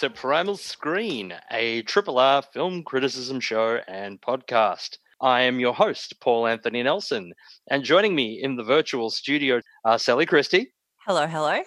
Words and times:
To 0.00 0.08
Primal 0.08 0.56
Screen, 0.56 1.34
a 1.50 1.82
Triple 1.82 2.18
R 2.18 2.40
film 2.40 2.84
criticism 2.84 3.38
show 3.38 3.80
and 3.86 4.18
podcast. 4.18 4.96
I 5.20 5.42
am 5.42 5.60
your 5.60 5.74
host, 5.74 6.14
Paul 6.22 6.46
Anthony 6.46 6.82
Nelson, 6.82 7.34
and 7.70 7.84
joining 7.84 8.14
me 8.14 8.40
in 8.42 8.56
the 8.56 8.64
virtual 8.64 9.10
studio 9.10 9.60
are 9.84 9.98
Sally 9.98 10.24
Christie 10.24 10.72
Hello, 11.06 11.26
hello. 11.26 11.60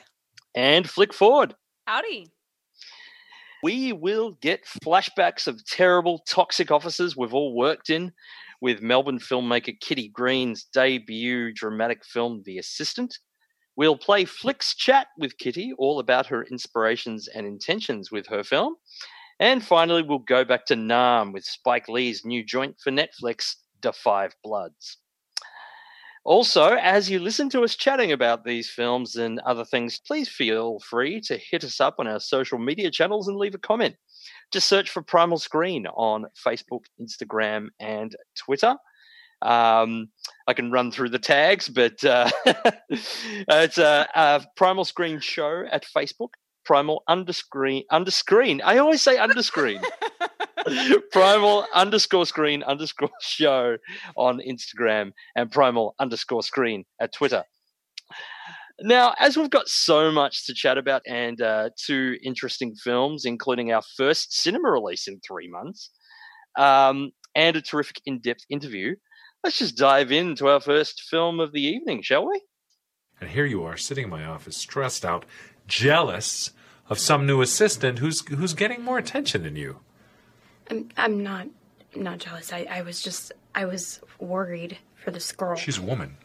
and 0.56 0.90
Flick 0.90 1.14
Ford. 1.14 1.54
Howdy. 1.86 2.32
We 3.62 3.94
will 3.94 4.32
get 4.42 4.66
flashbacks 4.84 5.46
of 5.46 5.64
terrible, 5.66 6.24
toxic 6.28 6.72
offices 6.72 7.16
we've 7.16 7.36
all 7.36 7.56
worked 7.56 7.92
in 7.92 8.14
with 8.62 8.82
Melbourne 8.82 9.20
filmmaker 9.20 9.80
Kitty 9.80 10.08
Green's 10.08 10.64
debut 10.64 11.54
dramatic 11.54 12.04
film, 12.04 12.42
The 12.48 12.58
Assistant. 12.58 13.16
We'll 13.76 13.98
play 13.98 14.26
Flick's 14.26 14.76
chat 14.76 15.08
with 15.18 15.38
Kitty, 15.38 15.74
all 15.78 16.00
about 16.00 16.28
her 16.28 16.44
inspirations 16.44 17.28
and 17.28 17.46
intentions 17.46 18.12
with 18.12 18.28
her 18.28 18.44
film. 18.44 18.76
And 19.40 19.64
finally, 19.64 20.04
we'll 20.04 20.20
go 20.20 20.46
back 20.46 20.66
to 20.68 20.76
Nam 20.76 21.32
with 21.32 21.44
Spike 21.44 21.90
Lee's 21.90 22.24
new 22.24 22.44
joint 22.44 22.76
for 22.82 22.92
Netflix, 22.92 23.56
Da 23.82 23.92
Five 23.92 24.36
Bloods. 24.44 24.98
Also, 26.26 26.76
as 26.76 27.10
you 27.10 27.20
listen 27.20 27.50
to 27.50 27.64
us 27.64 27.76
chatting 27.76 28.14
about 28.14 28.46
these 28.46 28.70
films 28.70 29.18
and 29.18 29.40
other 29.40 29.66
things, 29.66 30.00
please 30.08 30.30
feel 30.30 30.80
free 30.80 31.20
to 31.20 31.38
hit 31.38 31.66
us 31.66 31.82
up 31.82 31.96
on 32.00 32.08
our 32.08 32.20
social 32.20 32.58
media 32.58 32.90
channels 32.90 33.28
and 33.28 33.36
leave 33.36 33.56
a 33.56 33.58
comment. 33.58 33.96
Just 34.54 34.70
search 34.70 34.90
for 34.90 35.02
Primal 35.02 35.38
Screen 35.38 35.86
on 35.88 36.26
Facebook, 36.46 36.86
Instagram, 37.02 37.68
and 37.82 38.16
Twitter. 38.38 38.78
Um, 39.44 40.10
I 40.48 40.54
can 40.54 40.72
run 40.72 40.92
through 40.92 41.10
the 41.10 41.20
tags, 41.20 41.68
but 41.70 42.04
uh, 42.04 42.30
it's 42.90 43.78
a, 43.78 44.08
a 44.16 44.46
Primal 44.56 44.86
Screen 44.86 45.20
show 45.20 45.66
at 45.72 45.86
Facebook. 45.86 46.30
Primal 46.66 47.04
underscreen 47.10 47.84
underscreen. 47.92 48.62
I 48.64 48.78
always 48.78 49.02
say 49.02 49.18
underscreen. 49.18 49.84
primal 51.12 51.66
underscore 51.74 52.26
screen 52.26 52.64
underscore 52.64 53.10
show 53.22 53.78
on 54.16 54.40
Instagram 54.40 55.12
and 55.36 55.52
primal 55.52 55.96
underscore 56.00 56.44
screen 56.44 56.86
at 57.02 57.14
Twitter. 57.14 57.44
Now, 58.82 59.14
as 59.20 59.38
we've 59.38 59.50
got 59.50 59.68
so 59.68 60.12
much 60.12 60.46
to 60.48 60.54
chat 60.54 60.78
about 60.78 61.04
and 61.08 61.40
uh, 61.42 61.70
two 61.78 62.18
interesting 62.24 62.76
films, 62.76 63.24
including 63.24 63.72
our 63.72 63.84
first 63.98 64.34
cinema 64.34 64.72
release 64.72 65.08
in 65.08 65.20
three 65.20 65.48
months, 65.48 65.92
um, 66.58 67.12
and 67.36 67.56
a 67.56 67.62
terrific 67.62 68.02
in 68.06 68.20
depth 68.20 68.46
interview, 68.50 68.96
let's 69.44 69.60
just 69.60 69.78
dive 69.78 70.12
into 70.12 70.48
our 70.48 70.60
first 70.60 71.02
film 71.04 71.40
of 71.40 71.52
the 71.52 71.62
evening, 71.62 72.02
shall 72.02 72.28
we? 72.30 72.42
And 73.20 73.30
here 73.30 73.46
you 73.46 73.64
are 73.64 73.78
sitting 73.78 74.06
in 74.06 74.10
my 74.10 74.26
office, 74.26 74.58
stressed 74.58 75.06
out, 75.06 75.26
jealous 75.68 76.52
of 76.90 77.00
some 77.00 77.26
new 77.26 77.42
assistant 77.42 78.00
who's 78.00 78.26
who's 78.28 78.54
getting 78.54 78.82
more 78.82 78.98
attention 78.98 79.44
than 79.44 79.56
you. 79.56 79.80
I'm, 80.70 80.90
I'm 80.98 81.24
not 81.24 81.48
I'm 81.96 82.04
not 82.04 82.20
jealous. 82.20 82.52
I, 82.52 82.68
I 82.70 82.82
was 82.82 83.02
just 83.02 83.32
I 83.56 83.66
was 83.66 84.02
worried 84.20 84.78
for 84.96 85.12
this 85.12 85.32
girl. 85.32 85.56
She's 85.56 85.78
a 85.78 85.82
woman. 85.82 86.18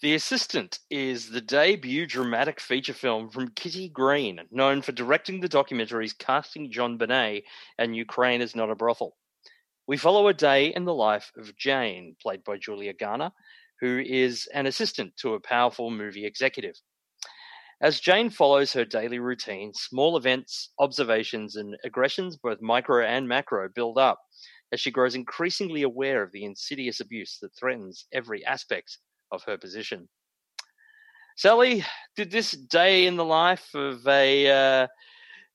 The 0.00 0.14
Assistant 0.14 0.80
is 0.90 1.30
the 1.30 1.40
debut 1.40 2.06
dramatic 2.06 2.60
feature 2.60 2.92
film 2.92 3.30
from 3.30 3.52
Kitty 3.52 3.88
Green, 3.88 4.40
known 4.50 4.82
for 4.82 4.92
directing 4.92 5.40
the 5.40 5.48
documentaries 5.48 6.18
Casting 6.18 6.70
JonBenet 6.70 7.44
and 7.78 7.96
Ukraine 7.96 8.42
is 8.42 8.54
Not 8.54 8.70
a 8.70 8.74
Brothel. 8.74 9.16
We 9.86 9.98
follow 9.98 10.28
a 10.28 10.34
day 10.34 10.72
in 10.74 10.86
the 10.86 10.94
life 10.94 11.30
of 11.36 11.56
Jane, 11.56 12.16
played 12.22 12.42
by 12.42 12.56
Julia 12.56 12.94
Garner, 12.94 13.32
who 13.80 13.98
is 13.98 14.48
an 14.54 14.66
assistant 14.66 15.14
to 15.18 15.34
a 15.34 15.40
powerful 15.40 15.90
movie 15.90 16.24
executive. 16.24 16.76
As 17.82 18.00
Jane 18.00 18.30
follows 18.30 18.72
her 18.72 18.86
daily 18.86 19.18
routine, 19.18 19.74
small 19.74 20.16
events, 20.16 20.70
observations, 20.78 21.56
and 21.56 21.76
aggressions, 21.84 22.38
both 22.38 22.62
micro 22.62 23.04
and 23.04 23.28
macro, 23.28 23.68
build 23.68 23.98
up 23.98 24.20
as 24.72 24.80
she 24.80 24.90
grows 24.90 25.14
increasingly 25.14 25.82
aware 25.82 26.22
of 26.22 26.32
the 26.32 26.44
insidious 26.44 27.00
abuse 27.00 27.38
that 27.42 27.54
threatens 27.54 28.06
every 28.10 28.44
aspect 28.46 28.98
of 29.32 29.42
her 29.44 29.58
position. 29.58 30.08
Sally, 31.36 31.84
did 32.16 32.30
this 32.30 32.52
day 32.52 33.06
in 33.06 33.16
the 33.16 33.24
life 33.24 33.74
of 33.74 34.06
a, 34.06 34.48
uh, 34.48 34.86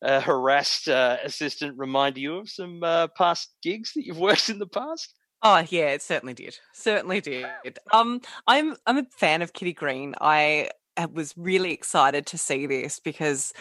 a 0.02 0.22
harassed 0.22 0.88
uh, 0.88 1.18
assistant 1.24 1.78
remind 1.78 2.18
you 2.18 2.38
of 2.38 2.50
some 2.50 2.82
uh, 2.84 3.08
past 3.18 3.50
gigs 3.62 3.94
that 3.96 4.06
you've 4.06 4.18
worked 4.30 4.50
in 4.50 4.60
the 4.60 4.68
past? 4.68 5.14
Oh 5.42 5.64
yeah, 5.70 5.90
it 5.92 6.02
certainly 6.02 6.34
did. 6.34 6.58
Certainly 6.74 7.22
did. 7.22 7.46
Um, 7.94 8.22
I'm 8.46 8.76
I'm 8.86 8.98
a 8.98 9.06
fan 9.18 9.42
of 9.42 9.54
Kitty 9.54 9.74
Green. 9.74 10.14
I 10.20 10.70
uh, 10.98 11.08
was 11.14 11.34
really 11.38 11.72
excited 11.72 12.26
to 12.28 12.38
see 12.38 12.68
this 12.68 13.00
because, 13.00 13.54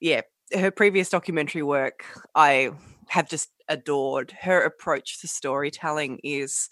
yeah, 0.00 0.22
her 0.54 0.70
previous 0.70 1.10
documentary 1.10 1.62
work 1.62 2.04
I 2.34 2.70
have 3.08 3.28
just 3.28 3.50
adored. 3.68 4.32
Her 4.40 4.62
approach 4.62 5.20
to 5.20 5.28
storytelling 5.28 6.20
is 6.24 6.70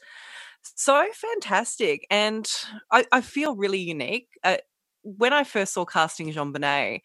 so 0.62 1.06
fantastic, 1.12 2.06
and 2.10 2.50
I, 2.90 3.04
I 3.12 3.20
feel 3.20 3.56
really 3.56 3.80
unique. 3.80 4.28
Uh, 4.42 4.56
when 5.02 5.34
I 5.34 5.44
first 5.44 5.74
saw 5.74 5.84
casting 5.84 6.32
JonBenet, 6.32 7.00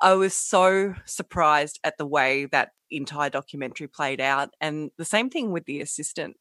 I 0.00 0.14
was 0.14 0.34
so 0.34 0.94
surprised 1.04 1.78
at 1.84 1.98
the 1.98 2.06
way 2.06 2.46
that 2.46 2.70
entire 2.90 3.30
documentary 3.30 3.86
played 3.86 4.20
out, 4.20 4.50
and 4.60 4.90
the 4.98 5.04
same 5.04 5.30
thing 5.30 5.52
with 5.52 5.64
the 5.66 5.80
assistant. 5.80 6.36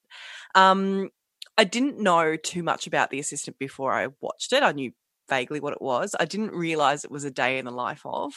Um, 0.55 1.09
I 1.57 1.65
didn't 1.65 1.99
know 1.99 2.37
too 2.37 2.63
much 2.63 2.87
about 2.87 3.09
the 3.09 3.19
assistant 3.19 3.59
before 3.59 3.93
I 3.93 4.07
watched 4.21 4.53
it. 4.53 4.63
I 4.63 4.71
knew 4.71 4.91
vaguely 5.29 5.59
what 5.59 5.73
it 5.73 5.81
was. 5.81 6.15
I 6.19 6.25
didn't 6.25 6.51
realize 6.51 7.03
it 7.03 7.11
was 7.11 7.23
a 7.23 7.31
day 7.31 7.57
in 7.59 7.65
the 7.65 7.71
life 7.71 8.01
of. 8.05 8.33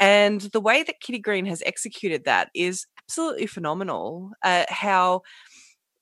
And 0.00 0.40
the 0.40 0.60
way 0.60 0.82
that 0.82 1.00
Kitty 1.00 1.18
Green 1.18 1.46
has 1.46 1.62
executed 1.64 2.24
that 2.24 2.50
is 2.54 2.86
absolutely 2.98 3.46
phenomenal. 3.46 4.32
Uh, 4.42 4.64
how 4.68 5.22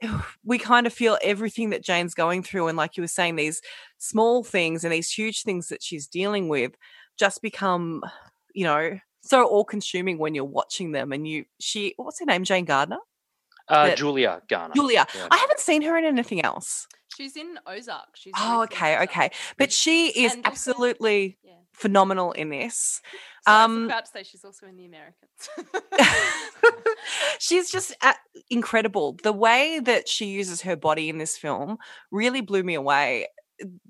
we 0.45 0.59
kind 0.59 0.87
of 0.87 0.93
feel 0.93 1.19
everything 1.23 1.71
that 1.71 1.85
Jane's 1.85 2.15
going 2.15 2.43
through. 2.43 2.69
And 2.69 2.77
like 2.77 2.97
you 2.97 3.03
were 3.03 3.09
saying, 3.09 3.37
these 3.37 3.61
small 3.99 4.43
things 4.43 4.85
and 4.85 4.93
these 4.93 5.11
huge 5.11 5.43
things 5.43 5.69
that 5.69 5.83
she's 5.83 6.07
dealing 6.07 6.49
with 6.49 6.73
just 7.19 7.43
become, 7.43 8.03
you 8.55 8.65
know, 8.65 8.99
so 9.23 9.45
all 9.45 9.65
consuming 9.65 10.19
when 10.19 10.35
you're 10.35 10.45
watching 10.45 10.93
them. 10.93 11.13
And 11.13 11.27
you, 11.27 11.45
she, 11.61 11.95
what's 11.97 12.19
her 12.21 12.27
name? 12.27 12.45
Jane 12.45 12.65
Gardner? 12.65 12.99
Uh, 13.69 13.87
That- 13.89 13.99
Julia 13.99 14.43
Garner. 14.49 14.75
Julia. 14.75 15.07
Yeah. 15.15 15.29
I 15.31 15.37
haven't 15.37 15.61
seen 15.61 15.83
her 15.83 15.97
in 15.97 16.05
anything 16.05 16.43
else. 16.45 16.87
She's 17.17 17.37
in 17.37 17.59
Ozark. 17.67 18.09
She's 18.17 18.33
Oh, 18.39 18.63
okay, 18.63 18.97
in 18.97 19.03
okay. 19.03 19.31
But 19.59 19.73
she 19.73 20.09
is 20.09 20.33
And 20.35 20.45
also- 20.47 20.51
absolutely 20.53 21.39
Yeah. 21.43 21.55
phenomenal 21.75 22.33
in 22.33 22.49
this. 22.51 23.01
So 23.47 23.53
Um, 23.53 23.77
was 23.83 23.87
about 23.87 24.05
to 24.07 24.11
say 24.11 24.23
she's 24.23 24.45
also 24.45 24.67
in 24.67 24.77
The 24.77 24.87
Americans. 24.87 25.49
She's 27.39 27.71
just 27.71 27.95
incredible. 28.51 29.17
The 29.23 29.33
way 29.33 29.81
that 29.83 30.09
she 30.09 30.27
uses 30.27 30.63
her 30.63 30.77
body 30.77 31.09
in 31.09 31.19
this 31.19 31.37
film 31.39 31.79
really 32.11 32.43
blew 32.43 32.63
me 32.63 32.75
away. 32.75 33.29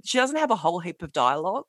She 0.05 0.19
doesn't 0.19 0.37
have 0.37 0.51
a 0.51 0.57
whole 0.57 0.81
heap 0.81 1.03
of 1.03 1.13
dialogue, 1.13 1.67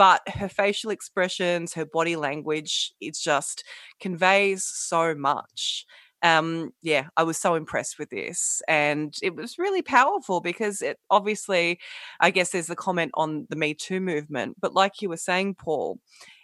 but 0.00 0.26
her 0.28 0.48
facial 0.48 0.90
expressions, 0.90 1.74
her 1.74 1.84
body 1.84 2.16
language, 2.16 2.94
it 3.02 3.14
just 3.14 3.64
conveys 4.00 4.64
so 4.64 5.14
much. 5.14 5.84
Um, 6.22 6.70
yeah, 6.80 7.08
I 7.18 7.22
was 7.22 7.36
so 7.36 7.54
impressed 7.54 7.98
with 7.98 8.08
this, 8.08 8.62
and 8.66 9.14
it 9.22 9.36
was 9.36 9.58
really 9.58 9.82
powerful 9.82 10.40
because 10.40 10.80
it 10.80 10.98
obviously, 11.10 11.80
I 12.18 12.30
guess, 12.30 12.48
there's 12.48 12.68
the 12.68 12.76
comment 12.76 13.10
on 13.12 13.46
the 13.50 13.56
Me 13.56 13.74
Too 13.74 14.00
movement, 14.00 14.56
but 14.58 14.72
like 14.72 15.02
you 15.02 15.10
were 15.10 15.18
saying, 15.18 15.56
Paul, 15.56 15.98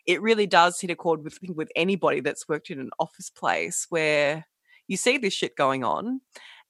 it 0.05 0.20
really 0.20 0.47
does 0.47 0.79
hit 0.79 0.91
a 0.91 0.94
chord 0.94 1.25
with 1.25 1.38
with 1.55 1.70
anybody 1.75 2.20
that's 2.20 2.47
worked 2.47 2.69
in 2.69 2.79
an 2.79 2.91
office 2.99 3.31
place 3.31 3.87
where 3.88 4.47
you 4.87 4.99
see 4.99 5.17
this 5.17 5.32
shit 5.32 5.56
going 5.56 5.82
on 5.82 6.20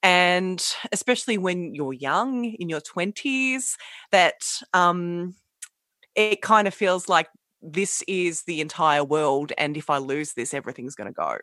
and 0.04 0.64
especially 0.92 1.36
when 1.36 1.74
you're 1.74 1.92
young 1.92 2.44
in 2.44 2.68
your 2.68 2.80
20s 2.80 3.74
that 4.12 4.40
um 4.72 5.34
it 6.16 6.42
kind 6.42 6.68
of 6.68 6.74
feels 6.74 7.08
like 7.08 7.28
this 7.62 8.02
is 8.08 8.42
the 8.44 8.60
entire 8.60 9.04
world 9.04 9.52
and 9.58 9.76
if 9.76 9.90
i 9.90 9.98
lose 9.98 10.34
this 10.34 10.54
everything's 10.54 10.94
going 10.94 11.08
to 11.08 11.14
go 11.14 11.38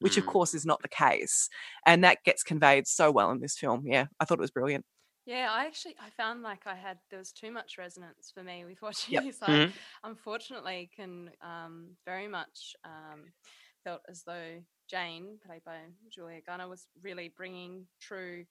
which 0.00 0.16
of 0.16 0.24
Mm. 0.24 0.32
course 0.32 0.54
is 0.54 0.66
not 0.66 0.80
the 0.82 0.88
case 0.88 1.48
and 1.86 2.04
that 2.04 2.18
gets 2.24 2.42
conveyed 2.42 2.86
so 2.86 3.10
well 3.10 3.30
in 3.32 3.40
this 3.40 3.58
film 3.58 3.82
yeah 3.86 4.06
i 4.20 4.24
thought 4.24 4.38
it 4.38 4.40
was 4.40 4.50
brilliant 4.52 4.84
Yeah, 5.26 5.48
I 5.50 5.66
actually 5.66 5.96
I 6.00 6.10
found 6.10 6.42
like 6.42 6.66
I 6.66 6.76
had 6.76 6.98
there 7.10 7.18
was 7.18 7.32
too 7.32 7.50
much 7.50 7.78
resonance 7.78 8.30
for 8.32 8.44
me 8.44 8.64
with 8.64 8.80
watching 8.82 9.14
Yep. 9.14 9.24
this. 9.24 9.42
I 9.42 9.66
Mhm. 9.66 9.72
unfortunately 10.04 10.90
can 10.94 11.30
um, 11.42 11.96
very 12.04 12.28
much 12.28 12.76
um, 12.84 13.32
felt 13.82 14.02
as 14.08 14.22
though 14.22 14.62
Jane, 14.88 15.38
played 15.44 15.64
by 15.64 15.78
Julia 16.10 16.40
Garner, 16.46 16.68
was 16.68 16.86
really 17.02 17.28
bringing 17.36 17.88
true 18.00 18.44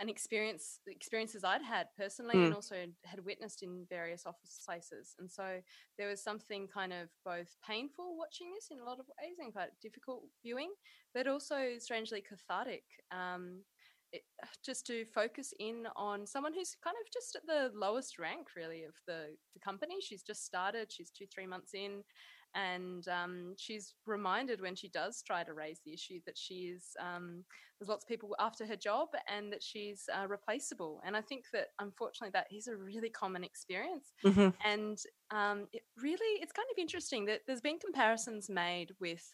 an 0.00 0.08
experience 0.08 0.80
experiences 0.86 1.44
I'd 1.44 1.62
had 1.62 1.88
personally 1.96 2.36
Mm. 2.36 2.46
and 2.46 2.54
also 2.54 2.86
had 3.04 3.24
witnessed 3.24 3.62
in 3.62 3.86
various 3.88 4.26
office 4.26 4.60
places. 4.64 5.14
And 5.18 5.30
so 5.30 5.60
there 5.96 6.08
was 6.08 6.22
something 6.22 6.68
kind 6.68 6.92
of 6.92 7.08
both 7.24 7.56
painful 7.66 8.16
watching 8.16 8.52
this 8.54 8.68
in 8.70 8.78
a 8.80 8.84
lot 8.84 8.98
of 9.00 9.06
ways 9.20 9.36
and 9.38 9.52
quite 9.52 9.70
difficult 9.80 10.24
viewing, 10.42 10.72
but 11.14 11.26
also 11.26 11.78
strangely 11.78 12.20
cathartic. 12.22 12.84
Um, 13.10 13.64
it, 14.12 14.22
just 14.64 14.86
to 14.86 15.04
focus 15.06 15.52
in 15.58 15.86
on 15.96 16.26
someone 16.26 16.54
who's 16.54 16.76
kind 16.82 16.96
of 17.04 17.12
just 17.12 17.36
at 17.36 17.46
the 17.46 17.70
lowest 17.78 18.18
rank, 18.18 18.48
really, 18.56 18.84
of 18.84 18.94
the, 19.06 19.36
the 19.54 19.60
company. 19.60 19.96
She's 20.00 20.22
just 20.22 20.44
started, 20.44 20.90
she's 20.90 21.10
two, 21.10 21.26
three 21.26 21.46
months 21.46 21.74
in, 21.74 22.02
and 22.58 23.06
um, 23.08 23.54
she's 23.56 23.94
reminded 24.06 24.60
when 24.60 24.74
she 24.74 24.88
does 24.88 25.22
try 25.22 25.44
to 25.44 25.54
raise 25.54 25.80
the 25.84 25.92
issue 25.92 26.18
that 26.26 26.36
she's 26.36 26.96
um, 27.00 27.44
there's 27.78 27.88
lots 27.88 28.04
of 28.04 28.08
people 28.08 28.34
after 28.40 28.66
her 28.66 28.74
job 28.76 29.08
and 29.32 29.52
that 29.52 29.62
she's 29.62 30.08
uh, 30.12 30.26
replaceable. 30.26 31.00
And 31.06 31.16
I 31.16 31.20
think 31.20 31.44
that 31.52 31.68
unfortunately 31.78 32.32
that 32.32 32.48
is 32.50 32.66
a 32.66 32.76
really 32.76 33.10
common 33.10 33.44
experience. 33.44 34.12
Mhm. 34.24 34.52
And 34.64 34.98
um, 35.30 35.68
it 35.72 35.82
really 36.02 36.42
it's 36.42 36.52
kind 36.52 36.66
of 36.72 36.78
interesting 36.78 37.26
that 37.26 37.42
there's 37.46 37.60
been 37.60 37.78
comparisons 37.78 38.50
made 38.50 38.90
with 38.98 39.24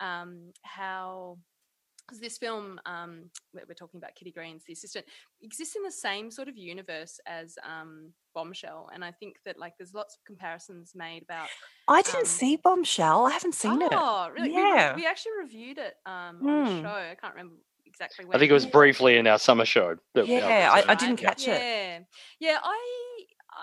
um, 0.00 0.52
how 0.62 1.38
because 2.06 2.20
this 2.20 2.38
film 2.38 2.80
um, 2.86 3.30
we're 3.52 3.62
we're 3.68 3.74
talking 3.74 3.98
about 3.98 4.14
Kitty 4.14 4.30
Green's 4.32 4.62
the 4.64 4.72
assistant 4.72 5.04
exists 5.42 5.76
in 5.76 5.82
the 5.82 5.90
same 5.90 6.30
sort 6.30 6.48
of 6.48 6.56
universe 6.56 7.18
as 7.26 7.56
um, 7.64 8.12
Bombshell, 8.34 8.90
and 8.94 9.04
I 9.04 9.12
think 9.12 9.36
that 9.44 9.58
like 9.58 9.74
there's 9.78 9.94
lots 9.94 10.14
of 10.16 10.24
comparisons 10.24 10.92
made 10.94 11.22
about 11.22 11.48
i 11.88 12.02
didn't 12.02 12.20
Um, 12.20 12.24
see 12.26 12.56
bombshell 12.56 13.26
i 13.26 13.30
haven't 13.30 13.54
seen 13.54 13.80
it 13.82 13.88
oh, 13.92 14.28
really? 14.34 14.48
We 14.50 14.54
Yeah. 14.56 14.94
We, 14.96 15.06
actually 15.06 15.32
reviewed 15.40 15.78
it 15.78 15.94
um, 16.06 16.46
on 16.46 16.64
the 16.64 16.70
Hmm. 16.70 16.82
show. 16.82 16.88
I 16.88 17.16
can't 17.20 17.34
remember 17.34 17.56
exactly 17.86 18.24
when. 18.24 18.36
I 18.36 18.38
think 18.38 18.50
it 18.50 18.54
was 18.54 18.66
briefly 18.66 19.16
in 19.16 19.26
our 19.26 19.38
summer 19.38 19.64
show. 19.64 19.96
Yeah, 20.14 20.70
I- 20.72 20.92
I 20.92 20.94
didn't 20.94 21.16
catch 21.16 21.42
it. 21.48 21.60
Yeah, 21.60 21.98
yeah. 22.40 22.58
I 22.62 23.05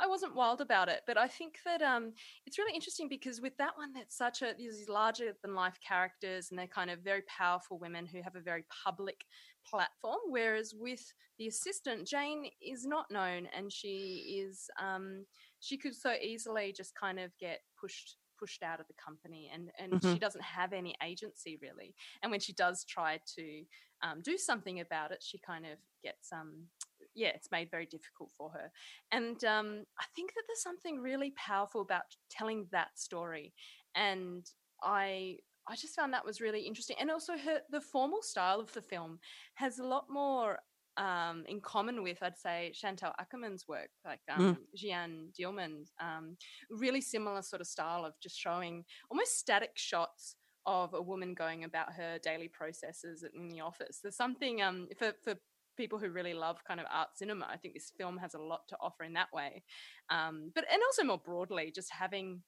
I 0.01 0.07
wasn't 0.07 0.35
wild 0.35 0.61
about 0.61 0.89
it, 0.89 1.01
but 1.05 1.17
I 1.17 1.27
think 1.27 1.59
that 1.65 1.81
um, 1.81 2.13
it's 2.45 2.57
really 2.57 2.73
interesting 2.73 3.07
because 3.07 3.41
with 3.41 3.55
that 3.57 3.77
one, 3.77 3.93
that's 3.93 4.17
such 4.17 4.41
a 4.41 4.53
these 4.57 4.89
larger 4.89 5.33
than 5.41 5.55
life 5.55 5.77
characters, 5.87 6.49
and 6.49 6.59
they're 6.59 6.67
kind 6.67 6.89
of 6.89 6.99
very 6.99 7.21
powerful 7.23 7.77
women 7.79 8.05
who 8.05 8.21
have 8.21 8.35
a 8.35 8.41
very 8.41 8.65
public 8.83 9.25
platform. 9.69 10.19
Whereas 10.29 10.73
with 10.77 11.13
the 11.37 11.47
assistant, 11.47 12.07
Jane 12.07 12.45
is 12.61 12.85
not 12.85 13.11
known, 13.11 13.47
and 13.55 13.71
she 13.71 14.41
is 14.45 14.69
um, 14.81 15.25
she 15.59 15.77
could 15.77 15.95
so 15.95 16.13
easily 16.13 16.73
just 16.75 16.95
kind 16.95 17.19
of 17.19 17.31
get 17.39 17.59
pushed 17.79 18.17
pushed 18.39 18.63
out 18.63 18.79
of 18.79 18.87
the 18.87 18.93
company 18.95 19.49
and 19.53 19.71
and 19.79 20.03
she 20.03 20.17
Mhm. 20.17 20.19
doesn't 20.19 20.43
have 20.43 20.73
any 20.73 20.95
agency 21.03 21.57
really 21.61 21.93
and 22.21 22.31
when 22.31 22.39
she 22.39 22.51
does 22.51 22.83
try 22.83 23.19
to 23.35 23.63
um, 24.01 24.21
do 24.21 24.37
something 24.37 24.79
about 24.81 25.11
it 25.11 25.23
she 25.23 25.37
kind 25.37 25.65
of 25.65 25.77
gets 26.03 26.31
um 26.33 26.67
yeah 27.15 27.29
it's 27.29 27.51
made 27.51 27.69
very 27.71 27.85
difficult 27.85 28.31
for 28.37 28.49
her. 28.51 28.71
And 29.11 29.43
um 29.43 29.83
i 29.99 30.05
think 30.15 30.33
that 30.33 30.43
there's 30.47 30.61
something 30.61 30.99
really 30.99 31.33
powerful 31.37 31.81
about 31.81 32.03
telling 32.29 32.67
that 32.71 32.89
story 32.95 33.53
and 33.95 34.45
i 34.83 35.37
i 35.67 35.75
just 35.75 35.95
found 35.95 36.13
that 36.13 36.25
was 36.25 36.41
really 36.41 36.61
interesting. 36.61 36.97
And 36.99 37.09
also 37.11 37.37
her 37.37 37.61
the 37.69 37.81
formal 37.81 38.21
style 38.21 38.59
of 38.59 38.71
the 38.73 38.81
film 38.81 39.19
has 39.55 39.79
a 39.79 39.85
lot 39.85 40.05
more 40.09 40.59
um, 40.97 41.43
in 41.47 41.59
common 41.59 42.03
with, 42.03 42.19
I'd 42.21 42.37
say, 42.37 42.71
Chantal 42.75 43.13
Akerman's 43.19 43.67
work, 43.67 43.89
like 44.05 44.19
um, 44.29 44.57
Jeanne 44.75 45.29
Dielman's, 45.35 45.91
um, 45.99 46.37
really 46.69 47.01
similar 47.01 47.41
sort 47.41 47.61
of 47.61 47.67
style 47.67 48.05
of 48.05 48.13
just 48.21 48.37
showing 48.37 48.85
almost 49.09 49.39
static 49.39 49.71
shots 49.75 50.35
of 50.65 50.93
a 50.93 51.01
woman 51.01 51.33
going 51.33 51.63
about 51.63 51.93
her 51.93 52.19
daily 52.23 52.47
processes 52.47 53.25
in 53.35 53.49
the 53.49 53.59
office. 53.59 53.99
There's 54.01 54.15
something 54.15 54.61
um, 54.61 54.87
for 54.97 55.13
for 55.23 55.35
people 55.77 55.99
who 55.99 56.09
really 56.09 56.33
love 56.33 56.63
kind 56.67 56.79
of 56.79 56.85
art 56.91 57.09
cinema. 57.15 57.47
I 57.51 57.57
think 57.57 57.73
this 57.73 57.91
film 57.97 58.17
has 58.17 58.33
a 58.33 58.39
lot 58.39 58.61
to 58.69 58.77
offer 58.81 59.03
in 59.03 59.13
that 59.13 59.31
way, 59.33 59.63
um, 60.09 60.51
but 60.55 60.65
and 60.71 60.81
also 60.83 61.03
more 61.03 61.17
broadly, 61.23 61.71
just 61.73 61.91
having 61.91 62.41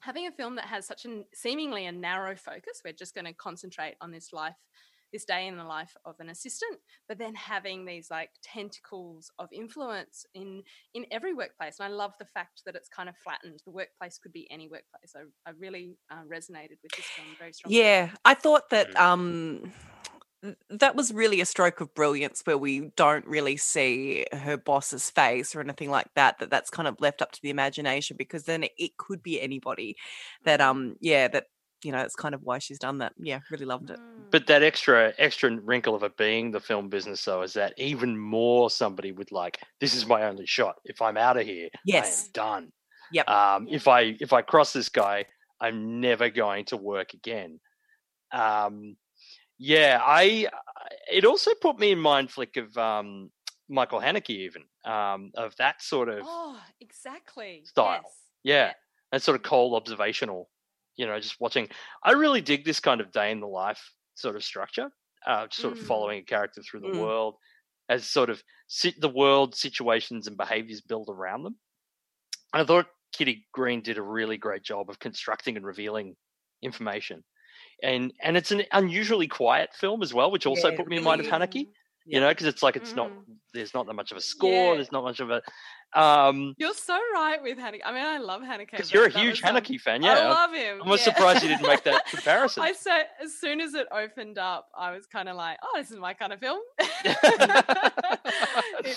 having 0.00 0.26
a 0.26 0.32
film 0.32 0.56
that 0.56 0.66
has 0.66 0.86
such 0.86 1.04
a 1.06 1.22
seemingly 1.34 1.86
a 1.86 1.92
narrow 1.92 2.36
focus. 2.36 2.82
We're 2.84 2.92
just 2.92 3.14
going 3.14 3.26
to 3.26 3.32
concentrate 3.34 3.94
on 4.00 4.10
this 4.10 4.32
life 4.32 4.56
this 5.12 5.24
day 5.24 5.46
in 5.46 5.56
the 5.56 5.62
life 5.64 5.96
of 6.04 6.16
an 6.18 6.28
assistant 6.28 6.76
but 7.08 7.18
then 7.18 7.34
having 7.36 7.84
these 7.84 8.10
like 8.10 8.30
tentacles 8.42 9.30
of 9.38 9.48
influence 9.52 10.26
in 10.34 10.60
in 10.94 11.06
every 11.12 11.32
workplace 11.32 11.78
and 11.78 11.86
i 11.86 11.94
love 11.94 12.12
the 12.18 12.24
fact 12.24 12.62
that 12.66 12.74
it's 12.74 12.88
kind 12.88 13.08
of 13.08 13.16
flattened 13.18 13.60
the 13.64 13.70
workplace 13.70 14.18
could 14.18 14.32
be 14.32 14.50
any 14.50 14.66
workplace 14.68 15.14
i, 15.16 15.20
I 15.48 15.52
really 15.56 15.96
uh, 16.10 16.24
resonated 16.28 16.78
with 16.82 16.90
this 16.96 17.06
film 17.14 17.28
very 17.38 17.52
strongly 17.52 17.78
Yeah, 17.78 18.10
I 18.24 18.34
thought 18.34 18.70
that 18.70 18.92
Mm. 18.94 19.00
um 19.00 19.60
th- 19.62 19.74
that 20.70 20.94
was 20.96 21.12
really 21.12 21.40
a 21.40 21.46
stroke 21.46 21.80
of 21.80 21.94
brilliance 21.94 22.42
where 22.44 22.58
we 22.58 22.90
don't 22.96 23.26
really 23.26 23.56
see 23.56 24.26
her 24.32 24.56
boss's 24.56 25.10
face 25.10 25.54
or 25.54 25.60
anything 25.60 25.90
like 25.90 26.12
that 26.14 26.38
that 26.38 26.50
that's 26.50 26.70
kind 26.70 26.88
of 26.88 27.00
left 27.00 27.22
up 27.22 27.32
to 27.32 27.40
the 27.42 27.50
imagination 27.50 28.16
because 28.16 28.44
then 28.44 28.64
it, 28.64 28.72
it 28.78 28.96
could 28.98 29.22
be 29.22 29.40
anybody 29.40 29.96
that 30.44 30.60
Mhm. 30.60 30.68
um 30.68 30.96
yeah 31.00 31.28
that 31.28 31.46
you 31.82 31.92
know 31.92 31.98
that's 31.98 32.16
kind 32.16 32.34
of 32.34 32.42
why 32.42 32.58
she's 32.58 32.78
done 32.78 32.98
that 32.98 33.14
yeah 33.18 33.40
really 33.50 33.64
loved 33.66 33.90
it 33.90 34.00
Mm. 34.16 34.26
But 34.30 34.46
that 34.46 34.62
extra 34.62 35.12
extra 35.18 35.50
wrinkle 35.60 35.94
of 35.94 36.02
it 36.02 36.16
being 36.16 36.50
the 36.50 36.60
film 36.60 36.88
business, 36.88 37.24
though, 37.24 37.42
is 37.42 37.52
that 37.54 37.74
even 37.76 38.16
more 38.18 38.70
somebody 38.70 39.12
would 39.12 39.32
like, 39.32 39.60
this 39.80 39.94
is 39.94 40.06
my 40.06 40.22
only 40.24 40.46
shot. 40.46 40.76
If 40.84 41.02
I'm 41.02 41.16
out 41.16 41.36
of 41.36 41.46
here, 41.46 41.68
I 41.92 42.08
Yes. 42.08 42.10
am 42.10 42.30
done. 42.32 42.72
Yep. 43.10 43.28
Um, 43.28 43.68
If 43.70 43.88
I 43.88 44.16
if 44.20 44.32
I 44.32 44.42
cross 44.42 44.72
this 44.72 44.88
guy, 44.88 45.26
I'm 45.60 46.00
never 46.00 46.30
going 46.30 46.66
to 46.66 46.76
work 46.76 47.14
again. 47.14 47.60
Um, 48.32 48.96
yeah, 49.58 50.00
I. 50.02 50.48
It 51.10 51.24
also 51.24 51.52
put 51.60 51.78
me 51.78 51.92
in 51.92 51.98
mind 51.98 52.30
flick 52.30 52.56
of 52.56 52.76
um, 52.76 53.30
Michael 53.68 54.00
Haneke, 54.00 54.30
even 54.30 54.62
um, 54.84 55.30
of 55.36 55.54
that 55.56 55.82
sort 55.82 56.08
of 56.08 56.22
oh 56.24 56.60
exactly 56.80 57.62
style. 57.64 58.00
yes. 58.04 58.18
yeah, 58.42 58.72
that 59.12 59.22
sort 59.22 59.36
of 59.36 59.42
cold 59.42 59.74
observational. 59.74 60.50
You 60.96 61.06
know, 61.06 61.18
just 61.18 61.40
watching. 61.40 61.68
I 62.04 62.12
really 62.12 62.40
dig 62.40 62.64
this 62.64 62.80
kind 62.80 63.00
of 63.00 63.10
day 63.12 63.30
in 63.30 63.40
the 63.40 63.48
life 63.48 63.82
sort 64.14 64.36
of 64.36 64.44
structure. 64.44 64.90
Uh, 65.26 65.46
sort 65.50 65.72
of 65.72 65.78
Mm. 65.82 65.86
following 65.86 66.18
a 66.20 66.22
character 66.22 66.60
through 66.62 66.80
the 66.80 66.88
Mm. 66.88 67.00
world 67.00 67.36
as 67.88 68.06
sort 68.06 68.28
of 68.28 68.42
sit 68.68 69.00
the 69.00 69.08
world 69.08 69.54
situations 69.54 70.26
and 70.26 70.36
behaviors 70.36 70.82
build 70.82 71.08
around 71.08 71.44
them. 71.44 71.56
And 72.52 72.62
I 72.62 72.66
thought 72.66 72.88
Kitty 73.12 73.46
Green 73.52 73.80
did 73.82 73.96
a 73.98 74.02
really 74.02 74.36
great 74.36 74.62
job 74.62 74.90
of 74.90 74.98
constructing 74.98 75.56
and 75.56 75.64
revealing 75.66 76.14
information. 76.62 77.24
And 77.82 78.12
and 78.22 78.36
it's 78.36 78.50
an 78.50 78.62
unusually 78.72 79.28
quiet 79.28 79.70
film 79.74 80.02
as 80.02 80.14
well, 80.14 80.30
which 80.30 80.46
also 80.46 80.70
Yeah, 80.70 80.76
put 80.76 80.88
me 80.88 80.96
in 80.96 81.04
mind 81.04 81.20
of 81.20 81.26
Haneke. 81.26 81.66
Yeah. 82.06 82.16
You 82.16 82.20
know, 82.20 82.28
because 82.28 82.46
it's 82.46 82.62
like 82.62 82.76
it's 82.76 82.94
not 82.94 83.10
Mhm. 83.10 83.36
there's 83.54 83.72
not 83.72 83.86
that 83.86 83.94
much 83.94 84.10
of 84.10 84.18
a 84.18 84.20
score, 84.20 84.50
Yeah. 84.50 84.74
there's 84.74 84.92
not 84.92 85.04
much 85.04 85.20
of 85.20 85.30
a 85.30 85.40
um 85.98 86.54
You're 86.58 86.74
so 86.74 86.98
right 87.14 87.40
with 87.42 87.56
Haneke. 87.56 87.80
I 87.84 87.92
mean, 87.92 88.04
I 88.04 88.18
love 88.18 88.42
Haneke. 88.42 88.72
because 88.72 88.92
you're 88.92 89.06
a 89.06 89.10
huge 89.10 89.40
Haneke 89.40 89.80
fan, 89.80 90.02
yeah 90.02 90.12
I 90.12 90.28
love 90.28 90.52
him. 90.52 90.82
I'm 90.82 90.88
yeah. 90.90 90.96
surprised 90.96 91.42
you 91.42 91.48
didn't 91.48 91.66
make 91.66 91.82
that 91.84 92.04
comparison. 92.14 92.62
I 92.62 92.72
said 92.72 93.04
as 93.22 93.38
soon 93.40 93.60
as 93.62 93.72
it 93.74 93.86
opened 93.90 94.36
up, 94.36 94.68
I 94.76 94.90
was 94.90 95.06
kind 95.06 95.30
of 95.30 95.36
like, 95.36 95.56
"Oh, 95.62 95.78
this 95.78 95.90
is 95.90 95.96
my 95.98 96.12
kind 96.12 96.32
of 96.34 96.40
film." 96.40 96.60
it 96.78 97.16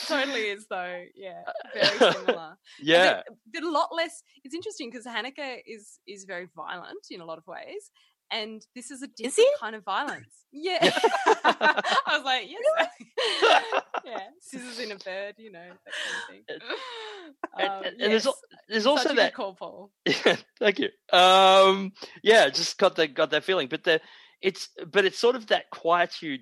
totally 0.07 0.47
is, 0.49 0.65
though. 0.69 1.03
Yeah, 1.15 1.41
very 1.73 2.13
similar. 2.13 2.57
yeah. 2.81 3.21
but, 3.27 3.37
but 3.53 3.63
a 3.63 3.69
lot 3.71 3.89
less. 3.95 4.21
It's 4.43 4.55
interesting 4.55 4.89
because 4.89 5.05
Haneke 5.05 5.61
is 5.65 5.99
is 6.07 6.25
very 6.25 6.47
violent 6.55 7.05
in 7.09 7.21
a 7.21 7.25
lot 7.25 7.37
of 7.37 7.47
ways, 7.47 7.91
and 8.31 8.65
this 8.75 8.91
is 8.91 9.01
a 9.01 9.07
different 9.07 9.35
he? 9.35 9.47
kind 9.59 9.75
of 9.75 9.83
violence. 9.83 10.27
Yeah, 10.51 10.77
I 11.43 11.91
was 12.13 12.23
like, 12.23 12.49
yes, 12.49 12.89
yeah, 14.05 14.19
scissors 14.39 14.79
in 14.79 14.91
a 14.91 14.95
bird, 14.95 15.35
you 15.37 15.51
know, 15.51 15.59
that 15.59 15.93
kind 15.93 16.17
of 16.17 16.29
thing. 16.29 16.43
And, 16.49 16.61
Um, 17.59 17.83
and- 17.83 18.01
and 18.01 18.11
there's, 18.13 18.25
yes, 18.25 18.35
there's 18.69 18.83
such 18.83 18.89
also 18.89 19.13
that 19.15 19.33
call, 19.33 19.53
Paul. 19.55 19.91
Yeah, 20.05 20.37
thank 20.59 20.79
you. 20.79 20.87
Um, 21.11 21.91
yeah, 22.23 22.47
just 22.49 22.77
got 22.77 22.95
that 22.95 23.13
got 23.13 23.31
that 23.31 23.43
feeling, 23.43 23.67
but 23.67 23.83
the 23.83 23.99
it's 24.41 24.69
but 24.91 25.03
it's 25.03 25.19
sort 25.19 25.35
of 25.35 25.47
that 25.47 25.65
quietude 25.71 26.41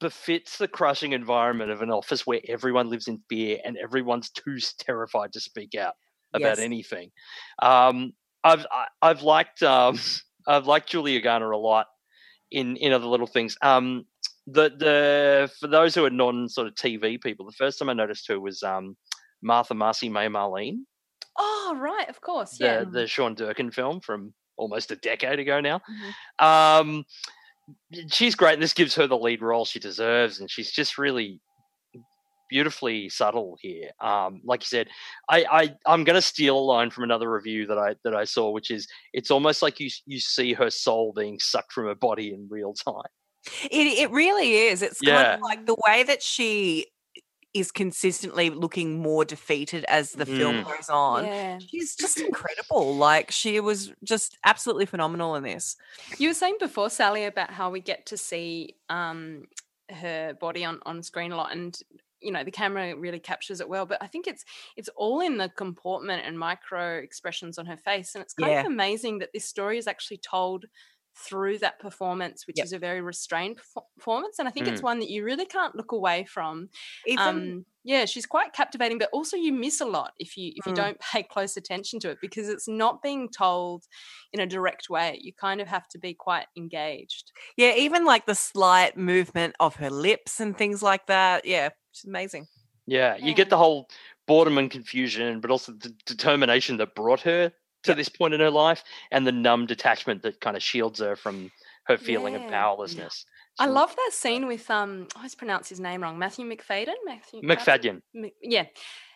befits 0.00 0.56
the 0.58 0.66
crushing 0.66 1.12
environment 1.12 1.70
of 1.70 1.82
an 1.82 1.90
office 1.90 2.26
where 2.26 2.40
everyone 2.48 2.88
lives 2.88 3.06
in 3.06 3.20
fear 3.28 3.58
and 3.64 3.76
everyone's 3.76 4.30
too 4.30 4.56
terrified 4.78 5.32
to 5.34 5.40
speak 5.40 5.74
out 5.74 5.94
about 6.32 6.56
Yes. 6.56 6.60
anything. 6.60 7.10
Um, 7.60 8.12
I've 8.42 8.64
I, 8.72 8.86
I've 9.02 9.22
liked 9.22 9.62
um, 9.62 9.98
I've 10.46 10.66
liked 10.66 10.88
Julia 10.90 11.20
Garner 11.20 11.50
a 11.50 11.58
lot 11.58 11.86
in 12.50 12.76
in 12.76 12.92
other 12.92 13.06
little 13.06 13.26
things. 13.26 13.56
Um, 13.62 14.04
the 14.46 14.70
the 14.70 15.50
for 15.60 15.66
those 15.68 15.94
who 15.94 16.04
are 16.04 16.10
non 16.10 16.48
sort 16.48 16.66
of 16.66 16.74
TV 16.74 17.20
people, 17.20 17.46
the 17.46 17.52
first 17.52 17.78
time 17.78 17.88
I 17.88 17.94
noticed 17.94 18.28
her 18.28 18.38
was 18.38 18.62
um, 18.62 18.96
Martha 19.42 19.74
Marcy 19.74 20.08
May 20.08 20.28
Marlene, 20.28 20.80
Oh, 21.38 21.74
right, 21.78 22.08
of 22.08 22.20
course. 22.20 22.58
the 22.58 22.64
Yeah. 22.64 22.84
the 22.84 23.06
Sean 23.06 23.34
Durkin 23.34 23.70
film 23.70 24.00
from 24.00 24.34
almost 24.56 24.90
a 24.90 24.96
decade 24.96 25.38
ago 25.40 25.60
now. 25.60 25.80
Mhm. 26.40 26.44
Um, 26.44 27.04
she's 28.10 28.34
great, 28.34 28.54
and 28.54 28.62
this 28.62 28.74
gives 28.74 28.94
her 28.96 29.06
the 29.06 29.16
lead 29.18 29.40
role 29.42 29.64
she 29.64 29.78
deserves, 29.80 30.38
and 30.40 30.50
she's 30.50 30.70
just 30.70 30.98
really 30.98 31.40
beautifully 32.48 33.08
subtle 33.08 33.56
here. 33.60 33.90
Um, 34.00 34.40
like 34.44 34.62
you 34.62 34.68
said, 34.68 34.88
I, 35.28 35.44
I 35.50 35.74
I'm 35.86 36.04
going 36.04 36.14
to 36.16 36.22
steal 36.22 36.58
a 36.58 36.60
line 36.60 36.90
from 36.90 37.04
another 37.04 37.30
review 37.30 37.66
that 37.66 37.78
I 37.78 37.96
that 38.04 38.14
I 38.14 38.24
saw, 38.24 38.50
which 38.50 38.70
is 38.70 38.86
it's 39.12 39.30
almost 39.30 39.62
like 39.62 39.80
you 39.80 39.90
you 40.06 40.20
see 40.20 40.52
her 40.52 40.70
soul 40.70 41.12
being 41.16 41.38
sucked 41.40 41.72
from 41.72 41.86
her 41.86 41.94
body 41.94 42.32
in 42.32 42.46
real 42.50 42.74
time. 42.74 43.10
It 43.70 43.98
it 43.98 44.10
really 44.10 44.54
is. 44.54 44.82
It's 44.82 45.00
kind 45.00 45.34
of 45.34 45.40
like 45.40 45.66
the 45.66 45.76
way 45.86 46.02
that 46.04 46.22
she 46.22 46.86
is 47.52 47.70
consistently 47.70 48.50
looking 48.50 49.00
more 49.00 49.24
defeated 49.24 49.84
as 49.84 50.10
the 50.10 50.26
film 50.26 50.56
Mm. 50.56 50.64
goes 50.64 50.88
on. 50.90 51.24
Yeah. 51.24 51.58
She's 51.60 51.94
just 51.94 52.18
incredible. 52.18 52.96
Like 52.96 53.30
she 53.30 53.60
was 53.60 53.92
just 54.02 54.36
absolutely 54.44 54.86
phenomenal 54.86 55.36
in 55.36 55.44
this. 55.44 55.76
You 56.18 56.30
were 56.30 56.34
saying 56.34 56.56
before, 56.58 56.90
Sally, 56.90 57.26
about 57.26 57.52
how 57.52 57.70
we 57.70 57.78
get 57.80 58.06
to 58.06 58.16
see 58.16 58.74
um, 58.88 59.44
her 59.88 60.34
body 60.34 60.64
on, 60.64 60.80
on 60.84 61.02
screen 61.04 61.30
a 61.30 61.36
lot, 61.36 61.52
and 61.52 61.78
you 62.24 62.32
know 62.32 62.44
the 62.44 62.50
camera 62.50 62.96
really 62.96 63.20
captures 63.20 63.60
it 63.60 63.68
well. 63.68 63.86
But 63.86 64.02
I 64.02 64.06
think 64.06 64.26
it's 64.26 64.44
it's 64.76 64.88
all 64.96 65.20
in 65.20 65.36
the 65.38 65.48
comportment 65.50 66.24
and 66.26 66.38
micro 66.38 66.98
expressions 66.98 67.58
on 67.58 67.66
her 67.66 67.76
face, 67.76 68.14
and 68.14 68.22
it's 68.22 68.34
kind 68.34 68.52
Yeah. 68.52 68.66
of 68.66 68.70
amazing 68.72 69.18
that 69.18 69.30
this 69.32 69.44
story 69.44 69.78
is 69.78 69.86
actually 69.86 70.18
told 70.18 70.66
through 71.16 71.58
that 71.58 71.78
performance, 71.78 72.46
which 72.46 72.60
Yep. 72.60 72.64
is 72.64 72.72
a 72.72 72.78
very 72.78 73.00
restrained 73.00 73.60
performance. 73.96 74.38
And 74.40 74.48
I 74.48 74.50
think 74.50 74.66
it's 74.66 74.82
Mm. 74.82 74.84
one 74.84 74.98
that 74.98 75.08
you 75.10 75.24
really 75.24 75.46
can't 75.46 75.76
look 75.76 75.92
away 75.92 76.24
from. 76.24 76.70
Even 77.04 77.54
um, 77.54 77.66
yeah, 77.84 78.04
she's 78.06 78.26
quite 78.26 78.52
captivating, 78.52 78.98
but 78.98 79.10
also 79.12 79.36
you 79.36 79.52
miss 79.52 79.80
a 79.80 79.84
lot 79.86 80.12
if 80.18 80.36
you 80.36 80.52
if 80.56 80.66
you 80.66 80.72
Mm. 80.72 80.72
don't 80.72 80.98
pay 81.00 81.22
close 81.22 81.56
attention 81.56 82.00
to 82.00 82.10
it 82.10 82.18
because 82.20 82.48
it's 82.48 82.66
not 82.66 83.02
being 83.02 83.28
told 83.28 83.84
in 84.32 84.40
a 84.40 84.46
direct 84.46 84.88
way. 84.90 85.18
You 85.22 85.32
kind 85.32 85.60
of 85.60 85.68
have 85.68 85.86
to 85.88 85.98
be 85.98 86.14
quite 86.14 86.46
engaged. 86.56 87.32
yeah, 87.56 87.74
even 87.74 88.04
like 88.04 88.26
the 88.26 88.34
slight 88.34 88.96
movement 88.96 89.54
of 89.60 89.76
her 89.76 89.90
lips 89.90 90.40
and 90.40 90.56
things 90.56 90.82
like 90.82 91.06
that. 91.06 91.44
Yeah, 91.44 91.70
she's 91.94 92.04
amazing. 92.08 92.46
Yeah, 92.86 93.16
you 93.16 93.28
Yeah. 93.28 93.32
get 93.34 93.48
the 93.50 93.56
whole 93.56 93.88
boredom 94.26 94.58
and 94.58 94.70
confusion, 94.70 95.40
but 95.40 95.50
also 95.50 95.72
the 95.72 95.94
determination 96.04 96.76
that 96.78 96.94
brought 96.94 97.20
her 97.22 97.50
to 97.84 97.90
Yep. 97.90 97.96
this 97.96 98.08
point 98.08 98.34
in 98.34 98.40
her 98.40 98.50
life, 98.50 98.82
and 99.10 99.26
the 99.26 99.32
numb 99.32 99.66
detachment 99.66 100.22
that 100.22 100.40
kind 100.40 100.56
of 100.56 100.62
shields 100.62 101.00
her 101.00 101.16
from 101.16 101.50
her 101.84 101.96
feeling 101.98 102.34
of 102.34 102.42
Yeah. 102.42 102.50
powerlessness. 102.50 103.24
I 103.58 103.66
love 103.66 103.94
that 103.94 104.10
scene 104.12 104.46
with 104.46 104.68
um 104.70 105.06
I 105.14 105.18
always 105.18 105.34
pronounce 105.34 105.68
his 105.68 105.80
name 105.80 106.02
wrong. 106.02 106.18
Matthew 106.18 106.44
Macfadyen. 106.44 106.94
Matthew 107.04 107.40
Macfadyen. 107.42 108.02
Mc- 108.12 108.34
yeah. 108.42 108.66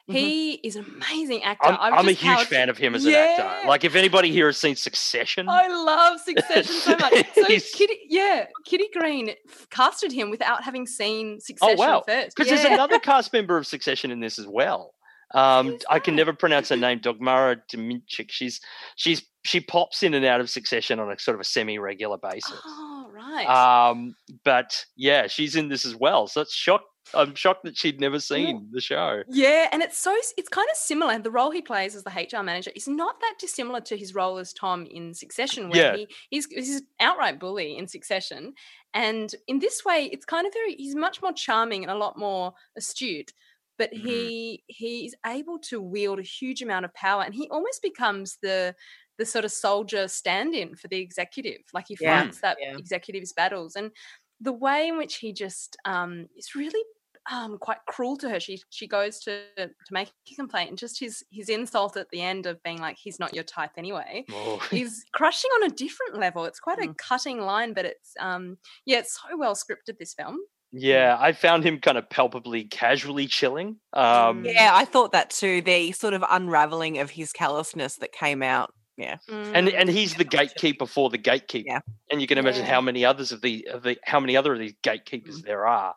Mhm. 0.09 0.15
He 0.15 0.53
is 0.55 0.77
an 0.77 0.87
amazing 0.97 1.43
actor. 1.43 1.69
I'm, 1.69 1.93
I'm, 1.93 2.09
a 2.09 2.13
huge 2.13 2.45
fan 2.45 2.71
of 2.71 2.79
him 2.79 2.95
as 2.95 3.05
an 3.05 3.13
actor. 3.15 3.69
Like, 3.69 3.85
if 3.85 3.95
anybody 3.95 4.33
here 4.33 4.47
has 4.47 4.57
seen 4.57 4.75
Succession, 4.75 5.49
I 5.49 5.69
love 5.69 6.21
Succession 6.21 6.65
so 6.65 6.97
much. 6.97 7.27
So 7.35 7.45
Kitty, 7.45 7.99
yeah, 8.09 8.47
Kitty 8.65 8.89
Green 8.97 9.31
casted 9.71 10.11
him 10.13 10.31
without 10.31 10.65
having 10.65 10.87
seen 10.87 11.41
Succession 11.41 11.77
Oh, 11.79 11.81
wow. 11.81 12.03
first. 12.07 12.35
because 12.35 12.51
yeah. 12.51 12.57
there's 12.57 12.73
another 12.75 12.99
cast 13.11 13.33
member 13.33 13.57
of 13.59 13.67
Succession 13.67 14.11
in 14.11 14.21
this 14.21 14.39
as 14.39 14.47
well. 14.47 14.95
Um, 15.35 15.79
I 15.91 15.99
can 15.99 16.17
never 16.17 16.33
pronounce 16.33 16.71
her 16.71 16.77
name, 16.77 17.01
Dagmara 17.01 17.61
Dominczyk. 17.71 18.31
She's 18.31 18.61
she's 18.97 19.23
she 19.45 19.61
pops 19.61 20.03
in 20.03 20.15
and 20.15 20.25
out 20.25 20.41
of 20.41 20.49
Succession 20.49 20.99
on 21.01 21.13
a 21.13 21.19
sort 21.19 21.35
of 21.35 21.43
a 21.43 21.45
semi-regular 21.45 22.17
basis. 22.17 22.59
Oh 22.65 23.11
right. 23.13 23.47
Um, 23.47 24.15
but 24.45 24.85
yeah, 24.97 25.27
she's 25.27 25.55
in 25.55 25.69
this 25.69 25.85
as 25.85 25.95
well. 25.95 26.27
So 26.29 26.41
it's 26.41 26.55
shocked. 26.55 26.87
I'm 27.15 27.35
shocked 27.35 27.65
that 27.65 27.77
she'd 27.77 28.01
never 28.01 28.21
seen 28.21 28.71
the 28.73 28.81
show. 28.81 29.25
Yeah, 29.31 29.69
and 29.73 29.83
it's 29.83 29.99
so 29.99 30.17
it's 30.39 30.49
kind 30.49 30.69
of 30.71 30.77
similar. 30.77 31.19
The 31.19 31.31
role 31.31 31.51
he 31.51 31.61
plays 31.61 31.95
as 31.95 32.03
the 32.03 32.11
HR 32.11 32.43
manager 32.43 32.71
is 32.75 32.89
not 32.89 33.21
that 33.21 33.35
dissimilar 33.39 33.83
to 33.83 33.97
his 33.97 34.15
role 34.15 34.39
as 34.39 34.55
Tom 34.55 34.87
in 34.87 35.13
Succession, 35.13 35.69
where 35.69 35.83
Yeah. 35.83 35.99
he 35.99 36.09
he's 36.31 36.47
he's 36.47 36.77
an 36.77 36.87
outright 36.99 37.39
bully 37.39 37.77
in 37.77 37.87
Succession, 37.89 38.55
and 38.95 39.35
in 39.47 39.59
this 39.59 39.85
way, 39.85 40.07
it's 40.11 40.25
kind 40.25 40.47
of 40.47 40.55
very 40.55 40.75
he's 40.77 40.95
much 40.95 41.21
more 41.21 41.33
charming 41.35 41.83
and 41.85 41.91
a 41.91 41.97
lot 41.97 42.19
more 42.19 42.55
astute. 42.77 43.33
But 43.77 43.93
Mhm. 43.93 44.31
he 44.33 44.65
he's 44.67 45.15
able 45.27 45.59
to 45.61 45.81
wield 45.83 46.19
a 46.21 46.23
huge 46.23 46.63
amount 46.63 46.87
of 46.87 46.95
power, 46.95 47.23
and 47.23 47.35
he 47.35 47.49
almost 47.51 47.83
becomes 47.83 48.39
the 48.41 48.75
the 49.19 49.27
sort 49.27 49.45
of 49.45 49.53
soldier 49.53 50.09
stand-in 50.09 50.75
for 50.75 50.89
the 50.89 51.01
executive. 51.01 51.61
Like 51.75 51.87
he 51.89 51.97
Yeah, 51.99 52.33
fights 52.37 52.41
that 52.41 52.59
yeah. 52.59 52.79
executive's 52.79 53.35
battles, 53.35 53.77
and 53.77 53.93
the 54.41 54.53
way 54.53 54.89
in 54.89 54.97
which 54.97 55.17
he 55.17 55.33
just 55.35 55.77
um, 55.85 56.29
is 56.37 56.55
really 56.55 56.83
um, 57.31 57.59
quite 57.59 57.79
cruel 57.87 58.17
to 58.19 58.29
her. 58.31 58.41
She 58.41 58.61
she 58.71 58.87
goes 58.87 59.19
to 59.21 59.43
to 59.57 59.71
make 59.91 60.09
a 60.31 60.35
complaint, 60.35 60.71
and 60.71 60.79
just 60.79 60.99
his 60.99 61.25
his 61.31 61.49
insult 61.49 61.97
at 61.97 62.09
the 62.11 62.23
end 62.23 62.47
of 62.47 62.63
being 62.63 62.79
like, 62.79 62.97
"He's 62.99 63.19
not 63.19 63.35
your 63.35 63.45
type 63.45 63.73
anyway," 63.77 64.25
Oh. 64.31 64.67
is 64.73 65.05
crushing 65.13 65.51
on 65.57 65.65
a 65.71 65.75
different 65.75 66.17
level. 66.19 66.45
It's 66.45 66.61
quite 66.61 66.79
a 66.79 66.89
Mm. 66.89 66.97
cutting 66.99 67.41
line, 67.41 67.73
but 67.75 67.85
it's 67.85 68.15
um 68.21 68.59
yeah, 68.87 68.99
it's 68.99 69.19
so 69.21 69.37
well 69.37 69.55
scripted. 69.55 69.99
This 69.99 70.15
film. 70.15 70.39
yeah, 70.73 71.17
I 71.19 71.33
found 71.33 71.65
him 71.65 71.81
kind 71.81 71.97
of 71.99 72.09
palpably 72.11 72.65
casually 72.65 73.27
chilling. 73.27 73.79
Um, 73.95 74.45
Mm. 74.45 74.53
Yeah, 74.55 74.71
I 74.75 74.85
thought 74.85 75.13
that 75.13 75.31
too. 75.31 75.63
The 75.63 75.93
sort 75.93 76.15
of 76.15 76.23
unraveling 76.29 76.99
of 76.99 77.11
his 77.11 77.33
callousness 77.33 77.97
that 77.97 78.13
came 78.13 78.43
out. 78.43 78.73
Yeah. 78.99 79.19
and 79.29 79.69
Mm. 79.69 79.75
and 79.81 79.89
he's 79.89 80.17
the 80.17 80.25
gatekeeper 80.25 80.85
for 80.87 81.09
the 81.09 81.19
gatekeeper. 81.19 81.69
Yeah. 81.69 81.81
And 82.11 82.21
you 82.21 82.27
can 82.27 82.37
imagine 82.37 82.65
Yeah. 82.65 82.73
how 82.75 82.81
many 82.81 83.05
others 83.05 83.31
of 83.33 83.41
the 83.43 83.67
of 83.73 83.83
the 83.85 83.97
how 84.03 84.19
many 84.19 84.37
other 84.37 84.53
of 84.53 84.59
these 84.59 84.75
gatekeepers 84.83 85.41
Mm. 85.41 85.45
there 85.45 85.67
are. 85.69 85.95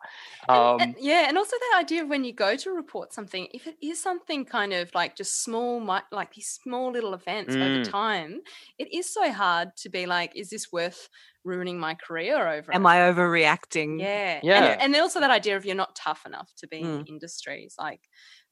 Um, 0.48 0.80
and- 0.80 0.96
yeah, 1.00 1.26
and 1.28 1.36
also 1.36 1.56
the 1.58 1.78
idea 1.78 2.02
of 2.04 2.08
when 2.08 2.22
you 2.24 2.32
go 2.32 2.54
to 2.54 2.70
report 2.70 3.12
something, 3.12 3.48
if 3.52 3.66
it 3.66 3.76
is 3.82 4.00
something 4.00 4.44
kind 4.44 4.72
of 4.72 4.94
like 4.94 5.16
just 5.16 5.42
small, 5.42 5.80
like 6.12 6.32
these 6.34 6.48
small 6.48 6.92
little 6.92 7.12
events 7.12 7.54
over 7.56 7.80
Mm. 7.82 7.90
time, 7.90 8.40
it 8.78 8.92
is 8.92 9.12
so 9.12 9.32
hard 9.32 9.76
to 9.78 9.88
be 9.88 10.06
like, 10.06 10.30
is 10.36 10.50
this 10.50 10.70
worth 10.70 11.08
ruining 11.44 11.80
my 11.80 11.94
career 11.94 12.46
over? 12.46 12.72
Am 12.72 12.86
it? 12.86 12.88
I 12.88 12.96
overreacting? 13.12 14.00
Yeah, 14.00 14.38
Yeah. 14.44 14.64
and, 14.72 14.80
and 14.82 14.94
then 14.94 15.02
also 15.02 15.18
that 15.18 15.30
idea 15.30 15.56
of 15.56 15.64
you're 15.64 15.74
not 15.74 15.96
tough 15.96 16.24
enough 16.24 16.50
to 16.58 16.68
be 16.68 16.80
in 16.80 16.86
Mm. 16.86 17.04
the 17.04 17.12
industries. 17.12 17.74
Like, 17.78 18.00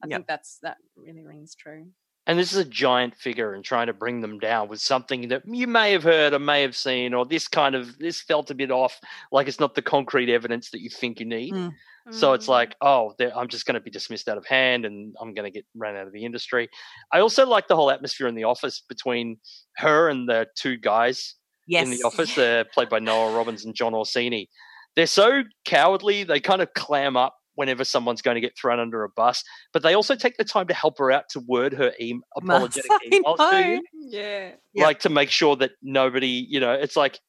I 0.03 0.07
Yep. 0.07 0.17
think 0.17 0.27
that's 0.27 0.59
that 0.63 0.77
really 0.97 1.23
rings 1.23 1.55
true. 1.55 1.91
And 2.27 2.37
this 2.37 2.51
is 2.51 2.57
a 2.59 2.65
giant 2.65 3.15
figure 3.15 3.53
and 3.53 3.63
trying 3.65 3.87
to 3.87 3.93
bring 3.93 4.21
them 4.21 4.37
down 4.39 4.67
with 4.69 4.79
something 4.79 5.27
that 5.29 5.41
you 5.45 5.67
may 5.67 5.91
have 5.91 6.03
heard 6.03 6.33
or 6.33 6.39
may 6.39 6.61
have 6.61 6.75
seen 6.75 7.13
or 7.13 7.25
this 7.25 7.47
kind 7.47 7.75
of 7.75 7.97
this 7.97 8.21
felt 8.21 8.51
a 8.51 8.55
bit 8.55 8.71
off 8.71 8.99
like 9.31 9.47
it's 9.47 9.59
not 9.59 9.73
the 9.75 9.81
concrete 9.81 10.29
evidence 10.29 10.69
that 10.71 10.81
you 10.81 10.89
think 10.89 11.19
you 11.19 11.25
need 11.25 11.53
Mm. 11.53 12.13
so 12.13 12.33
it's 12.33 12.45
Mm. 12.47 12.49
like 12.49 12.75
oh 12.81 13.13
i'm 13.35 13.47
just 13.47 13.65
going 13.67 13.75
to 13.75 13.79
be 13.79 13.91
dismissed 13.91 14.27
out 14.27 14.37
of 14.37 14.45
hand 14.45 14.85
and 14.85 15.15
i'm 15.21 15.33
going 15.33 15.45
to 15.45 15.51
get 15.51 15.65
run 15.75 15.95
out 15.95 16.07
of 16.07 16.13
the 16.13 16.25
industry 16.25 16.67
i 17.11 17.19
also 17.19 17.45
like 17.45 17.67
the 17.67 17.75
whole 17.75 17.91
atmosphere 17.91 18.27
in 18.27 18.35
the 18.35 18.43
office 18.43 18.81
between 18.89 19.37
her 19.77 20.09
and 20.09 20.27
the 20.27 20.47
two 20.55 20.77
guys 20.77 21.35
Yes. 21.67 21.83
in 21.85 21.91
the 21.91 22.03
office 22.07 22.33
they're 22.35 22.65
played 22.65 22.89
by 22.89 22.99
noah 22.99 23.31
robbins 23.31 23.65
and 23.65 23.75
john 23.75 23.93
orsini 23.93 24.49
they're 24.95 25.05
so 25.07 25.43
cowardly 25.63 26.23
they 26.23 26.39
kind 26.39 26.61
of 26.61 26.73
clam 26.73 27.15
up 27.15 27.35
whenever 27.55 27.83
someone's 27.83 28.21
going 28.21 28.35
to 28.35 28.41
get 28.41 28.57
thrown 28.57 28.79
under 28.79 29.03
a 29.03 29.09
bus 29.09 29.43
but 29.73 29.83
they 29.83 29.93
also 29.93 30.15
take 30.15 30.37
the 30.37 30.43
time 30.43 30.67
to 30.67 30.73
help 30.73 30.97
her 30.97 31.11
out 31.11 31.27
to 31.29 31.39
word 31.47 31.73
her 31.73 31.91
e- 31.99 32.19
apologetic 32.37 32.89
emails 33.11 33.37
to 33.37 33.67
you 33.69 33.81
yeah, 33.93 34.51
Yeah. 34.73 34.83
like 34.85 34.99
to 35.01 35.09
make 35.09 35.29
sure 35.29 35.55
that 35.57 35.71
nobody, 35.81 36.45
you 36.49 36.59
know, 36.59 36.73
it's 36.73 36.95
like 36.97 37.19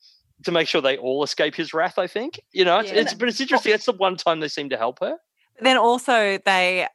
to 0.44 0.50
make 0.52 0.66
sure 0.66 0.80
they 0.80 0.96
all 0.96 1.22
escape 1.22 1.54
his 1.54 1.72
wrath. 1.72 1.98
I 1.98 2.08
think, 2.08 2.40
you 2.52 2.64
know, 2.64 2.78
it's, 2.80 2.90
Yeah. 2.90 3.00
it's 3.00 3.14
but 3.14 3.28
it's 3.28 3.40
interesting. 3.40 3.70
That's 3.72 3.86
the 3.86 3.92
one 3.92 4.16
time 4.16 4.40
they 4.40 4.48
seem 4.48 4.68
to 4.70 4.76
help 4.76 4.98
her. 5.00 5.16
then 5.60 5.76
also 5.76 6.38
they 6.44 6.88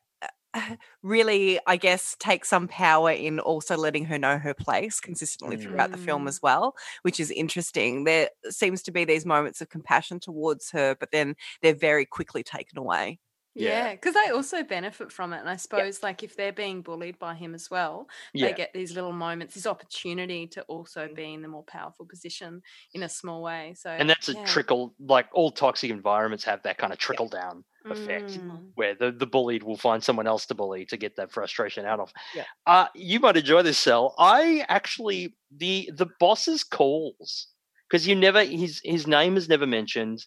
really 1.03 1.59
i 1.67 1.75
guess 1.77 2.15
take 2.19 2.45
some 2.45 2.67
power 2.67 3.11
in 3.11 3.39
also 3.39 3.77
letting 3.77 4.05
her 4.05 4.17
know 4.17 4.37
her 4.37 4.53
place 4.53 4.99
consistently 4.99 5.57
throughout 5.57 5.91
the 5.91 5.97
film 5.97 6.27
Mm. 6.27 6.27
as 6.27 6.41
well 6.41 6.75
which 7.03 7.19
is 7.19 7.31
interesting 7.31 8.03
there 8.03 8.29
seems 8.49 8.81
to 8.83 8.91
be 8.91 9.05
these 9.05 9.25
moments 9.25 9.61
of 9.61 9.69
compassion 9.69 10.19
towards 10.19 10.71
her 10.71 10.95
but 10.99 11.11
then 11.11 11.35
they're 11.61 11.73
very 11.75 12.05
quickly 12.05 12.43
taken 12.43 12.77
away 12.77 13.19
Yeah. 13.55 13.87
yeah, 13.89 13.93
because 13.95 14.13
they 14.13 14.29
also 14.29 14.61
benefit 14.63 15.11
from 15.11 15.33
it. 15.33 15.39
And 15.39 15.49
I 15.49 15.55
suppose, 15.55 16.03
like, 16.03 16.21
if 16.23 16.35
they're 16.35 16.53
being 16.53 16.83
bullied 16.83 17.17
by 17.17 17.33
him 17.33 17.55
as 17.55 17.69
well, 17.71 18.07
Yeah, 18.33 18.47
they 18.47 18.53
get 18.53 18.71
these 18.73 18.93
little 18.93 19.13
moments, 19.13 19.55
this 19.55 19.65
opportunity 19.65 20.45
to 20.49 20.61
also 20.63 21.07
Mm. 21.07 21.15
be 21.15 21.33
in 21.33 21.41
the 21.41 21.47
more 21.47 21.63
powerful 21.63 22.05
position 22.05 22.61
in 22.93 23.01
a 23.03 23.09
small 23.09 23.41
way. 23.41 23.73
So, 23.73 23.91
and 23.97 24.09
that's 24.09 24.29
a 24.29 24.35
yeah. 24.35 24.43
trickle. 24.45 24.93
Like 24.99 25.27
all 25.33 25.51
toxic 25.51 25.89
environments 25.89 26.43
have 26.43 26.61
that 26.63 26.77
kind 26.77 26.93
of 26.93 26.99
trickle 26.99 27.29
down 27.29 27.63
effect. 27.91 28.39
Mm. 28.39 28.70
Where 28.75 28.96
the, 28.96 29.12
the 29.12 29.25
bullied 29.27 29.63
will 29.63 29.77
find 29.77 30.03
someone 30.03 30.27
else 30.27 30.46
to 30.48 30.56
bully 30.56 30.86
to 30.86 30.98
get 30.98 31.15
that 31.15 31.32
frustration 31.32 31.86
out 31.86 32.00
of. 32.00 32.12
Yeah. 32.36 32.44
Uh, 32.65 32.88
you 32.96 33.20
might 33.20 33.38
enjoy 33.38 33.62
this, 33.63 33.77
Sal. 33.77 34.13
I 34.17 34.65
actually 34.67 35.36
the 35.56 35.89
the 35.96 36.08
boss's 36.20 36.63
calls 36.63 37.48
because 37.89 38.08
you 38.08 38.15
never 38.15 38.44
his 38.44 38.82
his 38.84 39.08
name 39.08 39.38
is 39.38 39.50
never 39.50 39.65
mentioned. 39.65 40.25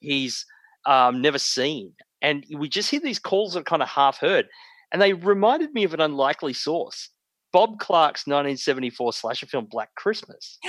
he's 0.00 0.46
um, 0.86 1.20
never 1.20 1.38
seen. 1.38 1.92
And 2.22 2.44
we 2.56 2.68
just 2.68 2.90
hear 2.90 3.00
these 3.00 3.18
calls 3.18 3.54
that 3.54 3.60
are 3.60 3.64
kind 3.64 3.82
of 3.82 3.88
half 3.88 4.18
heard. 4.18 4.46
And 4.92 5.00
they 5.00 5.12
reminded 5.12 5.72
me 5.72 5.84
of 5.84 5.94
an 5.94 6.00
unlikely 6.00 6.52
source 6.52 7.10
Bob 7.52 7.78
Clark's 7.78 8.26
1974 8.26 9.12
slasher 9.12 9.46
film, 9.46 9.66
Black 9.70 9.94
Christmas. 9.94 10.58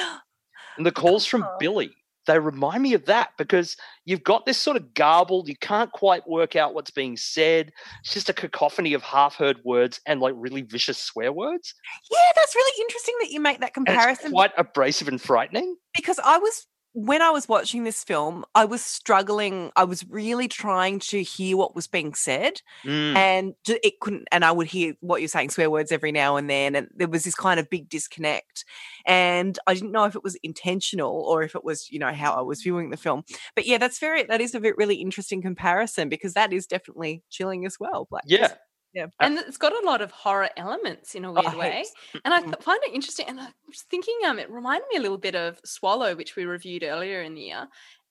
And 0.77 0.86
the 0.86 0.91
calls 0.93 1.25
from 1.25 1.43
Oh. 1.43 1.57
Billy, 1.60 1.91
they 2.31 2.39
remind 2.39 2.81
me 2.81 2.93
of 2.93 3.05
that 3.05 3.31
because 3.38 3.75
you've 4.05 4.23
got 4.23 4.45
this 4.45 4.57
sort 4.57 4.77
of 4.77 4.93
garbled, 4.93 5.50
you 5.50 5.55
can't 5.57 5.91
quite 5.91 6.27
work 6.27 6.55
out 6.55 6.73
what's 6.73 6.91
being 6.91 7.17
said. 7.17 7.73
It's 8.01 8.13
just 8.13 8.29
a 8.29 8.33
cacophony 8.33 8.93
of 8.93 9.03
half 9.03 9.35
heard 9.35 9.59
words 9.65 10.00
and 10.05 10.21
like 10.21 10.33
really 10.38 10.61
vicious 10.61 10.97
swear 10.97 11.33
words. 11.33 11.73
Yeah, 12.09 12.17
that's 12.35 12.55
really 12.55 12.81
interesting 12.83 13.15
that 13.19 13.31
you 13.31 13.41
make 13.41 13.59
that 13.59 13.73
comparison 13.73 14.31
quite 14.31 14.51
abrasive 14.57 15.09
and 15.09 15.21
frightening. 15.21 15.75
because 15.95 16.19
I 16.23 16.38
was 16.38 16.67
when 16.93 17.21
I 17.21 17.29
was 17.29 17.48
watching 17.48 17.83
this 17.83 18.03
film, 18.03 18.43
I 18.53 18.65
was 18.65 18.83
struggling. 18.83 19.71
I 19.75 19.83
was 19.86 20.05
really 20.10 20.48
trying 20.48 21.00
to 21.00 21.24
hear 21.24 21.55
what 21.55 21.75
was 21.75 21.88
being 21.88 22.13
said, 22.13 22.62
Mm. 22.83 23.15
and 23.15 23.53
it 23.65 24.00
couldn't. 24.01 24.27
And 24.31 24.43
I 24.43 24.51
would 24.51 24.67
hear 24.67 24.93
what 25.00 25.21
you're 25.21 25.27
saying, 25.27 25.51
swear 25.51 25.69
words 25.71 25.91
every 25.91 26.12
now 26.12 26.36
and 26.36 26.50
then, 26.50 26.75
and 26.75 26.88
there 26.95 27.07
was 27.07 27.24
this 27.24 27.36
kind 27.36 27.60
of 27.60 27.69
big 27.69 27.88
disconnect. 27.89 28.65
And 29.05 29.57
I 29.67 29.74
didn't 29.74 29.91
know 29.91 30.05
if 30.05 30.15
it 30.15 30.24
was 30.24 30.36
intentional 30.43 31.24
or 31.27 31.43
if 31.43 31.55
it 31.55 31.63
was, 31.63 31.89
you 31.91 32.00
know, 32.00 32.12
how 32.13 32.33
I 32.33 32.41
was 32.41 32.62
viewing 32.62 32.89
the 32.89 32.98
film. 32.98 33.24
But 33.55 33.65
yeah, 33.65 33.77
that's 33.77 34.00
very 34.00 34.24
that 34.24 34.41
is 34.41 34.53
a 34.53 34.60
bit 34.60 34.77
really 34.77 34.95
interesting 34.95 35.41
comparison 35.41 36.10
because 36.10 36.33
that 36.33 36.51
is 36.53 36.67
definitely 36.67 37.24
chilling 37.29 37.65
as 37.65 37.79
well. 37.79 38.07
Black 38.10 38.24
Yeah. 38.27 38.53
Yeah. 38.93 39.07
and 39.19 39.38
it's 39.38 39.57
got 39.57 39.74
a 39.74 39.86
lot 39.86 40.01
of 40.01 40.12
horror 40.12 40.50
elements 40.57 41.15
in 41.15 41.25
a 41.25 41.31
weird 41.31 41.53
way 41.55 41.77
heaps. 41.77 41.91
and 42.25 42.33
i 42.33 42.41
Mm. 42.41 42.45
th- 42.45 42.63
find 42.63 42.79
it 42.83 42.93
interesting 42.93 43.27
and 43.27 43.39
i 43.39 43.48
was 43.67 43.81
thinking 43.89 44.15
um 44.25 44.39
it 44.39 44.50
reminded 44.50 44.86
me 44.91 44.98
a 44.98 45.01
little 45.01 45.17
bit 45.17 45.36
of 45.36 45.60
swallow 45.65 46.15
which 46.15 46.36
we 46.36 46.45
reviewed 46.45 46.83
earlier 46.83 47.21
in 47.21 47.36
the 47.36 47.41
year 47.41 47.67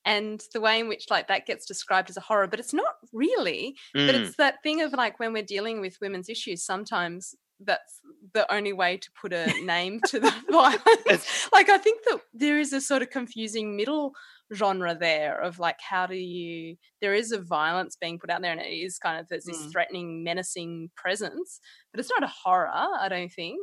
and 0.07 0.43
the 0.55 0.61
way 0.61 0.81
in 0.81 0.89
which 0.89 1.07
like 1.11 1.29
that 1.29 1.45
gets 1.47 1.67
described 1.67 2.09
as 2.11 2.17
a 2.17 2.21
horror 2.21 2.47
but 2.47 2.59
it's 2.61 2.73
not 2.73 2.95
really 3.13 3.77
but 3.93 4.15
Mm. 4.15 4.21
it's 4.27 4.37
that 4.37 4.63
thing 4.63 4.81
of 4.81 4.93
like 4.93 5.19
when 5.21 5.33
we're 5.33 5.43
dealing 5.43 5.81
with 5.81 6.01
women's 6.01 6.29
issues 6.29 6.63
sometimes 6.65 7.35
that's 7.63 8.01
the 8.33 8.51
only 8.51 8.73
way 8.73 8.97
to 8.97 9.11
put 9.21 9.35
a 9.35 9.45
name 9.65 10.01
to 10.07 10.19
the 10.19 10.33
violence 10.51 11.49
like 11.53 11.69
i 11.69 11.77
think 11.77 12.01
that 12.09 12.21
there 12.33 12.59
is 12.59 12.73
a 12.73 12.81
sort 12.81 13.03
of 13.03 13.11
confusing 13.11 13.77
middle 13.77 14.15
genre 14.55 14.95
there 14.95 15.41
of 15.41 15.59
like 15.59 15.77
how 15.81 16.07
do 16.07 16.17
you 16.17 16.77
there 17.01 17.15
is 17.15 17.31
a 17.33 17.41
violence 17.41 17.97
being 18.01 18.19
put 18.19 18.31
out 18.31 18.43
there 18.43 18.53
and 18.53 18.61
it 18.61 18.65
is 18.69 18.99
kind 18.99 19.21
of 19.21 19.29
there's 19.29 19.45
this 19.45 19.57
Mm. 19.59 19.73
threatening 19.73 20.25
menacing 20.25 20.91
presence 20.97 21.61
but 21.93 22.01
it's 22.01 22.11
not 22.11 22.23
a 22.23 22.33
horror 22.43 22.69
i 22.73 23.09
don't 23.09 23.33
think 23.33 23.61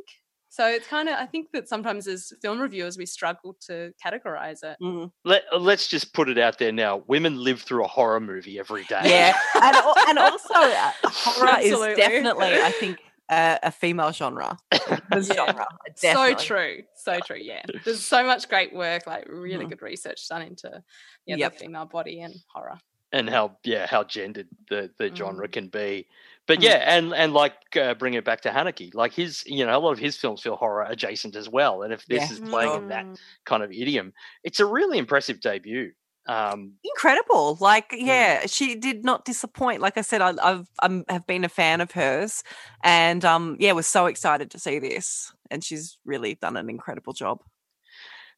so 0.48 0.66
it's 0.66 0.86
kind 0.88 1.08
of 1.10 1.16
i 1.16 1.26
think 1.26 1.48
that 1.52 1.68
sometimes 1.68 2.08
as 2.08 2.32
film 2.40 2.58
reviewers 2.58 2.96
we 2.96 3.04
struggle 3.04 3.54
to 3.66 3.92
categorize 4.04 4.62
it 4.64 4.76
Mhm. 4.82 5.10
Let, 5.24 5.42
let's 5.60 5.88
just 5.88 6.14
put 6.14 6.28
it 6.30 6.38
out 6.38 6.58
there 6.58 6.72
now. 6.72 7.02
Women 7.06 7.36
live 7.38 7.60
through 7.60 7.84
a 7.84 7.88
horror 7.88 8.20
movie 8.20 8.58
every 8.58 8.84
day. 8.84 9.02
Yeah, 9.04 9.38
and, 9.62 9.76
and 10.08 10.18
also 10.18 10.54
uh, 10.54 10.90
horror 11.04 11.58
is 11.60 11.96
definitely, 11.96 12.54
I 12.62 12.70
think, 12.70 12.96
uh, 13.28 13.58
a 13.62 13.70
female 13.70 14.12
genre. 14.12 14.56
Women's 15.10 15.28
Yeah. 15.28 15.34
genre, 15.34 15.66
so 15.96 16.34
true 16.34 16.82
so 16.94 17.20
true 17.20 17.38
yeah 17.40 17.62
there's 17.84 18.04
so 18.04 18.24
much 18.24 18.48
great 18.48 18.72
work 18.74 19.06
like 19.06 19.26
really 19.28 19.64
Mhm. 19.64 19.68
good 19.70 19.82
research 19.82 20.28
done 20.28 20.42
into 20.42 20.82
yeah, 21.26 21.36
Yep. 21.36 21.52
the 21.52 21.58
female 21.58 21.86
body 21.86 22.20
and 22.20 22.34
horror 22.52 22.78
and 23.12 23.28
how 23.28 23.56
yeah 23.64 23.86
how 23.86 24.04
gendered 24.04 24.48
the 24.68 24.90
the 24.98 25.12
genre 25.14 25.48
Mm. 25.48 25.52
can 25.52 25.68
be 25.68 26.06
but 26.46 26.58
Mm. 26.58 26.62
yeah 26.62 26.96
and 26.96 27.14
and 27.14 27.32
like 27.32 27.54
uh, 27.76 27.94
bring 27.94 28.14
it 28.14 28.24
back 28.24 28.42
to 28.42 28.50
Haneke 28.50 28.94
like 28.94 29.12
his 29.12 29.42
you 29.46 29.64
know 29.64 29.76
a 29.76 29.80
lot 29.80 29.92
of 29.92 29.98
his 29.98 30.16
films 30.16 30.42
feel 30.42 30.56
horror 30.56 30.84
adjacent 30.84 31.34
as 31.34 31.48
well 31.48 31.82
and 31.82 31.92
if 31.92 32.04
this 32.06 32.30
Yeah, 32.30 32.36
is 32.36 32.40
playing 32.40 32.74
in 32.74 32.88
that 32.88 33.06
Mm. 33.06 33.18
kind 33.46 33.62
of 33.62 33.72
idiom 33.72 34.12
it's 34.44 34.60
a 34.60 34.66
really 34.66 34.98
impressive 34.98 35.40
debut 35.40 35.92
um 36.28 36.74
incredible. 36.84 37.56
Like, 37.60 37.90
Mm. 38.04 38.06
yeah, 38.06 38.46
she 38.46 38.74
did 38.74 39.04
not 39.04 39.24
disappoint. 39.24 39.80
Like 39.82 39.98
I 39.98 40.02
said, 40.02 40.20
I, 40.22 40.34
I've 40.42 40.68
I'm, 40.82 41.04
have 41.08 41.26
been 41.26 41.44
a 41.44 41.48
fan 41.48 41.80
of 41.80 41.92
hers, 41.92 42.42
and 42.82 43.24
um, 43.24 43.56
yeah, 43.60 43.72
was 43.72 43.86
so 43.86 44.06
excited 44.06 44.50
to 44.52 44.58
see 44.58 44.78
this, 44.78 45.32
and 45.50 45.62
she's 45.64 45.98
really 46.04 46.34
done 46.36 46.56
an 46.56 46.68
incredible 46.70 47.12
job. 47.12 47.40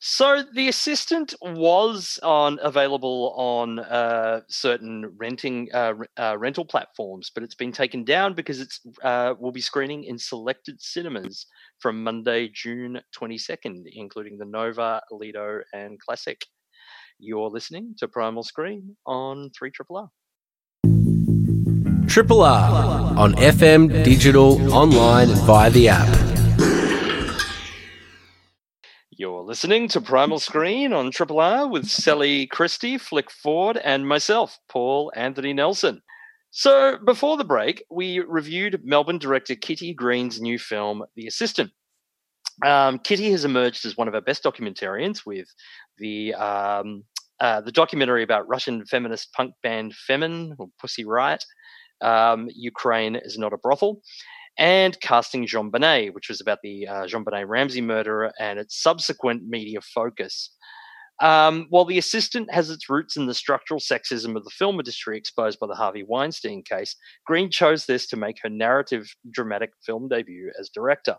so 0.02 0.42
the 0.54 0.68
assistant 0.68 1.34
was 1.42 2.18
on 2.22 2.58
available 2.62 3.34
on 3.36 3.78
uh, 3.80 4.40
certain 4.48 5.12
renting 5.18 5.68
uh, 5.74 5.92
uh, 6.18 6.36
rental 6.38 6.64
platforms, 6.64 7.30
but 7.34 7.42
it's 7.44 7.54
been 7.54 7.72
taken 7.72 8.02
down 8.04 8.32
because 8.34 8.60
it's 8.60 8.80
uh, 9.02 9.34
will 9.38 9.52
be 9.52 9.60
screening 9.60 10.04
in 10.04 10.18
selected 10.18 10.80
cinemas 10.80 11.46
from 11.80 12.02
Monday, 12.02 12.48
June 12.48 13.00
twenty 13.12 13.36
second, 13.36 13.86
including 13.92 14.38
the 14.38 14.46
Nova, 14.46 15.02
Lido, 15.10 15.60
and 15.74 15.98
Classic. 16.00 16.46
You're 17.22 17.50
listening 17.50 17.94
to 17.98 18.08
Primal 18.08 18.42
Screen 18.42 18.96
on 19.04 19.50
Three 19.50 19.70
Triple 19.70 19.98
R. 19.98 20.10
Triple 22.08 22.40
R 22.40 23.18
on 23.18 23.34
FM, 23.34 24.02
digital, 24.04 24.72
online, 24.72 25.28
and 25.28 25.38
via 25.42 25.68
the 25.68 25.90
app. 25.90 26.08
You're 29.10 29.42
listening 29.42 29.88
to 29.88 30.00
Primal 30.00 30.38
Screen 30.38 30.94
on 30.94 31.10
Triple 31.10 31.40
R 31.40 31.68
with 31.68 31.90
Sally 31.90 32.46
Christie, 32.46 32.96
Flick 32.96 33.30
Ford, 33.30 33.76
and 33.76 34.08
myself, 34.08 34.58
Paul 34.70 35.12
Anthony 35.14 35.52
Nelson. 35.52 36.00
So, 36.52 36.96
before 37.04 37.36
the 37.36 37.44
break, 37.44 37.84
we 37.90 38.20
reviewed 38.20 38.80
Melbourne 38.82 39.18
director 39.18 39.56
Kitty 39.56 39.92
Green's 39.92 40.40
new 40.40 40.58
film, 40.58 41.04
The 41.16 41.26
Assistant. 41.26 41.70
Um, 42.64 42.98
Kitty 42.98 43.30
has 43.30 43.44
emerged 43.44 43.84
as 43.84 43.96
one 43.96 44.08
of 44.08 44.14
our 44.14 44.20
best 44.20 44.42
documentarians 44.44 45.24
with 45.24 45.48
the 45.98 46.34
um, 46.34 47.04
uh, 47.40 47.60
the 47.60 47.72
documentary 47.72 48.22
about 48.22 48.48
Russian 48.48 48.84
feminist 48.86 49.32
punk 49.32 49.54
band 49.62 49.94
Femen 50.08 50.52
or 50.58 50.68
Pussy 50.80 51.04
Riot. 51.04 51.44
Um, 52.02 52.48
Ukraine 52.54 53.16
is 53.16 53.38
not 53.38 53.52
a 53.52 53.58
brothel, 53.58 54.00
and 54.58 54.98
casting 55.00 55.46
JonBenet, 55.46 56.14
which 56.14 56.28
was 56.28 56.40
about 56.40 56.58
the 56.62 56.86
uh, 56.86 57.06
JonBenet 57.06 57.46
Ramsey 57.46 57.80
murder 57.80 58.32
and 58.38 58.58
its 58.58 58.82
subsequent 58.82 59.42
media 59.46 59.80
focus. 59.80 60.50
Um, 61.20 61.66
while 61.68 61.84
the 61.84 61.98
assistant 61.98 62.50
has 62.52 62.70
its 62.70 62.88
roots 62.88 63.16
in 63.16 63.26
the 63.26 63.34
structural 63.34 63.78
sexism 63.78 64.36
of 64.36 64.44
the 64.44 64.50
film 64.50 64.76
industry 64.76 65.18
exposed 65.18 65.58
by 65.60 65.66
the 65.66 65.74
Harvey 65.74 66.02
Weinstein 66.02 66.62
case, 66.62 66.96
Green 67.26 67.50
chose 67.50 67.84
this 67.84 68.06
to 68.08 68.16
make 68.16 68.36
her 68.42 68.48
narrative 68.48 69.14
dramatic 69.30 69.70
film 69.84 70.08
debut 70.08 70.50
as 70.58 70.70
director. 70.70 71.16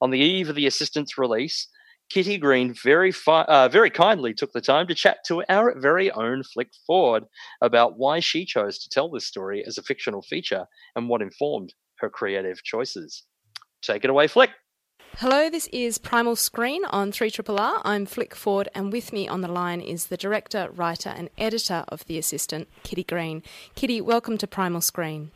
On 0.00 0.10
the 0.10 0.20
eve 0.20 0.48
of 0.48 0.54
the 0.54 0.66
assistant's 0.66 1.18
release, 1.18 1.68
Kitty 2.14 2.38
Green 2.38 2.72
very 2.72 3.10
fi- 3.10 3.42
uh, 3.42 3.68
very 3.68 3.90
kindly 3.90 4.34
took 4.34 4.52
the 4.52 4.60
time 4.60 4.86
to 4.86 4.94
chat 4.94 5.24
to 5.26 5.42
our 5.48 5.76
very 5.76 6.12
own 6.12 6.44
Flick 6.44 6.70
Ford 6.86 7.24
about 7.60 7.98
why 7.98 8.20
she 8.20 8.44
chose 8.44 8.78
to 8.78 8.88
tell 8.88 9.10
this 9.10 9.26
story 9.26 9.64
as 9.66 9.78
a 9.78 9.82
fictional 9.82 10.22
feature 10.22 10.66
and 10.94 11.08
what 11.08 11.22
informed 11.22 11.74
her 11.96 12.08
creative 12.08 12.62
choices. 12.62 13.24
Take 13.82 14.04
it 14.04 14.10
away, 14.10 14.28
Flick. 14.28 14.50
Hello, 15.16 15.50
this 15.50 15.66
is 15.72 15.98
Primal 15.98 16.36
Screen 16.36 16.84
on 16.84 17.10
3 17.10 17.32
R. 17.48 17.82
I'm 17.84 18.06
Flick 18.06 18.36
Ford, 18.36 18.68
and 18.76 18.92
with 18.92 19.12
me 19.12 19.26
on 19.26 19.40
the 19.40 19.48
line 19.48 19.80
is 19.80 20.06
the 20.06 20.16
director, 20.16 20.70
writer, 20.70 21.10
and 21.10 21.30
editor 21.36 21.84
of 21.88 22.04
The 22.04 22.16
Assistant, 22.16 22.68
Kitty 22.84 23.02
Green. 23.02 23.42
Kitty, 23.74 24.00
welcome 24.00 24.38
to 24.38 24.46
Primal 24.46 24.82
Screen. 24.82 25.32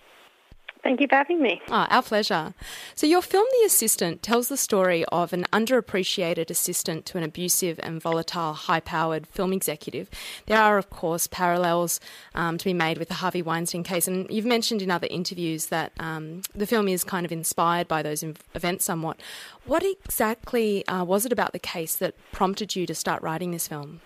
Thank 0.88 1.03
you 1.03 1.07
for 1.07 1.16
having 1.16 1.42
me. 1.42 1.61
Ah, 1.68 1.87
our 1.90 2.01
pleasure. 2.01 2.55
So, 2.94 3.07
your 3.07 3.20
film, 3.20 3.46
The 3.61 3.66
Assistant, 3.66 4.22
tells 4.22 4.48
the 4.48 4.57
story 4.57 5.05
of 5.12 5.35
an 5.35 5.44
underappreciated 5.53 6.48
assistant 6.48 7.05
to 7.07 7.18
an 7.18 7.24
abusive 7.24 7.79
and 7.83 8.01
volatile, 8.01 8.55
high 8.55 8.81
powered 8.81 9.27
film 9.27 9.53
executive. 9.53 10.09
There 10.46 10.59
are, 10.59 10.79
of 10.79 10.88
course, 10.88 11.27
parallels 11.27 12.01
um, 12.35 12.57
to 12.57 12.64
be 12.64 12.72
made 12.72 12.96
with 12.96 13.09
the 13.09 13.16
Harvey 13.16 13.42
Weinstein 13.42 13.83
case, 13.83 14.09
and 14.09 14.27
you've 14.31 14.46
mentioned 14.46 14.81
in 14.81 14.90
other 14.90 15.09
interviews 15.11 15.66
that 15.66 15.92
um, 16.01 16.40
the 16.55 16.66
film 16.66 16.88
is 16.88 17.05
kind 17.05 17.27
of 17.27 17.33
inspired 17.33 17.87
by 17.87 18.01
those 18.01 18.22
events 18.55 18.87
somewhat. 18.87 19.20
What 19.66 19.85
exactly 19.85 20.88
uh, 20.88 21.05
was 21.05 21.27
it 21.27 21.33
about 21.33 21.53
the 21.53 21.59
case 21.59 21.96
that 21.96 22.14
prompted 22.33 22.77
you 22.77 22.87
to 22.87 22.94
start 22.94 23.22
writing 23.22 23.51
this 23.51 23.68
film? 23.68 24.01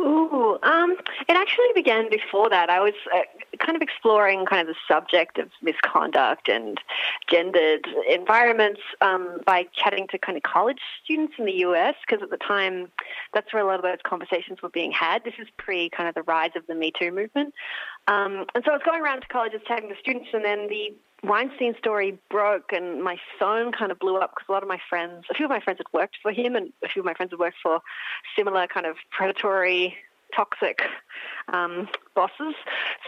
Ooh, 0.00 0.58
um, 0.64 0.96
it 1.28 1.36
actually 1.36 1.72
began 1.76 2.10
before 2.10 2.50
that. 2.50 2.70
I 2.70 2.80
was 2.80 2.94
uh, 3.14 3.20
kind 3.58 3.76
of 3.76 3.82
exploring 3.82 4.46
kind 4.46 4.66
of 4.66 4.74
the 4.74 4.94
subject 4.94 5.38
of 5.38 5.50
misconduct 5.62 6.48
and 6.48 6.78
gendered 7.30 7.86
environments 8.08 8.80
um, 9.00 9.40
by 9.46 9.66
chatting 9.74 10.06
to 10.08 10.18
kind 10.18 10.36
of 10.36 10.42
college 10.42 10.80
students 11.04 11.34
in 11.38 11.44
the 11.44 11.52
US 11.66 11.94
because 12.06 12.22
at 12.22 12.30
the 12.30 12.36
time 12.36 12.88
that's 13.32 13.52
where 13.52 13.62
a 13.62 13.66
lot 13.66 13.76
of 13.76 13.82
those 13.82 13.98
conversations 14.04 14.62
were 14.62 14.70
being 14.70 14.92
had. 14.92 15.24
This 15.24 15.34
is 15.38 15.48
pre 15.56 15.90
kind 15.90 16.08
of 16.08 16.14
the 16.14 16.22
rise 16.22 16.52
of 16.56 16.66
the 16.66 16.74
Me 16.74 16.92
Too 16.98 17.12
movement. 17.12 17.54
Um, 18.08 18.46
and 18.54 18.64
so 18.64 18.72
I 18.72 18.74
was 18.74 18.82
going 18.84 19.02
around 19.02 19.20
to 19.22 19.28
colleges 19.28 19.60
chatting 19.66 19.88
to 19.88 19.96
students 20.00 20.28
and 20.32 20.44
then 20.44 20.68
the 20.68 20.94
Weinstein 21.24 21.76
story 21.78 22.18
broke 22.30 22.72
and 22.72 23.02
my 23.02 23.16
phone 23.38 23.70
kind 23.70 23.92
of 23.92 23.98
blew 24.00 24.16
up 24.16 24.34
because 24.34 24.48
a 24.48 24.52
lot 24.52 24.64
of 24.64 24.68
my 24.68 24.80
friends, 24.88 25.24
a 25.30 25.34
few 25.34 25.46
of 25.46 25.50
my 25.50 25.60
friends 25.60 25.78
had 25.78 25.86
worked 25.92 26.16
for 26.20 26.32
him 26.32 26.56
and 26.56 26.72
a 26.84 26.88
few 26.88 27.00
of 27.00 27.06
my 27.06 27.14
friends 27.14 27.30
had 27.30 27.38
worked 27.38 27.58
for 27.62 27.80
similar 28.36 28.66
kind 28.66 28.86
of 28.86 28.96
predatory, 29.10 29.96
toxic 30.34 30.82
um, 31.52 31.88
bosses. 32.14 32.54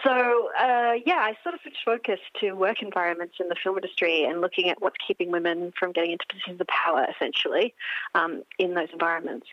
So, 0.03 0.51
uh, 0.59 0.95
yeah, 1.05 1.19
I 1.19 1.37
sort 1.43 1.55
of 1.55 1.61
switched 1.63 1.85
focus 1.85 2.21
to 2.41 2.53
work 2.53 2.83
environments 2.83 3.37
in 3.41 3.49
the 3.49 3.57
film 3.63 3.77
industry 3.77 4.25
and 4.25 4.41
looking 4.41 4.69
at 4.69 4.81
what's 4.81 4.97
keeping 5.07 5.31
women 5.31 5.73
from 5.79 5.93
getting 5.93 6.13
into 6.13 6.27
positions 6.29 6.61
of 6.61 6.67
power, 6.67 7.07
essentially, 7.15 7.75
um, 8.15 8.43
in 8.59 8.75
those 8.75 8.89
environments. 8.93 9.47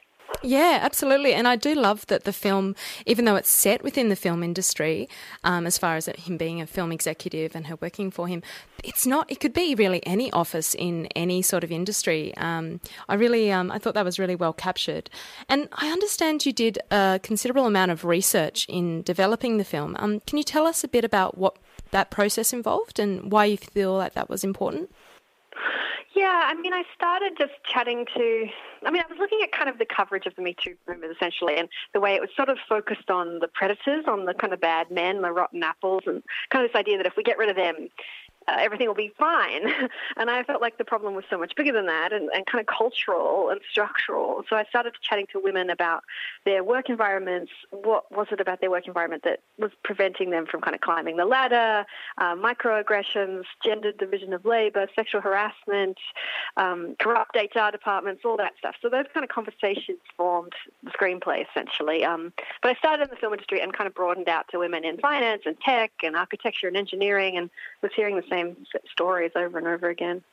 Yeah, 0.44 0.80
absolutely. 0.82 1.34
And 1.34 1.48
I 1.48 1.56
do 1.56 1.76
love 1.76 2.08
that 2.08 2.24
the 2.24 2.34
film, 2.34 2.76
even 3.06 3.26
though 3.26 3.36
it's 3.36 3.50
set 3.50 3.84
within 3.84 4.10
the 4.10 4.16
film 4.16 4.42
industry, 4.42 5.08
um, 5.44 5.68
as 5.68 5.78
far 5.78 5.96
as 5.98 6.08
him 6.08 6.38
being 6.38 6.60
a 6.60 6.66
film 6.66 6.92
executive 6.92 7.56
and 7.56 7.68
her 7.68 7.76
working 7.80 8.10
for 8.10 8.28
him, 8.28 8.42
it's 8.84 9.06
not. 9.06 9.30
It 9.32 9.40
could 9.40 9.54
be 9.54 9.76
really 9.76 10.04
any 10.06 10.32
office 10.32 10.74
in 10.74 11.06
any 11.16 11.44
sort 11.44 11.64
of 11.64 11.72
industry. 11.72 12.36
Um, 12.38 12.82
I 13.08 13.16
really, 13.16 13.52
um, 13.52 13.72
I 13.72 13.78
thought 13.78 13.94
that 13.94 14.06
was 14.06 14.18
really 14.18 14.36
well 14.36 14.54
captured. 14.54 15.12
And 15.48 15.70
I 15.74 15.92
understand 15.92 16.46
you 16.46 16.54
did 16.54 16.80
a 16.90 17.20
considerable 17.22 17.68
amount 17.68 17.92
of 17.92 18.04
research 18.04 18.66
in 18.68 19.04
developing 19.04 19.58
the 19.58 19.64
film. 19.64 19.96
Um, 20.00 20.22
can 20.22 20.40
you 20.40 20.44
tell 20.44 20.66
us 20.66 20.84
a 20.84 20.88
bit 20.88 21.06
about 21.06 21.38
what 21.38 21.56
that 21.92 22.10
process 22.10 22.52
involved 22.52 22.98
and 22.98 23.32
why 23.32 23.46
you 23.46 23.58
feel 23.58 23.94
like 23.94 24.14
that 24.14 24.30
was 24.30 24.44
important? 24.44 24.90
Yeah, 26.14 26.44
I 26.46 26.56
mean, 26.56 26.74
I 26.74 26.84
started 26.94 27.34
just 27.38 27.54
chatting 27.64 28.06
to. 28.16 28.48
I 28.86 28.92
mean, 28.92 29.02
I 29.02 29.10
was 29.10 29.18
looking 29.20 29.40
at 29.44 29.52
kind 29.52 29.70
of 29.70 29.78
the 29.78 29.86
coverage 29.86 30.26
of 30.26 30.36
the 30.36 30.42
Me 30.42 30.56
Too 30.62 30.76
movement 30.88 31.14
essentially, 31.14 31.56
and 31.58 31.70
the 31.94 32.00
way 32.00 32.16
it 32.16 32.22
was 32.22 32.30
sort 32.36 32.50
of 32.50 32.58
focused 32.68 33.10
on 33.10 33.40
the 33.40 33.48
predators, 33.48 34.06
on 34.08 34.26
the 34.26 34.34
kind 34.34 34.54
of 34.54 34.60
bad 34.60 34.92
men, 34.92 35.22
the 35.22 35.32
rotten 35.32 35.64
apples, 35.64 36.04
and 36.06 36.22
kind 36.50 36.66
of 36.66 36.72
this 36.72 36.80
idea 36.80 36.98
that 36.98 37.06
if 37.06 37.14
we 37.16 37.24
get 37.24 37.38
rid 37.38 37.50
of 37.50 37.56
them, 37.56 37.88
uh, 38.48 38.58
everything 38.60 38.88
will 38.88 38.96
be 38.96 39.14
fine. 39.18 39.68
and 40.18 40.30
I 40.30 40.44
felt 40.44 40.62
like 40.62 40.78
the 40.78 40.86
problem 40.86 41.14
was 41.16 41.26
so 41.30 41.38
much 41.38 41.54
bigger 41.56 41.72
than 41.72 41.86
that 41.86 42.12
and, 42.12 42.30
and 42.34 42.46
kind 42.46 42.60
of 42.60 42.68
cultural 42.68 43.50
and 43.50 43.60
structural. 43.70 44.44
So 44.50 44.56
I 44.56 44.64
started 44.66 44.94
chatting 45.02 45.28
to 45.32 45.40
women 45.40 45.70
about 45.70 46.04
their 46.46 46.64
work 46.64 46.90
environments. 46.90 47.52
What 47.70 48.12
was 48.12 48.28
it 48.32 48.40
about 48.40 48.62
their 48.62 48.72
work 48.72 48.88
environment 48.88 49.24
that 49.24 49.42
was 49.58 49.72
preventing 49.84 50.32
them 50.32 50.46
from 50.46 50.62
kind 50.62 50.76
of 50.76 50.82
climbing 50.82 51.18
the 51.18 51.26
ladder, 51.26 51.86
uh, 52.18 52.36
microaggressions, 52.36 53.44
gendered 53.64 53.98
division 53.98 54.34
of 54.34 54.46
labour, 54.46 54.88
sexual 54.96 55.22
harassment, 55.22 55.98
um, 56.58 56.96
corrupt 57.00 57.36
HR 57.36 57.72
departments, 57.72 58.24
all 58.26 58.38
that 58.38 58.54
stuff. 58.58 58.76
So 58.82 58.90
those 58.90 59.06
kind 59.14 59.24
of 59.24 59.30
conversations 59.30 60.00
formed 60.18 60.54
the 60.84 60.92
screenplay 60.92 61.46
essentially. 61.50 62.04
Um, 62.04 62.34
but 62.62 62.70
I 62.72 62.76
started 62.76 63.04
in 63.04 63.10
the 63.12 63.16
film 63.18 63.34
industry 63.34 63.62
and 63.62 63.72
kind 63.74 63.88
of 63.88 63.94
broadened 63.94 64.30
out 64.30 64.48
to 64.50 64.60
women 64.60 64.84
in 64.84 64.98
finance 64.98 65.44
and 65.46 65.60
tech 65.62 65.92
and 66.04 66.16
architecture 66.16 66.68
and 66.68 66.78
engineering 66.78 67.38
and 67.38 67.50
was 67.82 67.92
hearing 67.96 68.16
the 68.16 68.24
same 68.32 68.56
stories 68.92 69.32
over 69.36 69.58
and 69.58 69.68
over 69.68 69.90
again. 69.90 70.24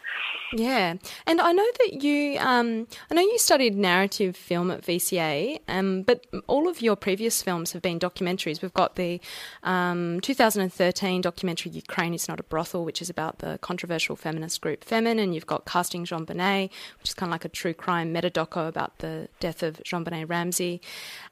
Yeah, 0.52 0.94
and 1.26 1.40
I 1.40 1.52
know 1.52 1.66
that 1.80 2.02
you, 2.02 2.38
um, 2.38 2.87
I 3.11 3.14
know 3.14 3.20
you 3.20 3.38
studied 3.38 3.76
narrative 3.76 4.37
film 4.37 4.70
at 4.70 4.82
VCA, 4.82 5.61
um, 5.68 6.02
but 6.02 6.26
all 6.46 6.68
of 6.68 6.80
your 6.80 6.96
previous 6.96 7.42
films 7.42 7.72
have 7.72 7.82
been 7.82 7.98
documentaries. 7.98 8.62
We've 8.62 8.72
got 8.72 8.96
the 8.96 9.20
um, 9.62 10.20
2013 10.20 11.20
documentary 11.20 11.72
"Ukraine 11.72 12.14
is 12.14 12.28
Not 12.28 12.40
a 12.40 12.42
Brothel," 12.44 12.84
which 12.84 13.02
is 13.02 13.11
about 13.11 13.40
the 13.40 13.58
controversial 13.61 14.16
feminist 14.16 14.61
group 14.61 14.84
Femen, 14.84 15.20
and 15.20 15.34
you've 15.34 15.46
got 15.46 15.66
"Casting 15.66 16.04
JonBenet," 16.04 16.70
which 16.98 17.08
is 17.08 17.14
kind 17.14 17.30
of 17.30 17.32
like 17.32 17.44
a 17.44 17.50
true 17.50 17.74
crime 17.74 18.12
meta 18.12 18.30
doco 18.30 18.68
about 18.68 18.98
the 18.98 19.28
death 19.40 19.62
of 19.62 19.82
JonBenet 19.84 20.28
Ramsey, 20.28 20.80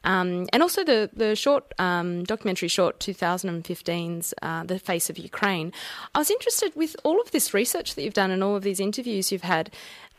um, 0.05 0.47
and 0.53 0.63
also 0.63 0.85
the 0.85 1.09
the 1.13 1.35
short 1.37 1.73
um, 1.79 2.25
documentary 2.25 2.69
short 2.69 2.99
2015's 3.01 4.35
uh, 4.43 4.65
"The 4.65 4.79
Face 4.79 5.09
of 5.09 5.17
Ukraine." 5.17 5.73
I 6.15 6.19
was 6.19 6.31
interested 6.31 6.56
interested 6.63 6.79
with 6.79 6.97
all 7.05 7.21
of 7.21 7.31
this 7.31 7.53
research 7.53 7.95
that 7.95 8.03
you've 8.03 8.15
done 8.15 8.31
and 8.31 8.43
all 8.43 8.57
of 8.57 8.63
these 8.63 8.81
interviews 8.81 9.31
you've 9.31 9.43
had. 9.43 9.71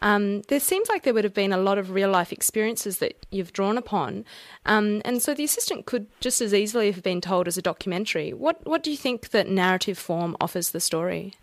Um, 0.01 0.43
there 0.43 0.59
seems 0.59 0.89
like 0.89 1.03
there 1.03 1.13
would 1.13 1.23
have 1.23 1.33
been 1.33 1.51
a 1.51 1.57
lot 1.57 1.79
of 1.79 1.91
real 1.91 2.09
life 2.09 2.31
experiences 2.31 2.99
that 2.99 3.25
you've 3.31 3.51
drawn 3.51 3.77
upon, 3.79 4.25
um, 4.65 5.01
and 5.03 5.23
so 5.23 5.33
the 5.33 5.43
assistant 5.43 5.87
could 5.87 6.05
just 6.19 6.39
as 6.39 6.53
easily 6.53 6.91
have 6.91 7.01
been 7.01 7.19
told 7.19 7.47
as 7.47 7.57
a 7.57 7.63
documentary. 7.63 8.31
What 8.31 8.63
what 8.67 8.83
do 8.83 8.91
you 8.91 8.97
think 8.97 9.29
that 9.29 9.49
narrative 9.49 9.97
form 9.97 10.37
offers 10.39 10.69
the 10.69 10.79
story? 10.79 11.33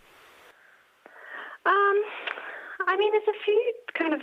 Um, 1.65 1.97
I 2.87 2.95
mean, 2.97 3.11
there's 3.11 3.27
a 3.27 3.43
few 3.43 3.73
kind 3.93 4.13
of 4.13 4.21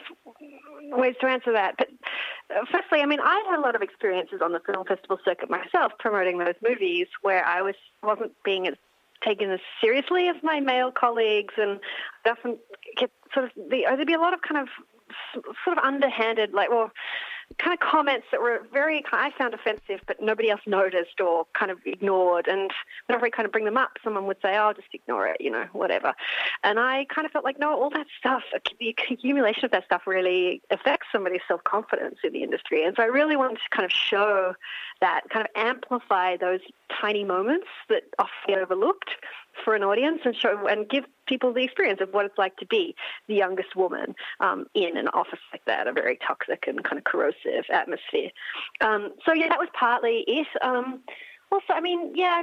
ways 0.99 1.17
to 1.21 1.27
answer 1.27 1.53
that, 1.53 1.75
but 1.77 1.89
uh, 2.49 2.65
firstly, 2.73 3.01
I 3.03 3.07
mean, 3.07 3.21
I 3.21 3.45
had 3.51 3.59
a 3.59 3.61
lot 3.61 3.75
of 3.75 3.83
experiences 3.83 4.41
on 4.43 4.53
the 4.53 4.61
film 4.61 4.87
festival 4.87 5.19
circuit 5.27 5.51
myself, 5.51 5.93
promoting 5.99 6.39
those 6.39 6.55
movies 6.67 7.09
where 7.21 7.45
I 7.45 7.61
was 7.61 7.75
wasn't 8.03 8.33
being 8.45 8.67
as 8.67 8.77
taken 9.25 9.51
as 9.51 9.61
seriously 9.81 10.29
as 10.29 10.37
my 10.43 10.61
male 10.61 10.91
colleagues, 10.93 11.55
and 11.57 11.81
often 12.29 12.59
get 12.97 13.11
sort 13.33 13.47
of 13.47 13.51
the, 13.55 13.85
there'd 13.89 14.07
be 14.07 14.15
a 14.15 14.21
lot 14.21 14.35
of 14.35 14.41
kind 14.43 14.61
of 14.61 14.69
sort 15.65 15.79
of 15.79 15.85
underhanded, 15.85 16.53
like 16.53 16.71
well, 16.71 16.91
kind 17.59 17.73
of 17.73 17.81
comments 17.81 18.27
that 18.31 18.41
were 18.41 18.67
very 18.73 19.05
I 19.13 19.31
found 19.37 19.55
offensive, 19.55 20.01
but 20.07 20.23
nobody 20.23 20.51
else 20.51 20.61
noticed 20.67 21.21
or 21.21 21.47
kind 21.59 21.71
of 21.71 21.79
ignored. 21.85 22.49
And 22.49 22.71
whenever 23.07 23.27
I 23.27 23.31
kind 23.31 23.47
of 23.47 23.53
bring 23.53 23.65
them 23.65 23.77
up, 23.77 23.99
someone 24.03 24.27
would 24.27 24.39
say, 24.43 24.57
"Oh, 24.57 24.73
just 24.73 24.89
ignore 24.93 25.27
it," 25.27 25.41
you 25.41 25.51
know, 25.51 25.67
whatever. 25.73 26.15
And 26.63 26.79
I 26.79 27.07
kind 27.07 27.27
of 27.27 27.33
felt 27.33 27.45
like, 27.45 27.59
no, 27.59 27.71
all 27.71 27.91
that 27.91 28.07
stuff, 28.19 28.43
the 28.79 28.89
accumulation 28.89 29.65
of 29.65 29.71
that 29.73 29.85
stuff, 29.85 30.07
really 30.07 30.63
affects 30.71 31.09
somebody's 31.13 31.43
self 31.47 31.63
confidence 31.65 32.19
in 32.25 32.33
the 32.33 32.43
industry. 32.43 32.85
And 32.85 32.97
so 32.97 33.03
I 33.03 33.07
really 33.07 33.37
wanted 33.37 33.59
to 33.59 33.69
kind 33.71 33.85
of 33.85 33.93
show 33.93 34.55
that, 35.01 35.23
kind 35.31 35.47
of 35.47 35.51
amplify 35.55 36.37
those 36.37 36.61
tiny 37.01 37.25
moments 37.25 37.67
that 37.89 38.05
often 38.19 38.33
get 38.49 38.59
overlooked 38.59 39.11
for 39.65 39.75
an 39.75 39.83
audience 39.83 40.21
and 40.25 40.35
show 40.35 40.67
and 40.67 40.89
give 40.89 41.05
people 41.27 41.53
the 41.53 41.63
experience 41.63 42.01
of 42.01 42.13
what 42.13 42.25
it's 42.25 42.39
like 42.39 42.57
to 42.57 42.67
be 42.67 42.95
the 43.29 43.35
youngest 43.35 43.77
woman 43.77 44.15
um, 44.41 44.67
in 44.75 44.97
an 44.97 45.09
office 45.09 45.39
like 45.53 45.65
that, 45.67 45.87
a 45.87 45.93
very 45.93 46.19
toxic 46.27 46.65
and 46.67 46.83
kind 46.85 46.99
of 46.99 47.05
corrosive 47.05 47.65
atmosphere. 47.71 48.31
Um, 48.81 49.13
so 49.25 49.33
yeah, 49.33 49.49
that 49.49 49.59
was 49.59 49.69
partly 49.79 50.25
it. 50.27 50.49
Um, 50.61 51.01
also, 51.51 51.73
I 51.75 51.81
mean, 51.81 52.13
yeah, 52.15 52.43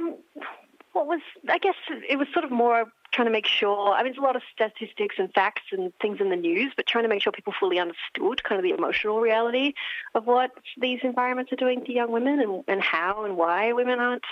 what 0.92 1.06
was 1.06 1.20
I 1.48 1.58
guess 1.58 1.74
it 2.08 2.16
was 2.16 2.28
sort 2.32 2.44
of 2.44 2.50
more 2.50 2.86
trying 3.12 3.26
to 3.26 3.32
make 3.32 3.46
sure. 3.46 3.92
I 3.92 4.02
mean, 4.02 4.12
there's 4.12 4.18
a 4.18 4.26
lot 4.26 4.36
of 4.36 4.42
statistics 4.52 5.16
and 5.18 5.32
facts 5.32 5.62
and 5.72 5.92
things 6.00 6.20
in 6.20 6.30
the 6.30 6.36
news, 6.36 6.72
but 6.76 6.86
trying 6.86 7.04
to 7.04 7.08
make 7.08 7.22
sure 7.22 7.32
people 7.32 7.52
fully 7.58 7.78
understood 7.78 8.42
kind 8.44 8.58
of 8.58 8.62
the 8.62 8.70
emotional 8.70 9.20
reality 9.20 9.74
of 10.14 10.26
what 10.26 10.52
these 10.80 11.00
environments 11.02 11.52
are 11.52 11.56
doing 11.56 11.84
to 11.84 11.92
young 11.92 12.12
women 12.12 12.40
and, 12.40 12.64
and 12.68 12.82
how 12.82 13.24
and 13.24 13.36
why 13.36 13.72
women 13.72 13.98
aren't 13.98 14.24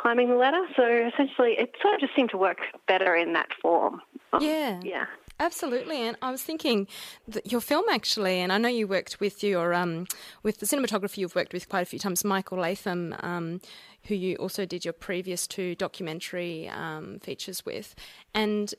climbing 0.00 0.28
the 0.28 0.36
ladder. 0.36 0.62
So 0.76 0.84
essentially, 0.84 1.52
it 1.58 1.74
sort 1.82 1.94
of 1.94 2.00
just 2.00 2.14
seemed 2.16 2.30
to 2.30 2.38
work 2.38 2.58
better 2.88 3.14
in 3.14 3.32
that 3.34 3.48
form. 3.60 4.00
Um, 4.32 4.42
yeah. 4.42 4.80
Yeah. 4.82 5.06
Absolutely, 5.38 6.02
and 6.06 6.18
I 6.20 6.30
was 6.30 6.42
thinking 6.42 6.86
that 7.26 7.50
your 7.50 7.62
film 7.62 7.86
actually, 7.90 8.40
and 8.40 8.52
I 8.52 8.58
know 8.58 8.68
you 8.68 8.86
worked 8.86 9.20
with 9.20 9.42
your 9.42 9.72
um, 9.72 10.06
with 10.42 10.58
the 10.58 10.66
cinematographer 10.66 11.16
you've 11.16 11.34
worked 11.34 11.54
with 11.54 11.66
quite 11.66 11.80
a 11.80 11.86
few 11.86 11.98
times, 11.98 12.26
Michael 12.26 12.58
Latham, 12.58 13.16
um, 13.20 13.62
who 14.04 14.14
you 14.14 14.36
also 14.36 14.66
did 14.66 14.84
your 14.84 14.92
previous 14.92 15.46
two 15.46 15.74
documentary 15.76 16.68
um, 16.68 17.20
features 17.20 17.64
with, 17.64 17.94
and 18.34 18.74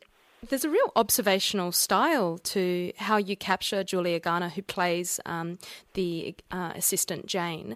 there's 0.50 0.64
a 0.64 0.70
real 0.70 0.92
observational 0.96 1.72
style 1.72 2.38
to 2.40 2.92
how 2.98 3.18
you 3.18 3.36
capture 3.36 3.84
Julia 3.84 4.20
Garner, 4.20 4.50
who 4.50 4.62
plays 4.62 5.20
um, 5.26 5.58
the 5.96 6.36
uh, 6.52 6.74
assistant 6.76 7.26
Jane. 7.26 7.76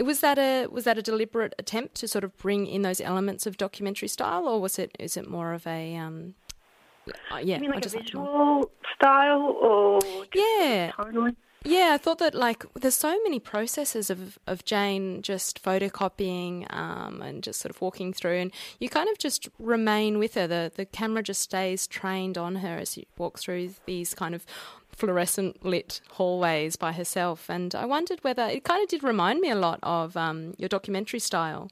Was 0.00 0.20
that 0.20 0.38
a 0.38 0.66
was 0.66 0.84
that 0.84 0.98
a 0.98 1.02
deliberate 1.02 1.54
attempt 1.58 1.94
to 1.96 2.08
sort 2.08 2.24
of 2.24 2.36
bring 2.36 2.66
in 2.66 2.82
those 2.82 3.00
elements 3.00 3.46
of 3.46 3.56
documentary 3.56 4.08
style, 4.08 4.46
or 4.46 4.60
was 4.60 4.78
it 4.78 4.96
is 4.98 5.16
it 5.16 5.28
more 5.28 5.52
of 5.52 5.66
a 5.66 5.96
um, 5.96 6.34
uh, 7.32 7.36
yeah, 7.36 7.56
you 7.56 7.62
mean 7.62 7.70
like 7.72 7.86
a 7.86 7.88
visual 7.88 8.70
style, 8.96 9.56
or 9.60 10.00
yeah, 10.34 10.92
totally. 10.96 11.36
Yeah, 11.62 11.90
I 11.92 11.98
thought 11.98 12.18
that 12.18 12.34
like 12.34 12.64
there's 12.74 12.94
so 12.94 13.18
many 13.22 13.38
processes 13.38 14.08
of, 14.08 14.38
of 14.46 14.64
Jane 14.64 15.20
just 15.20 15.62
photocopying 15.62 16.72
um, 16.74 17.20
and 17.20 17.42
just 17.42 17.60
sort 17.60 17.70
of 17.70 17.80
walking 17.82 18.14
through, 18.14 18.38
and 18.38 18.52
you 18.78 18.88
kind 18.88 19.10
of 19.10 19.18
just 19.18 19.48
remain 19.58 20.18
with 20.18 20.34
her. 20.34 20.46
The 20.46 20.72
the 20.74 20.86
camera 20.86 21.22
just 21.22 21.42
stays 21.42 21.86
trained 21.86 22.38
on 22.38 22.56
her 22.56 22.78
as 22.78 22.96
you 22.96 23.04
walk 23.18 23.38
through 23.38 23.74
these 23.84 24.14
kind 24.14 24.34
of 24.34 24.46
fluorescent 24.92 25.64
lit 25.64 26.00
hallways 26.12 26.76
by 26.76 26.92
herself. 26.92 27.48
And 27.48 27.74
I 27.74 27.84
wondered 27.86 28.22
whether 28.22 28.44
it 28.44 28.64
kind 28.64 28.82
of 28.82 28.88
did 28.88 29.02
remind 29.02 29.40
me 29.40 29.50
a 29.50 29.56
lot 29.56 29.78
of 29.82 30.16
um, 30.16 30.54
your 30.58 30.68
documentary 30.68 31.20
style, 31.20 31.70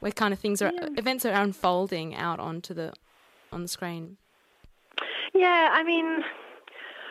where 0.00 0.12
kind 0.12 0.32
of 0.32 0.38
things 0.38 0.62
are 0.62 0.72
yeah. 0.72 0.88
events 0.96 1.24
are 1.24 1.32
unfolding 1.32 2.14
out 2.14 2.40
onto 2.40 2.74
the 2.74 2.92
on 3.52 3.62
the 3.62 3.68
screen. 3.68 4.16
Yeah, 5.34 5.70
I 5.72 5.82
mean, 5.84 6.22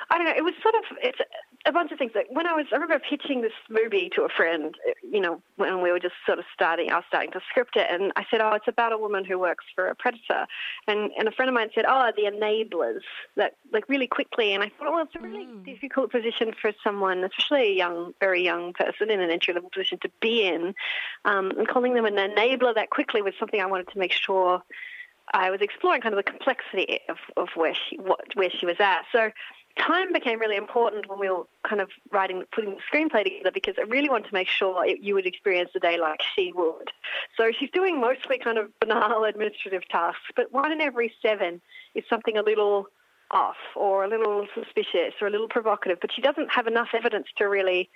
I 0.10 0.18
don't 0.18 0.26
know. 0.26 0.34
It 0.36 0.44
was 0.44 0.54
sort 0.62 0.76
of 0.76 0.98
it's 1.02 1.20
a 1.65 1.72
bunch 1.72 1.91
of 1.91 1.98
things. 1.98 2.12
Like 2.15 2.28
when 2.30 2.48
I 2.48 2.54
was, 2.54 2.65
I 2.72 2.76
remember 2.76 3.00
pitching 3.00 3.41
this 3.41 3.52
movie 3.69 4.10
to 4.15 4.24
a 4.24 4.30
friend. 4.30 4.76
You 5.04 5.19
know, 5.19 5.41
when 5.58 5.82
we 5.82 5.91
were 5.91 6.00
just 6.00 6.15
sort 6.26 6.39
of 6.39 6.45
starting, 6.54 6.91
I 6.91 6.95
was 6.95 7.04
starting 7.08 7.32
to 7.32 7.41
script 7.50 7.76
it, 7.76 7.88
and 7.89 8.12
I 8.15 8.26
said, 8.32 8.39
"Oh, 8.41 8.54
it's 8.54 8.67
about 8.67 8.93
a 8.93 8.98
woman 8.98 9.26
who 9.26 9.38
works 9.38 9.65
for 9.76 9.88
a 9.88 9.95
predator," 9.95 10.48
and 10.88 11.12
and 11.17 11.28
a 11.28 11.32
friend 11.32 11.50
of 11.50 11.56
mine 11.56 11.69
said, 11.76 11.86
"Oh, 11.88 12.12
the 12.15 12.24
enablers." 12.24 13.02
That 13.36 13.56
like 13.72 13.89
really 13.89 14.08
quickly, 14.08 14.54
and 14.54 14.63
I 14.63 14.69
thought, 14.69 14.91
well, 14.91 15.04
it's 15.04 15.15
a 15.15 15.19
really 15.19 15.45
mm. 15.45 15.65
difficult 15.65 16.12
position 16.12 16.54
for 16.60 16.72
someone, 16.84 17.24
especially 17.24 17.72
a 17.72 17.76
young, 17.76 18.13
very 18.19 18.43
young 18.43 18.74
person 18.74 19.10
in 19.10 19.19
an 19.19 19.30
entry 19.30 19.54
level 19.54 19.69
position 19.69 20.00
to 20.00 20.10
be 20.22 20.43
in, 20.43 20.74
um, 21.26 21.52
and 21.52 21.67
calling 21.67 21.93
them 21.93 22.06
an 22.06 22.15
enabler 22.15 22.74
that 22.76 22.89
quickly 22.89 23.22
was 23.22 23.34
something 23.39 23.62
I 23.62 23.65
wanted 23.65 23.89
to 23.89 24.00
make 24.00 24.13
sure. 24.13 24.63
I 25.32 25.52
was 25.52 25.62
exploring 25.62 26.02
kind 26.02 26.15
of 26.15 26.17
the 26.17 26.30
complexity 26.32 27.02
of, 27.08 27.17
of 27.38 27.50
where 27.56 27.76
she 27.76 27.98
what 27.98 28.36
where 28.36 28.50
she 28.50 28.65
was 28.65 28.78
at. 28.80 29.04
So 29.12 29.32
time 29.80 30.13
became 30.13 30.39
really 30.39 30.56
important 30.56 31.10
when 31.10 31.20
we 31.20 31.30
were 31.30 31.44
kind 31.68 31.82
of 31.82 31.89
writing, 32.12 32.44
putting 32.52 32.72
the 32.72 32.82
screenplay 32.92 33.24
together 33.24 33.52
because 33.52 33.76
I 33.78 33.84
really 33.84 34.10
wanted 34.10 34.28
to 34.28 34.34
make 34.34 34.48
sure 34.48 34.86
it, 34.86 35.02
you 35.02 35.13
would 35.15 35.26
experience 35.26 35.72
the 35.74 35.80
day 35.80 35.98
like 36.00 36.22
she 36.36 36.52
would. 36.54 36.92
So 37.38 37.52
she's 37.58 37.72
doing 37.72 38.00
mostly 38.00 38.38
kind 38.38 38.58
of 38.58 38.78
banal 38.80 39.24
administrative 39.24 39.88
tasks, 39.89 40.22
but 40.36 40.52
one 40.52 40.72
in 40.72 40.82
every 40.82 41.13
seven 41.22 41.62
is 41.96 42.04
something 42.10 42.38
a 42.38 42.44
little 42.44 42.88
off 43.32 43.58
or 43.76 44.04
a 44.04 44.08
little 44.08 44.48
suspicious 44.54 45.13
or 45.22 45.28
a 45.28 45.32
little 45.32 45.48
provocative, 45.48 46.00
but 46.02 46.12
she 46.13 46.22
doesn't 46.22 46.52
have 46.52 46.68
enough 46.68 46.89
evidence 46.94 47.28
to 47.38 47.46
really 47.46 47.89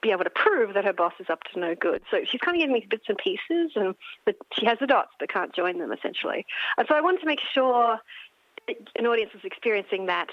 be 0.00 0.10
able 0.10 0.24
to 0.24 0.30
prove 0.30 0.74
that 0.74 0.84
her 0.84 0.92
boss 0.92 1.14
is 1.18 1.28
up 1.28 1.42
to 1.52 1.58
no 1.58 1.74
good. 1.74 2.02
So 2.10 2.18
she's 2.24 2.40
kind 2.40 2.56
of 2.56 2.60
giving 2.60 2.74
me 2.74 2.86
bits 2.88 3.06
and 3.08 3.18
pieces, 3.18 3.72
and 3.74 3.94
but 4.24 4.36
she 4.52 4.64
has 4.66 4.78
the 4.78 4.86
dots 4.86 5.10
but 5.18 5.28
can't 5.28 5.52
join 5.54 5.78
them 5.78 5.92
essentially. 5.92 6.46
And 6.76 6.86
so 6.88 6.94
I 6.94 7.00
wanted 7.00 7.20
to 7.20 7.26
make 7.26 7.40
sure 7.52 7.98
an 8.96 9.06
audience 9.06 9.32
was 9.32 9.44
experiencing 9.44 10.06
that 10.06 10.28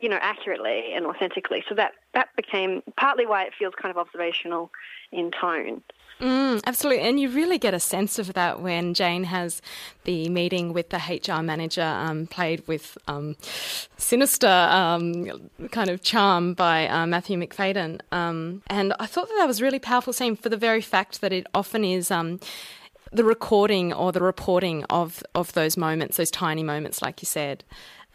you 0.00 0.08
know, 0.08 0.18
accurately 0.20 0.92
and 0.94 1.06
authentically. 1.06 1.64
So 1.68 1.74
that 1.74 1.92
that 2.14 2.28
became 2.36 2.82
partly 2.96 3.26
why 3.26 3.44
it 3.44 3.52
feels 3.58 3.74
kind 3.80 3.90
of 3.90 3.98
observational 3.98 4.70
in 5.12 5.30
tone. 5.30 5.82
Mm, 6.20 6.62
absolutely. 6.64 7.02
And 7.02 7.20
you 7.20 7.28
really 7.28 7.58
get 7.58 7.74
a 7.74 7.80
sense 7.80 8.18
of 8.18 8.32
that 8.32 8.62
when 8.62 8.94
Jane 8.94 9.24
has 9.24 9.60
the 10.04 10.30
meeting 10.30 10.72
with 10.72 10.88
the 10.88 10.96
HR 10.96 11.42
manager, 11.42 11.82
um, 11.82 12.26
played 12.26 12.66
with 12.66 12.96
um, 13.06 13.36
sinister 13.98 14.48
um, 14.48 15.50
kind 15.70 15.90
of 15.90 16.02
charm 16.02 16.54
by 16.54 16.88
uh, 16.88 17.06
Matthew 17.06 17.38
Macfadyen. 17.38 18.00
Um, 18.12 18.62
and 18.68 18.94
I 18.98 19.04
thought 19.04 19.28
that 19.28 19.36
that 19.38 19.46
was 19.46 19.60
really 19.60 19.78
powerful 19.78 20.14
scene 20.14 20.36
for 20.36 20.48
the 20.48 20.56
very 20.56 20.80
fact 20.80 21.20
that 21.20 21.34
it 21.34 21.46
often 21.54 21.84
is 21.84 22.10
um, 22.10 22.40
the 23.12 23.24
recording 23.24 23.92
or 23.92 24.10
the 24.10 24.22
reporting 24.22 24.84
of, 24.84 25.22
of 25.34 25.52
those 25.52 25.76
moments, 25.76 26.16
those 26.16 26.30
tiny 26.30 26.62
moments, 26.62 27.02
like 27.02 27.20
you 27.20 27.26
said 27.26 27.62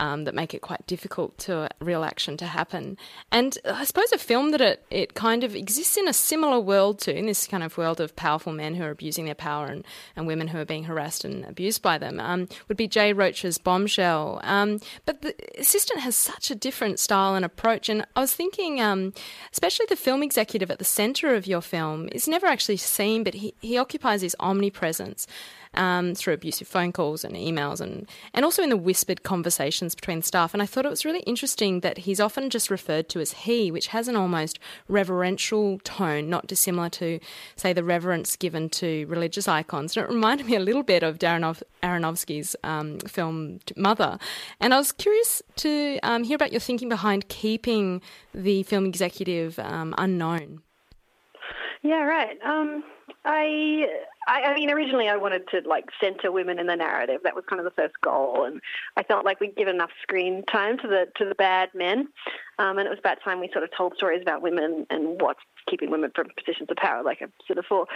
um, 0.02 0.24
that 0.24 0.34
make 0.34 0.54
it 0.54 0.62
quite 0.62 0.86
difficult 0.88 1.38
to 1.38 1.70
real 1.80 2.04
action 2.04 2.36
to 2.38 2.48
happen. 2.48 2.98
And 3.32 3.58
I 3.64 3.86
suppose 3.86 4.12
a 4.12 4.18
film 4.18 4.50
that 4.50 4.60
it, 4.60 4.84
it 4.90 5.14
kind 5.14 5.44
of 5.44 5.56
exists 5.56 5.96
in 5.96 6.08
a 6.08 6.14
similar 6.14 6.60
world 6.60 7.00
to, 7.02 7.16
in 7.16 7.28
this 7.28 7.46
kind 7.46 7.64
of 7.64 7.78
world 7.78 8.02
of 8.02 8.16
powerful 8.16 8.52
men 8.52 8.74
who 8.74 8.84
are 8.84 8.90
abusing 8.90 9.26
their 9.26 9.36
power 9.36 9.68
and, 9.68 9.86
and 10.16 10.26
women 10.26 10.48
who 10.48 10.58
are 10.58 10.66
being 10.66 10.86
harassed 10.86 11.24
and 11.24 11.46
abused 11.46 11.84
by 11.84 12.00
them, 12.00 12.20
um, 12.20 12.50
would 12.68 12.78
be 12.78 12.88
Jay 12.88 13.14
Roach's 13.14 13.60
Bombshell. 13.60 14.42
Um, 14.44 14.80
but 15.06 15.22
the 15.22 15.36
assistant 15.60 16.00
has 16.00 16.16
such 16.16 16.50
a 16.50 16.56
different 16.56 17.00
style 17.00 17.36
and 17.36 17.46
approach. 17.46 17.88
And 17.88 18.04
I 18.16 18.22
was 18.22 18.34
thinking, 18.34 18.82
um, 18.82 19.14
especially 19.52 19.86
the 19.88 19.96
film 19.96 20.24
executive 20.24 20.72
at 20.72 20.80
the 20.80 20.86
centre 20.86 21.36
of 21.36 21.46
your 21.46 21.62
film 21.62 22.10
is 22.12 22.28
never 22.28 22.48
actually 22.48 22.78
seen, 22.78 23.24
but 23.24 23.36
he, 23.36 23.54
he 23.62 23.78
occupies 23.78 24.24
his 24.24 24.36
omnipresence 24.40 25.28
um, 25.74 26.16
through 26.16 26.34
abusive 26.34 26.68
phone 26.68 26.92
calls 26.92 27.24
and 27.24 27.36
emails 27.36 27.82
and, 27.82 28.08
and 28.34 28.46
also 28.46 28.64
in 28.64 28.70
the 28.70 28.78
whispered 28.78 29.24
conversations 29.24 29.96
between 29.96 30.22
staff. 30.22 30.54
And 30.54 30.62
I 30.62 30.66
thought 30.66 30.86
it 30.86 30.90
was 30.90 31.06
really 31.06 31.22
interesting 31.22 31.80
that 31.82 32.00
he's 32.00 32.20
often 32.20 32.50
just 32.50 32.70
referred 32.70 33.10
to 33.10 33.20
as 33.20 33.34
he, 33.34 33.72
which 33.72 33.88
has 33.88 34.08
an 34.08 34.16
almost 34.16 34.60
reverential 34.88 35.80
tone, 35.80 36.30
not 36.30 36.48
dissimilar 36.48 36.90
to, 36.90 37.20
say, 37.56 37.74
the 37.74 37.84
reverence 37.84 38.36
given 38.36 38.70
to 38.70 39.06
religious 39.06 39.48
icons. 39.48 39.96
And 39.96 40.06
it 40.06 40.14
reminded 40.14 40.48
me 40.48 40.56
a 40.56 40.60
little 40.60 40.84
bit 40.84 41.04
of 41.04 41.20
Darren 41.20 41.62
Aronofsky's 41.82 42.56
um, 42.64 43.00
film 43.00 43.60
Mother. 43.76 44.20
And 44.60 44.74
I 44.74 44.78
was 44.78 44.92
curious 44.92 45.42
to 45.58 46.00
um, 46.04 46.24
hear 46.24 46.36
about 46.36 46.52
your 46.52 46.60
thinking 46.60 46.90
behind 46.90 47.28
keeping 47.30 48.02
the 48.34 48.64
film 48.64 48.86
executive 48.86 49.58
um, 49.60 49.96
unknown. 49.98 50.62
Yeah, 51.82 52.04
right. 52.04 52.38
Um, 52.46 52.84
I, 53.26 53.88
I, 54.28 54.44
I 54.44 54.54
mean, 54.54 54.70
originally 54.70 55.10
I 55.10 55.18
wanted 55.18 55.48
to 55.50 55.62
like 55.68 55.86
center 56.00 56.32
women 56.32 56.60
in 56.60 56.68
the 56.68 56.76
narrative. 56.76 57.22
That 57.24 57.36
was 57.36 57.44
kind 57.50 57.60
of 57.60 57.66
the 57.66 57.72
first 57.72 57.96
goal, 58.02 58.46
and 58.46 58.62
I 58.96 59.04
felt 59.04 59.26
like 59.26 59.40
we'd 59.40 59.56
give 59.56 59.68
enough 59.68 59.90
screen 60.02 60.44
time 60.52 60.78
to 60.80 60.88
the 60.88 61.06
to 61.18 61.26
the 61.26 61.36
bad 61.36 61.70
men, 61.74 62.08
um, 62.60 62.78
and 62.78 62.86
it 62.86 62.90
was 62.90 63.00
about 63.00 63.18
time 63.24 63.40
we 63.40 63.50
sort 63.52 63.64
of 63.64 63.72
told 63.76 63.96
stories 63.96 64.22
about 64.22 64.42
women 64.42 64.86
and 64.90 65.20
what's 65.22 65.40
keeping 65.68 65.92
women 65.92 66.12
from 66.14 66.28
positions 66.38 66.70
of 66.70 66.78
power, 66.78 67.04
like 67.04 67.22
I've 67.22 67.32
said 67.48 67.56
before. 67.56 67.88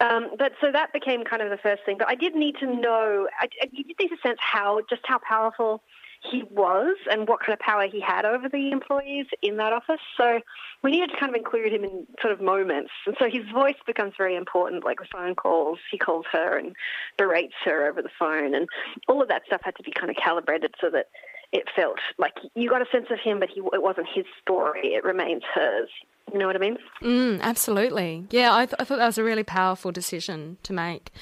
Um, 0.00 0.30
but 0.38 0.52
so 0.60 0.72
that 0.72 0.92
became 0.92 1.24
kind 1.24 1.42
of 1.42 1.50
the 1.50 1.58
first 1.58 1.82
thing. 1.84 1.96
But 1.98 2.08
I 2.08 2.14
did 2.14 2.34
need 2.34 2.56
to 2.60 2.66
know. 2.66 3.28
I, 3.38 3.48
I 3.62 3.66
did 3.66 3.86
need 3.98 4.08
to 4.08 4.16
sense 4.22 4.38
how 4.40 4.80
just 4.88 5.02
how 5.04 5.18
powerful 5.18 5.82
he 6.30 6.42
was 6.50 6.96
and 7.10 7.28
what 7.28 7.40
kind 7.40 7.52
of 7.52 7.58
power 7.58 7.86
he 7.90 8.00
had 8.00 8.24
over 8.24 8.48
the 8.48 8.70
employees 8.70 9.26
in 9.42 9.56
that 9.58 9.72
office. 9.72 10.00
So 10.16 10.40
we 10.82 10.90
needed 10.90 11.10
to 11.10 11.16
kind 11.18 11.30
of 11.30 11.36
include 11.36 11.72
him 11.72 11.84
in 11.84 12.06
sort 12.20 12.32
of 12.32 12.40
moments. 12.40 12.90
And 13.06 13.16
so 13.18 13.28
his 13.30 13.44
voice 13.52 13.76
becomes 13.86 14.14
very 14.16 14.36
important, 14.36 14.84
like 14.84 14.98
the 14.98 15.06
phone 15.10 15.34
calls. 15.34 15.78
He 15.90 15.98
calls 15.98 16.26
her 16.32 16.58
and 16.58 16.74
berates 17.18 17.54
her 17.64 17.88
over 17.88 18.02
the 18.02 18.10
phone. 18.18 18.54
And 18.54 18.68
all 19.08 19.22
of 19.22 19.28
that 19.28 19.42
stuff 19.46 19.60
had 19.64 19.76
to 19.76 19.82
be 19.82 19.90
kind 19.90 20.10
of 20.10 20.16
calibrated 20.16 20.74
so 20.80 20.90
that 20.90 21.08
it 21.52 21.64
felt 21.76 21.98
like 22.18 22.34
you 22.54 22.68
got 22.68 22.82
a 22.82 22.90
sense 22.90 23.06
of 23.10 23.20
him, 23.20 23.38
but 23.38 23.48
he, 23.48 23.60
it 23.72 23.82
wasn't 23.82 24.08
his 24.12 24.24
story. 24.42 24.94
It 24.94 25.04
remains 25.04 25.42
hers. 25.54 25.88
You 26.32 26.38
know 26.38 26.46
what 26.46 26.56
I 26.56 26.58
mean? 26.58 26.78
Mm, 27.02 27.40
absolutely. 27.42 28.26
Yeah, 28.30 28.54
I, 28.54 28.66
th- 28.66 28.76
I 28.78 28.84
thought 28.84 28.98
that 28.98 29.06
was 29.06 29.18
a 29.18 29.24
really 29.24 29.44
powerful 29.44 29.92
decision 29.92 30.56
to 30.62 30.72
make. 30.72 31.12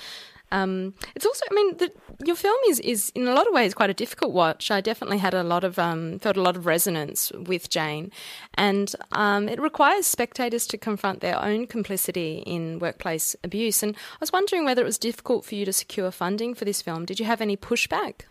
Um, 0.53 0.93
it's 1.17 1.25
also, 1.25 1.45
I 1.51 1.55
mean, 1.55 1.77
the, 1.79 1.91
your 2.25 2.37
film 2.37 2.59
is, 2.69 2.79
is 2.81 3.11
in 3.15 3.27
a 3.27 3.33
lot 3.33 3.47
of 3.47 3.55
ways 3.55 3.73
quite 3.73 3.89
a 3.89 3.95
difficult 3.95 4.33
watch. 4.33 4.71
I 4.71 4.83
definitely 4.83 5.17
had 5.19 5.33
a 5.33 5.43
lot 5.43 5.65
of 5.65 5.79
um, 5.79 6.19
felt 6.19 6.37
a 6.37 6.43
lot 6.43 6.57
of 6.57 6.67
resonance 6.67 7.33
with 7.33 7.71
Jane, 7.71 8.13
and 8.55 8.95
um, 9.13 9.49
it 9.49 9.59
requires 9.61 10.07
spectators 10.07 10.67
to 10.69 10.79
confront 10.79 11.21
their 11.21 11.43
own 11.43 11.67
complicity 11.67 12.43
in 12.47 12.79
workplace 12.79 13.35
abuse. 13.43 13.83
And 13.83 13.97
I 13.97 14.19
was 14.21 14.31
wondering 14.31 14.67
whether 14.67 14.83
it 14.83 14.85
was 14.85 14.99
difficult 14.99 15.47
for 15.47 15.55
you 15.55 15.65
to 15.65 15.73
secure 15.73 16.11
funding 16.11 16.55
for 16.55 16.67
this 16.67 16.83
film. 16.83 17.07
Did 17.07 17.19
you 17.19 17.25
have 17.25 17.41
any 17.41 17.57
pushback? 17.57 18.27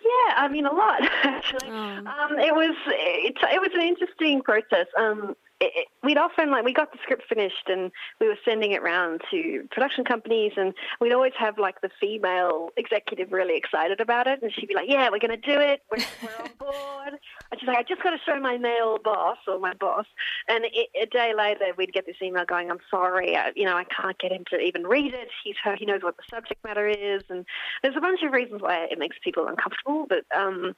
Yeah, 0.00 0.34
I 0.36 0.48
mean 0.48 0.66
a 0.66 0.72
lot 0.72 1.02
actually. 1.24 1.70
Oh. 1.70 1.74
Um, 1.74 2.38
it 2.38 2.54
was 2.54 2.76
it, 2.86 3.36
it 3.52 3.60
was 3.60 3.70
an 3.74 3.82
interesting 3.82 4.42
process. 4.42 4.86
Um, 4.96 5.34
it, 5.62 5.88
we'd 6.02 6.18
often 6.18 6.50
like 6.50 6.64
we 6.64 6.72
got 6.72 6.92
the 6.92 6.98
script 7.02 7.24
finished 7.28 7.68
and 7.68 7.90
we 8.20 8.26
were 8.26 8.38
sending 8.44 8.72
it 8.72 8.82
around 8.82 9.20
to 9.30 9.66
production 9.70 10.04
companies 10.04 10.52
and 10.56 10.74
we'd 11.00 11.12
always 11.12 11.32
have 11.38 11.58
like 11.58 11.80
the 11.80 11.90
female 12.00 12.70
executive 12.76 13.32
really 13.32 13.56
excited 13.56 14.00
about 14.00 14.26
it 14.26 14.42
and 14.42 14.52
she'd 14.52 14.68
be 14.68 14.74
like 14.74 14.88
yeah 14.88 15.08
we're 15.10 15.18
going 15.18 15.30
to 15.30 15.36
do 15.36 15.58
it. 15.60 15.82
We're, 15.90 16.04
we're 16.22 16.44
on 16.44 16.50
board. 16.58 17.20
And 17.50 17.60
she's 17.60 17.66
like 17.66 17.78
i 17.78 17.82
just 17.82 18.02
got 18.02 18.10
to 18.10 18.18
show 18.24 18.38
my 18.40 18.58
male 18.58 18.98
boss 19.02 19.38
or 19.46 19.58
my 19.58 19.74
boss. 19.74 20.06
And 20.48 20.64
it, 20.64 20.88
a 21.00 21.06
day 21.06 21.32
later 21.36 21.66
we'd 21.76 21.92
get 21.92 22.06
this 22.06 22.16
email 22.22 22.44
going 22.44 22.70
i'm 22.70 22.80
sorry 22.90 23.36
I, 23.36 23.52
you 23.54 23.64
know 23.64 23.76
i 23.76 23.84
can't 23.84 24.18
get 24.18 24.32
him 24.32 24.44
to 24.50 24.58
even 24.58 24.84
read 24.84 25.14
it. 25.14 25.28
He's 25.44 25.56
he 25.78 25.86
knows 25.86 26.02
what 26.02 26.16
the 26.16 26.24
subject 26.28 26.62
matter 26.64 26.88
is. 26.88 27.22
And 27.28 27.44
there's 27.82 27.96
a 27.96 28.00
bunch 28.00 28.22
of 28.22 28.32
reasons 28.32 28.62
why 28.62 28.86
it 28.90 28.98
makes 28.98 29.16
people 29.22 29.46
uncomfortable 29.46 30.06
but 30.08 30.24
um 30.36 30.74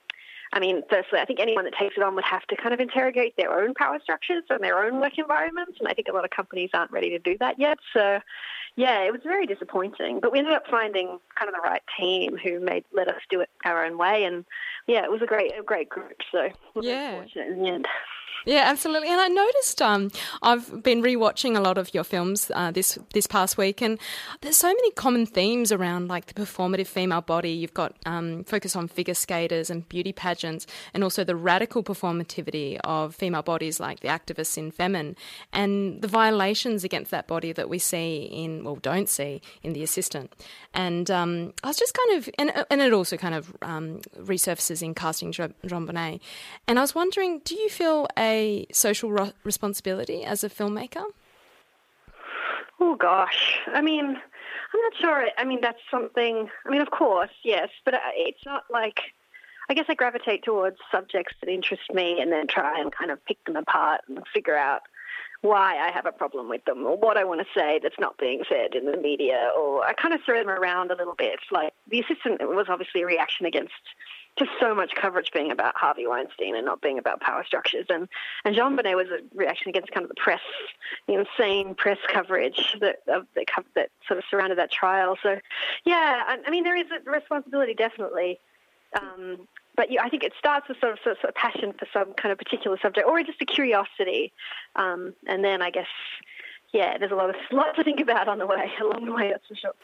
I 0.55 0.61
mean, 0.61 0.83
firstly, 0.89 1.19
I 1.19 1.25
think 1.25 1.41
anyone 1.41 1.65
that 1.65 1.75
takes 1.75 1.97
it 1.97 2.03
on 2.05 2.15
would 2.15 2.25
have 2.25 2.47
to 2.47 2.57
kind 2.57 2.73
of 2.73 2.79
interrogate 2.79 3.37
their 3.37 3.61
own 3.61 3.75
power 3.75 3.99
structures 4.01 4.45
and 4.49 4.63
their 4.63 4.85
own 4.85 5.01
work 5.01 5.19
environments, 5.19 5.79
and 5.81 5.89
I 5.89 5.95
think 5.95 6.07
a 6.07 6.13
lot 6.13 6.25
of 6.25 6.31
companies 6.31 6.71
aren't 6.73 6.93
ready 6.93 7.11
to 7.11 7.19
do 7.19 7.37
that 7.39 7.59
yet. 7.59 7.79
So, 7.93 8.21
yeah, 8.77 9.01
it 9.01 9.11
was 9.11 9.21
very 9.25 9.47
disappointing. 9.47 10.21
But 10.21 10.31
we 10.31 10.39
ended 10.39 10.55
up 10.55 10.63
finding 10.71 11.19
kind 11.35 11.49
of 11.49 11.55
the 11.57 11.69
right 11.69 11.83
team 11.99 12.39
who 12.39 12.61
made 12.61 12.85
let 12.93 13.09
us 13.09 13.21
do 13.31 13.41
it 13.41 13.51
our 13.65 13.85
own 13.85 13.99
way, 13.99 14.23
and 14.23 14.45
yeah, 14.87 15.03
it 15.03 15.11
was 15.11 15.23
a 15.23 15.27
great 15.27 15.53
a 15.59 15.63
great 15.63 15.89
group. 15.89 16.19
So, 16.31 16.51
yeah, 16.81 17.17
fortunate 17.17 17.49
in 17.49 17.61
the 17.61 17.69
end. 17.69 17.89
Yeah, 18.45 18.65
absolutely. 18.67 19.09
And 19.09 19.21
I 19.21 19.29
noticed 19.29 19.81
um, 19.81 20.11
I've 20.43 20.83
been 20.83 21.03
rewatching 21.03 21.57
a 21.57 21.61
lot 21.61 21.79
of 21.79 21.95
your 21.95 22.05
films 22.05 22.51
uh, 22.55 22.71
this 22.71 22.99
this 23.15 23.27
past 23.27 23.57
week, 23.57 23.81
and 23.81 23.99
there's 24.43 24.57
so 24.57 24.69
many 24.69 24.91
common 24.93 25.25
themes 25.25 25.73
around 25.73 26.09
like 26.09 26.27
the 26.27 26.35
performative 26.35 26.87
female 26.87 27.23
body. 27.23 27.51
You've 27.51 27.73
got 27.73 27.97
um, 28.05 28.45
focus 28.45 28.77
on 28.77 28.89
figure 28.89 29.15
skaters 29.15 29.71
and 29.71 29.89
beauty 29.89 30.13
pageants, 30.13 30.67
and 30.93 31.03
also 31.03 31.25
the 31.25 31.37
radical 31.37 31.83
performativity 31.83 32.79
of 32.85 33.15
female 33.15 33.43
bodies, 33.43 33.81
like 33.81 34.01
the 34.01 34.09
activists 34.09 34.59
in 34.59 34.71
Femen, 34.71 35.17
and 35.53 36.03
the 36.03 36.09
violations 36.09 36.85
against 36.85 37.11
that 37.11 37.27
body 37.27 37.53
that 37.53 37.71
we 37.71 37.79
see 37.79 38.25
in 38.25 38.63
well 38.63 38.77
don't 38.77 39.09
see 39.09 39.41
in 39.63 39.73
the 39.73 39.83
assistant. 39.83 40.35
And 40.75 41.11
um, 41.11 41.55
I 41.63 41.69
was 41.69 41.79
just 41.79 41.95
kind 41.95 42.19
of 42.19 42.29
and 42.39 42.67
and 42.71 42.81
it 42.83 42.93
also 42.93 43.17
kind 43.17 43.35
of 43.35 43.57
um, 43.63 44.01
resurfaces 44.19 44.83
in 44.83 44.93
casting 44.95 45.33
JonBenet. 45.33 46.21
And 46.69 46.79
I 46.79 46.83
was 46.83 46.95
wondering, 46.95 47.41
do 47.45 47.55
you 47.55 47.71
feel 47.71 48.07
a 48.19 48.34
social 48.73 49.11
responsibility 49.45 50.25
as 50.25 50.45
a 50.45 50.49
filmmaker? 50.49 51.05
Oh 52.81 52.97
gosh, 52.97 53.59
I 53.67 53.81
mean, 53.81 54.05
I'm 54.05 54.81
not 54.83 54.97
sure. 55.01 55.27
I 55.39 55.45
mean, 55.45 55.61
that's 55.61 55.81
something. 55.91 56.49
I 56.67 56.71
mean, 56.71 56.81
of 56.81 56.91
course, 56.91 57.31
yes, 57.45 57.69
but 57.85 57.95
uh, 57.95 57.99
it's 58.15 58.45
not 58.45 58.65
like. 58.71 59.01
I 59.67 59.73
guess 59.73 59.87
I 59.89 59.95
gravitate 59.95 60.43
towards 60.43 60.77
subjects 60.93 61.35
that 61.41 61.49
interest 61.49 61.85
me, 61.95 62.21
and 62.21 62.31
then 62.31 62.47
try 62.47 62.79
and 62.79 62.93
kind 62.93 63.11
of 63.11 63.25
pick 63.25 63.43
them 63.47 63.57
apart 63.57 64.03
and 64.07 64.23
figure 64.35 64.57
out 64.57 64.83
why 65.45 65.77
I 65.77 65.91
have 65.91 66.07
a 66.07 66.13
problem 66.13 66.49
with 66.49 66.65
them 66.65 66.87
or 66.87 66.97
what 66.97 67.19
I 67.19 67.25
want 67.25 67.41
to 67.41 67.47
say 67.55 67.79
that's 67.83 67.99
not 67.99 68.17
being 68.17 68.43
said 68.49 68.75
in 68.75 68.87
the 68.87 68.97
media. 68.97 69.51
Or 69.57 69.85
I 69.85 69.93
kind 69.93 70.15
of 70.15 70.21
throw 70.25 70.39
them 70.39 70.49
around 70.49 70.91
a 70.91 70.97
little 70.97 71.15
bit. 71.15 71.39
Like 71.51 71.75
the 71.91 72.01
assistant 72.01 72.41
was 72.43 72.67
obviously 72.69 73.03
a 73.03 73.07
reaction 73.07 73.45
against 73.45 73.73
just 74.39 74.51
so 74.61 74.75
much 74.75 74.95
coverage 74.95 75.31
being 75.33 75.51
about 75.51 75.77
Harvey 75.77 76.07
Weinstein 76.07 76.57
and 76.57 76.65
not 76.65 76.81
being 76.81 76.99
about 76.99 77.21
power 77.21 77.45
structures. 77.45 77.87
And 77.89 78.09
and 78.45 78.57
JonBenet 78.57 78.97
was 78.97 79.09
a 79.09 79.19
reaction 79.37 79.69
against 79.69 79.93
kind 79.93 80.05
of 80.05 80.09
the 80.09 80.21
press, 80.21 80.41
the 81.07 81.15
insane 81.15 81.75
press 81.75 81.99
coverage 82.13 82.77
that 82.81 82.97
of, 83.09 83.27
that, 83.35 83.47
that 83.75 83.91
sort 84.07 84.19
of 84.19 84.25
surrounded 84.31 84.59
that 84.59 84.73
trial. 84.73 85.17
So, 85.23 85.39
yeah, 85.85 86.23
I, 86.27 86.39
I 86.47 86.51
mean 86.51 86.65
there 86.65 86.77
is 86.77 86.87
a 86.91 87.11
responsibility 87.11 87.75
definitely. 87.75 88.39
Um, 89.01 89.49
but 89.77 89.89
I 90.01 90.09
think 90.09 90.23
it 90.23 90.33
starts 90.39 90.69
with 90.69 90.79
sort 90.79 90.93
of, 90.93 90.99
sort 91.03 91.19
of 91.25 91.35
passion 91.35 91.73
for 91.77 91.87
some 91.93 92.15
kind 92.15 92.31
of 92.31 92.39
particular 92.39 92.79
subject, 92.81 93.07
or 93.09 93.21
just 93.25 93.43
a 93.43 93.45
curiosity, 93.45 94.33
um, 94.77 95.15
and 95.27 95.45
then 95.45 95.63
I 95.63 95.71
guess 95.71 95.89
yeah, 96.75 96.99
there's 96.99 97.13
a 97.13 97.15
lot 97.15 97.31
of 97.31 97.37
lot 97.53 97.75
to 97.77 97.85
think 97.85 98.01
about 98.01 98.29
on 98.29 98.39
the 98.39 98.47
way 98.47 98.71
along 98.81 99.07
the 99.07 99.13
way. 99.13 99.31
That's 99.31 99.47
for 99.47 99.55
sure. 99.55 99.75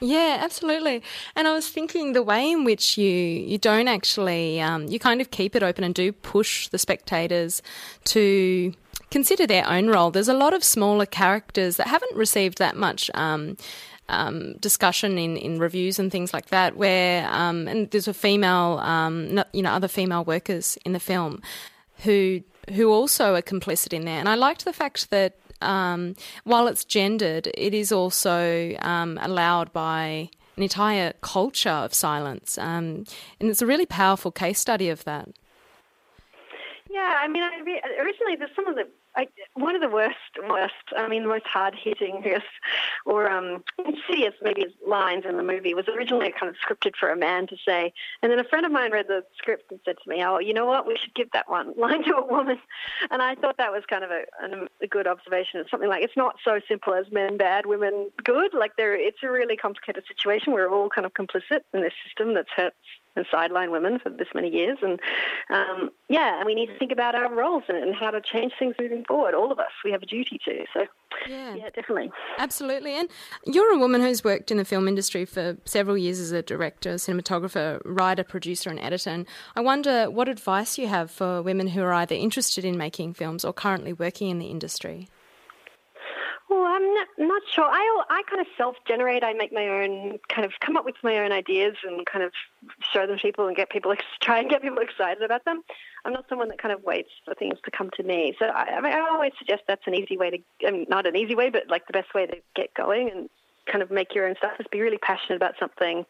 Yeah, 0.00 0.38
absolutely. 0.40 1.02
And 1.36 1.46
I 1.46 1.52
was 1.52 1.68
thinking 1.68 2.12
the 2.12 2.22
way 2.22 2.50
in 2.50 2.64
which 2.64 2.98
you 2.98 3.10
you 3.10 3.56
don't 3.56 3.88
actually 3.88 4.60
um, 4.60 4.86
you 4.88 4.98
kind 4.98 5.20
of 5.20 5.30
keep 5.30 5.54
it 5.54 5.62
open 5.62 5.84
and 5.84 5.94
do 5.94 6.12
push 6.12 6.68
the 6.68 6.78
spectators 6.78 7.62
to 8.06 8.74
consider 9.10 9.46
their 9.46 9.66
own 9.68 9.86
role. 9.86 10.10
There's 10.10 10.28
a 10.28 10.34
lot 10.34 10.52
of 10.52 10.64
smaller 10.64 11.06
characters 11.06 11.76
that 11.76 11.86
haven't 11.86 12.16
received 12.16 12.58
that 12.58 12.76
much. 12.76 13.10
Um, 13.14 13.56
um, 14.06 14.58
discussion 14.58 15.16
in, 15.16 15.38
in 15.38 15.58
reviews 15.58 15.98
and 15.98 16.12
things 16.12 16.34
like 16.34 16.48
that, 16.48 16.76
where 16.76 17.26
um, 17.32 17.66
and 17.66 17.90
there's 17.90 18.06
a 18.06 18.12
female, 18.12 18.78
um, 18.82 19.42
you 19.54 19.62
know, 19.62 19.70
other 19.70 19.88
female 19.88 20.24
workers 20.24 20.76
in 20.84 20.92
the 20.92 21.00
film 21.00 21.40
who 22.00 22.42
who 22.74 22.92
also 22.92 23.34
are 23.34 23.40
complicit 23.40 23.94
in 23.94 24.04
there. 24.04 24.18
And 24.18 24.28
I 24.28 24.34
liked 24.34 24.66
the 24.66 24.74
fact 24.74 25.08
that 25.08 25.38
um, 25.64 26.14
while 26.44 26.66
it's 26.66 26.84
gendered, 26.84 27.48
it 27.54 27.74
is 27.74 27.90
also 27.90 28.74
um, 28.80 29.18
allowed 29.22 29.72
by 29.72 30.30
an 30.56 30.62
entire 30.62 31.12
culture 31.20 31.70
of 31.70 31.92
silence, 31.92 32.58
um, 32.58 33.04
and 33.40 33.50
it's 33.50 33.62
a 33.62 33.66
really 33.66 33.86
powerful 33.86 34.30
case 34.30 34.60
study 34.60 34.88
of 34.88 35.04
that. 35.04 35.28
Yeah, 36.90 37.18
I 37.20 37.26
mean, 37.26 37.42
I 37.42 37.58
re- 37.64 37.82
originally 37.98 38.36
some 38.54 38.68
of 38.68 38.76
the 38.76 38.84
I, 39.16 39.28
one 39.54 39.74
of 39.74 39.80
the 39.80 39.88
worst, 39.88 40.16
worst, 40.48 40.74
I 40.96 41.06
mean, 41.08 41.22
the 41.22 41.28
most 41.28 41.46
hard 41.46 41.74
hitting, 41.74 42.20
guess, 42.22 42.42
or 43.06 43.30
um, 43.30 43.62
insidious 43.78 44.34
maybe 44.42 44.66
lines 44.86 45.24
in 45.28 45.36
the 45.36 45.42
movie 45.42 45.74
was 45.74 45.86
originally 45.88 46.32
kind 46.38 46.48
of 46.50 46.56
scripted 46.56 46.96
for 46.98 47.10
a 47.10 47.16
man 47.16 47.46
to 47.48 47.56
say. 47.66 47.92
And 48.22 48.32
then 48.32 48.38
a 48.38 48.44
friend 48.44 48.66
of 48.66 48.72
mine 48.72 48.92
read 48.92 49.06
the 49.08 49.22
script 49.36 49.70
and 49.70 49.80
said 49.84 49.96
to 50.02 50.10
me, 50.10 50.24
Oh, 50.24 50.38
you 50.38 50.52
know 50.52 50.66
what? 50.66 50.86
We 50.86 50.96
should 50.96 51.14
give 51.14 51.30
that 51.32 51.48
one 51.48 51.74
line 51.78 52.04
to 52.04 52.16
a 52.16 52.26
woman. 52.26 52.58
And 53.10 53.22
I 53.22 53.34
thought 53.36 53.56
that 53.58 53.72
was 53.72 53.84
kind 53.88 54.04
of 54.04 54.10
a, 54.10 54.24
a 54.82 54.86
good 54.86 55.06
observation. 55.06 55.60
It's 55.60 55.70
something 55.70 55.88
like 55.88 56.02
it's 56.02 56.16
not 56.16 56.36
so 56.44 56.60
simple 56.68 56.94
as 56.94 57.06
men 57.12 57.36
bad, 57.36 57.66
women 57.66 58.10
good. 58.22 58.52
Like, 58.54 58.72
there, 58.76 58.94
it's 58.94 59.18
a 59.22 59.30
really 59.30 59.56
complicated 59.56 60.04
situation. 60.08 60.52
We're 60.52 60.70
all 60.70 60.88
kind 60.88 61.06
of 61.06 61.12
complicit 61.14 61.60
in 61.72 61.82
this 61.82 61.94
system 62.04 62.34
that's 62.34 62.50
hurt 62.56 62.74
and 63.16 63.26
sideline 63.30 63.70
women 63.70 63.98
for 63.98 64.10
this 64.10 64.28
many 64.34 64.48
years. 64.50 64.78
And 64.82 65.00
um, 65.50 65.90
yeah, 66.08 66.38
and 66.38 66.46
we 66.46 66.54
need 66.54 66.66
to 66.66 66.78
think 66.78 66.92
about 66.92 67.14
our 67.14 67.32
roles 67.32 67.64
and, 67.68 67.78
and, 67.78 67.94
how 67.94 68.10
to 68.10 68.20
change 68.20 68.52
things 68.58 68.74
moving 68.80 69.04
forward. 69.06 69.34
All 69.34 69.52
of 69.52 69.58
us, 69.58 69.70
we 69.84 69.92
have 69.92 70.02
a 70.02 70.06
duty 70.06 70.38
to. 70.44 70.64
So 70.72 70.86
yeah, 71.28 71.54
yeah, 71.54 71.70
definitely, 71.70 72.10
absolutely. 72.38 72.98
And 72.98 73.08
you're 73.46 73.72
a 73.72 73.78
woman 73.78 74.00
who's 74.00 74.24
worked 74.24 74.50
in 74.50 74.56
the 74.56 74.64
film 74.64 74.88
industry 74.88 75.24
for 75.24 75.56
several 75.64 75.96
years 75.96 76.18
as 76.18 76.32
a 76.32 76.42
director, 76.42 76.94
cinematographer, 76.94 77.80
writer, 77.84 78.24
producer, 78.24 78.70
and 78.70 78.80
editor. 78.80 79.10
And 79.10 79.26
I 79.54 79.60
wonder 79.60 80.10
what 80.10 80.28
advice 80.28 80.76
you 80.78 80.88
have 80.88 81.10
for 81.10 81.42
women 81.42 81.68
who 81.68 81.82
are 81.82 81.92
either 81.92 82.14
interested 82.14 82.64
in 82.64 82.76
making 82.76 83.14
films 83.14 83.44
or 83.44 83.52
currently 83.52 83.92
working 83.92 84.28
in 84.28 84.38
the 84.38 84.46
industry. 84.46 85.08
Well, 86.50 86.64
I'm 86.66 86.94
not, 86.94 87.08
not 87.18 87.42
sure. 87.50 87.64
I, 87.64 88.02
I 88.10 88.22
kind 88.28 88.40
of 88.40 88.46
self 88.56 88.76
generate. 88.86 89.24
I 89.24 89.32
make 89.32 89.52
my 89.52 89.66
own, 89.66 90.18
kind 90.28 90.44
of 90.44 90.52
come 90.60 90.76
up 90.76 90.84
with 90.84 90.96
my 91.02 91.18
own 91.18 91.32
ideas 91.32 91.76
and 91.84 92.04
kind 92.04 92.22
of 92.22 92.32
show 92.92 93.06
them 93.06 93.16
to 93.16 93.22
people 93.22 93.46
and 93.46 93.56
get 93.56 93.70
people, 93.70 93.94
try 94.20 94.40
and 94.40 94.50
get 94.50 94.62
people 94.62 94.78
excited 94.78 95.22
about 95.22 95.44
them. 95.46 95.62
I'm 96.04 96.12
not 96.12 96.26
someone 96.28 96.48
that 96.48 96.60
kind 96.60 96.72
of 96.72 96.82
waits 96.84 97.10
for 97.24 97.34
things 97.34 97.58
to 97.64 97.70
come 97.70 97.90
to 97.96 98.02
me. 98.02 98.36
So 98.38 98.46
I, 98.46 98.76
I, 98.76 98.80
mean, 98.82 98.92
I 98.92 99.00
always 99.10 99.32
suggest 99.38 99.62
that's 99.66 99.86
an 99.86 99.94
easy 99.94 100.18
way 100.18 100.30
to, 100.30 100.38
I 100.66 100.70
mean, 100.70 100.86
not 100.88 101.06
an 101.06 101.16
easy 101.16 101.34
way, 101.34 101.48
but 101.48 101.68
like 101.68 101.86
the 101.86 101.94
best 101.94 102.14
way 102.14 102.26
to 102.26 102.36
get 102.54 102.74
going 102.74 103.10
and 103.10 103.30
kind 103.66 103.82
of 103.82 103.90
make 103.90 104.14
your 104.14 104.28
own 104.28 104.36
stuff 104.36 104.52
is 104.60 104.66
be 104.70 104.82
really 104.82 104.98
passionate 104.98 105.36
about 105.36 105.54
something 105.58 106.04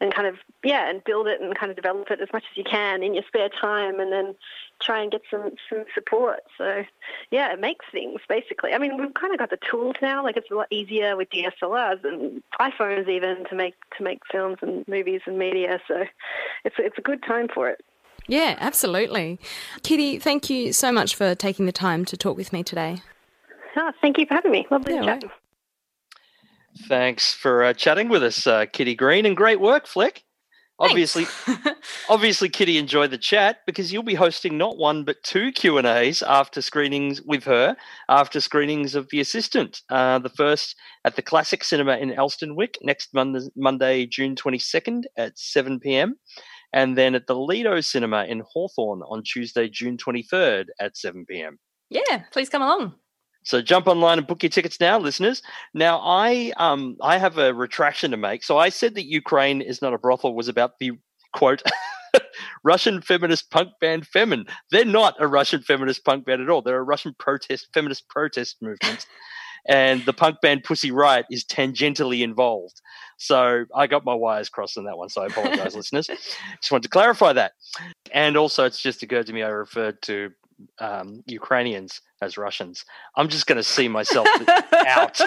and 0.00 0.14
kind 0.14 0.26
of 0.26 0.36
yeah 0.62 0.88
and 0.88 1.02
build 1.04 1.26
it 1.26 1.40
and 1.40 1.56
kind 1.56 1.70
of 1.70 1.76
develop 1.76 2.10
it 2.10 2.20
as 2.20 2.28
much 2.32 2.44
as 2.50 2.56
you 2.56 2.64
can 2.64 3.02
in 3.02 3.14
your 3.14 3.22
spare 3.26 3.48
time 3.48 4.00
and 4.00 4.12
then 4.12 4.34
try 4.80 5.00
and 5.00 5.12
get 5.12 5.22
some 5.30 5.52
some 5.68 5.84
support. 5.94 6.40
So 6.58 6.84
yeah 7.30 7.52
it 7.52 7.60
makes 7.60 7.86
things 7.92 8.20
basically. 8.28 8.72
I 8.72 8.78
mean 8.78 8.96
we've 8.96 9.14
kind 9.14 9.32
of 9.32 9.38
got 9.38 9.50
the 9.50 9.58
tools 9.70 9.96
now. 10.02 10.22
Like 10.22 10.36
it's 10.36 10.50
a 10.50 10.54
lot 10.54 10.66
easier 10.70 11.16
with 11.16 11.28
dslrs 11.30 12.04
and 12.04 12.42
iphones 12.60 13.08
even 13.08 13.44
to 13.48 13.54
make 13.54 13.74
to 13.96 14.02
make 14.02 14.20
films 14.30 14.58
and 14.62 14.86
movies 14.88 15.22
and 15.26 15.38
media. 15.38 15.80
So 15.88 16.04
it's 16.64 16.76
it's 16.78 16.98
a 16.98 17.02
good 17.02 17.22
time 17.22 17.48
for 17.48 17.68
it. 17.68 17.84
Yeah 18.26 18.56
absolutely. 18.58 19.38
Kitty 19.82 20.18
thank 20.18 20.50
you 20.50 20.72
so 20.72 20.90
much 20.92 21.14
for 21.14 21.34
taking 21.34 21.66
the 21.66 21.72
time 21.72 22.04
to 22.06 22.16
talk 22.16 22.36
with 22.36 22.52
me 22.52 22.62
today. 22.62 23.02
Oh, 23.76 23.92
thank 24.00 24.18
you 24.18 24.26
for 24.26 24.34
having 24.34 24.52
me. 24.52 24.66
Lovely 24.70 24.94
yeah, 24.94 25.02
chat 25.02 25.22
right. 25.24 25.32
Thanks 26.76 27.32
for 27.32 27.62
uh, 27.62 27.72
chatting 27.72 28.08
with 28.08 28.22
us, 28.22 28.46
uh, 28.46 28.66
Kitty 28.66 28.94
Green, 28.94 29.26
and 29.26 29.36
great 29.36 29.60
work, 29.60 29.86
Flick. 29.86 30.24
Obviously, 30.80 31.26
obviously, 32.08 32.48
Kitty 32.48 32.78
enjoyed 32.78 33.12
the 33.12 33.18
chat 33.18 33.58
because 33.64 33.92
you'll 33.92 34.02
be 34.02 34.16
hosting 34.16 34.58
not 34.58 34.76
one 34.76 35.04
but 35.04 35.22
two 35.22 35.52
Q 35.52 35.78
and 35.78 35.86
A's 35.86 36.20
after 36.20 36.60
screenings 36.60 37.22
with 37.22 37.44
her 37.44 37.76
after 38.08 38.40
screenings 38.40 38.96
of 38.96 39.08
The 39.10 39.20
Assistant. 39.20 39.82
Uh, 39.88 40.18
the 40.18 40.30
first 40.30 40.74
at 41.04 41.14
the 41.14 41.22
Classic 41.22 41.62
Cinema 41.62 41.96
in 41.98 42.10
Elsternwick 42.10 42.74
next 42.82 43.14
Monday, 43.14 43.46
Monday, 43.54 44.06
June 44.06 44.34
twenty 44.34 44.58
second 44.58 45.06
at 45.16 45.38
seven 45.38 45.78
pm, 45.78 46.16
and 46.72 46.98
then 46.98 47.14
at 47.14 47.28
the 47.28 47.36
Lido 47.36 47.80
Cinema 47.80 48.24
in 48.24 48.42
Hawthorn 48.52 49.02
on 49.02 49.22
Tuesday, 49.22 49.68
June 49.68 49.96
twenty 49.96 50.24
third 50.24 50.72
at 50.80 50.96
seven 50.96 51.24
pm. 51.24 51.58
Yeah, 51.88 52.24
please 52.32 52.48
come 52.48 52.62
along. 52.62 52.94
So 53.44 53.62
jump 53.62 53.86
online 53.86 54.18
and 54.18 54.26
book 54.26 54.42
your 54.42 54.50
tickets 54.50 54.80
now, 54.80 54.98
listeners. 54.98 55.42
Now 55.72 56.00
I 56.02 56.52
um 56.56 56.96
I 57.02 57.18
have 57.18 57.38
a 57.38 57.54
retraction 57.54 58.10
to 58.10 58.16
make. 58.16 58.42
So 58.42 58.58
I 58.58 58.70
said 58.70 58.94
that 58.94 59.04
Ukraine 59.06 59.60
is 59.60 59.80
not 59.80 59.94
a 59.94 59.98
brothel 59.98 60.34
was 60.34 60.48
about 60.48 60.78
the 60.80 60.92
quote 61.32 61.62
Russian 62.64 63.00
feminist 63.02 63.50
punk 63.50 63.70
band 63.80 64.06
Femen. 64.08 64.48
They're 64.70 64.84
not 64.84 65.14
a 65.20 65.26
Russian 65.26 65.62
feminist 65.62 66.04
punk 66.04 66.24
band 66.24 66.42
at 66.42 66.50
all. 66.50 66.62
They're 66.62 66.78
a 66.78 66.82
Russian 66.82 67.14
protest 67.18 67.68
feminist 67.72 68.08
protest 68.08 68.56
movement. 68.62 69.06
and 69.66 70.04
the 70.04 70.12
punk 70.12 70.40
band 70.40 70.64
Pussy 70.64 70.90
Riot 70.90 71.26
is 71.30 71.44
tangentially 71.44 72.22
involved. 72.22 72.80
So 73.16 73.64
I 73.74 73.86
got 73.86 74.04
my 74.04 74.14
wires 74.14 74.48
crossed 74.48 74.76
on 74.76 74.84
that 74.84 74.98
one. 74.98 75.08
So 75.08 75.22
I 75.22 75.26
apologize, 75.26 75.74
listeners. 75.76 76.06
Just 76.06 76.70
wanted 76.70 76.84
to 76.84 76.88
clarify 76.88 77.32
that. 77.34 77.52
And 78.12 78.36
also, 78.36 78.64
it's 78.64 78.80
just 78.80 79.02
occurred 79.02 79.26
to 79.26 79.32
me 79.32 79.42
I 79.42 79.48
referred 79.48 80.02
to 80.02 80.30
um, 80.78 81.22
Ukrainians 81.26 82.00
as 82.22 82.36
Russians. 82.36 82.84
I'm 83.16 83.28
just 83.28 83.46
going 83.46 83.56
to 83.56 83.64
see 83.64 83.88
myself 83.88 84.26
out 84.72 85.20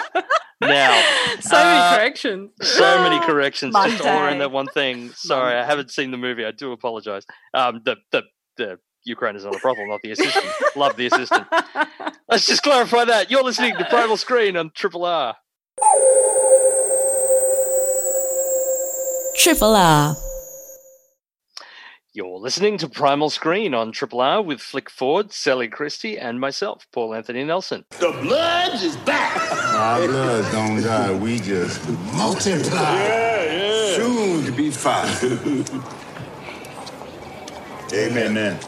now. 0.60 1.02
So 1.40 1.56
uh, 1.56 1.62
many 1.64 1.96
corrections. 1.96 2.50
So 2.62 3.02
many 3.02 3.20
corrections. 3.26 3.74
just 3.74 4.04
all 4.04 4.26
in 4.28 4.38
that 4.38 4.50
one 4.50 4.66
thing. 4.66 5.10
Sorry, 5.10 5.54
Monday. 5.54 5.60
I 5.60 5.64
haven't 5.64 5.90
seen 5.90 6.10
the 6.10 6.16
movie. 6.16 6.44
I 6.44 6.50
do 6.50 6.72
apologize. 6.72 7.24
Um, 7.54 7.82
the 7.84 7.96
the 8.12 8.22
the 8.56 8.78
Ukraine 9.04 9.36
is 9.36 9.44
not 9.44 9.54
a 9.54 9.58
problem, 9.58 9.88
not 9.88 10.00
the 10.02 10.12
assistant. 10.12 10.46
Love 10.76 10.96
the 10.96 11.06
assistant. 11.06 11.46
Let's 12.28 12.46
just 12.46 12.62
clarify 12.62 13.04
that. 13.04 13.30
You're 13.30 13.44
listening 13.44 13.76
to 13.76 13.84
Primal 13.86 14.16
Screen 14.16 14.56
on 14.56 14.70
Triple 14.74 15.04
R. 15.04 15.36
Triple 19.36 19.76
R. 19.76 20.16
You're 22.18 22.40
listening 22.40 22.78
to 22.78 22.88
Primal 22.88 23.30
Screen 23.30 23.74
on 23.74 23.92
Triple 23.92 24.20
R 24.20 24.42
with 24.42 24.60
Flick 24.60 24.90
Ford, 24.90 25.32
Sally 25.32 25.68
Christie, 25.68 26.18
and 26.18 26.40
myself, 26.40 26.84
Paul 26.92 27.14
Anthony 27.14 27.44
Nelson. 27.44 27.84
The 27.90 28.10
blood 28.10 28.74
is 28.82 28.96
back. 28.96 29.36
Our 29.52 30.04
blood 30.04 30.50
don't 30.50 30.82
die. 30.82 31.16
We 31.16 31.38
just 31.38 31.88
multiply. 32.16 32.98
Yeah, 32.98 33.44
yeah. 33.44 33.96
Soon 33.96 34.44
to 34.46 34.50
be 34.50 34.68
fine. 34.68 35.06
Amen. 37.94 38.58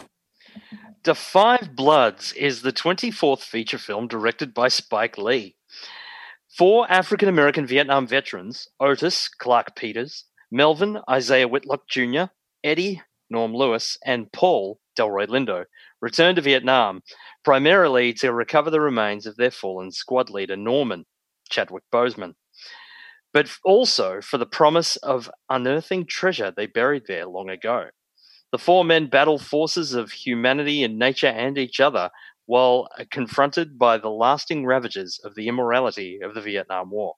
The 1.03 1.13
5 1.13 1.75
Bloods 1.75 2.31
is 2.31 2.61
the 2.61 2.71
24th 2.71 3.41
feature 3.41 3.77
film 3.77 4.07
directed 4.07 4.53
by 4.53 4.69
Spike 4.69 5.17
Lee. 5.17 5.57
Four 6.57 6.89
African 6.89 7.27
American 7.27 7.65
Vietnam 7.65 8.07
veterans, 8.07 8.69
Otis 8.79 9.27
Clark 9.27 9.75
Peters, 9.75 10.23
Melvin 10.49 10.99
Isaiah 11.09 11.49
Whitlock 11.49 11.89
Jr., 11.89 12.27
Eddie 12.63 13.01
Norm 13.31 13.53
Lewis, 13.55 13.97
and 14.05 14.31
Paul 14.31 14.79
Delroy 14.95 15.27
Lindo 15.27 15.65
returned 16.01 16.35
to 16.35 16.41
Vietnam 16.41 17.01
primarily 17.43 18.13
to 18.13 18.33
recover 18.33 18.69
the 18.69 18.81
remains 18.81 19.25
of 19.25 19.37
their 19.37 19.51
fallen 19.51 19.91
squad 19.91 20.29
leader 20.29 20.55
Norman 20.55 21.05
Chadwick 21.49 21.83
Boseman, 21.91 22.35
but 23.33 23.49
also 23.63 24.21
for 24.21 24.37
the 24.37 24.45
promise 24.45 24.97
of 24.97 25.31
unearthing 25.49 26.05
treasure 26.05 26.51
they 26.55 26.65
buried 26.65 27.03
there 27.07 27.25
long 27.25 27.49
ago. 27.49 27.89
The 28.51 28.57
four 28.57 28.83
men 28.83 29.07
battle 29.07 29.39
forces 29.39 29.93
of 29.93 30.11
humanity 30.11 30.83
and 30.83 30.99
nature 30.99 31.27
and 31.27 31.57
each 31.57 31.79
other 31.79 32.09
while 32.45 32.89
uh, 32.99 33.05
confronted 33.09 33.79
by 33.79 33.97
the 33.97 34.09
lasting 34.09 34.65
ravages 34.65 35.21
of 35.23 35.35
the 35.35 35.47
immorality 35.47 36.19
of 36.21 36.33
the 36.33 36.41
Vietnam 36.41 36.91
War. 36.91 37.15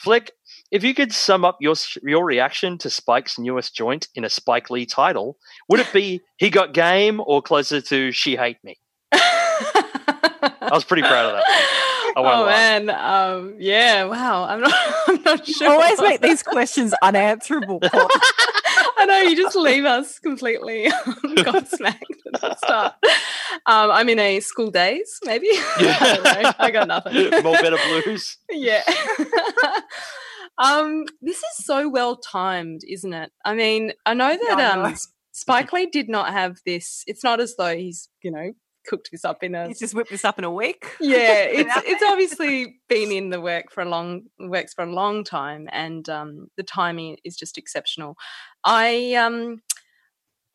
Flick, 0.00 0.32
if 0.70 0.82
you 0.82 0.94
could 0.94 1.12
sum 1.12 1.44
up 1.44 1.58
your 1.60 1.74
your 2.02 2.24
reaction 2.24 2.78
to 2.78 2.88
Spike's 2.88 3.38
newest 3.38 3.74
joint 3.76 4.08
in 4.14 4.24
a 4.24 4.30
Spike 4.30 4.70
Lee 4.70 4.86
title, 4.86 5.36
would 5.68 5.78
it 5.78 5.92
be 5.92 6.22
"He 6.38 6.48
Got 6.48 6.72
Game" 6.72 7.20
or 7.26 7.42
closer 7.42 7.82
to 7.82 8.10
"She 8.10 8.34
Hate 8.34 8.56
Me"? 8.64 8.78
I 9.12 10.70
was 10.72 10.84
pretty 10.84 11.02
proud 11.02 11.26
of 11.26 11.32
that. 11.32 11.89
Oh 12.26 12.44
lie. 12.44 12.46
man, 12.46 12.90
um, 12.90 13.54
yeah, 13.58 14.04
wow. 14.04 14.44
I'm 14.44 14.60
not. 14.60 14.74
I'm 15.08 15.22
not 15.22 15.46
sure. 15.46 15.66
You 15.66 15.72
always 15.72 16.00
make 16.00 16.20
these 16.20 16.42
questions 16.42 16.94
unanswerable. 17.02 17.80
I 17.82 19.06
know 19.06 19.18
you 19.20 19.36
just 19.36 19.56
leave 19.56 19.84
us 19.84 20.18
completely 20.18 20.86
gobsmacked 21.24 22.02
at 22.34 22.40
the 22.40 22.54
start. 22.56 22.94
Um, 23.66 23.90
I'm 23.90 24.08
in 24.08 24.18
a 24.18 24.40
School 24.40 24.70
Daze, 24.70 25.18
maybe. 25.24 25.48
Yeah. 25.80 25.96
I, 26.00 26.54
I, 26.58 26.70
got 26.70 26.88
nothing. 26.88 27.30
Mo' 27.42 27.52
Better 27.52 27.78
Blues. 27.88 28.36
Yeah. 28.50 28.82
um, 30.58 31.06
this 31.22 31.38
is 31.38 31.64
so 31.64 31.88
well 31.88 32.16
timed, 32.16 32.82
isn't 32.86 33.12
it? 33.12 33.32
I 33.44 33.54
mean, 33.54 33.92
I 34.04 34.14
know 34.14 34.36
that 34.36 34.60
um, 34.60 34.94
Spike 35.32 35.72
Lee 35.72 35.86
did 35.86 36.08
not 36.08 36.32
have 36.32 36.58
this. 36.66 37.02
It's 37.06 37.24
not 37.24 37.40
as 37.40 37.56
though 37.56 37.74
he's, 37.74 38.08
you 38.22 38.30
know, 38.30 38.52
cooked 38.86 39.10
this 39.12 39.24
up 39.24 39.42
in 39.42 39.54
a. 39.54 39.68
He's 39.68 39.78
just 39.78 39.94
whipped 39.94 40.10
this 40.10 40.24
up 40.24 40.38
in 40.38 40.44
a 40.44 40.50
week. 40.50 40.86
Yeah, 41.00 41.42
it's 41.42 41.72
it's 41.86 42.02
obviously 42.06 42.76
been 42.88 43.10
in 43.10 43.30
the 43.30 43.40
work 43.40 43.72
for 43.72 43.82
a 43.82 43.88
long 43.88 44.22
works 44.38 44.74
for 44.74 44.84
a 44.84 44.92
long 44.92 45.24
time, 45.24 45.68
and 45.72 46.08
um, 46.08 46.48
the 46.56 46.62
timing 46.62 47.16
is 47.24 47.36
just 47.36 47.58
exceptional. 47.58 48.16
I 48.64 49.14
um, 49.14 49.62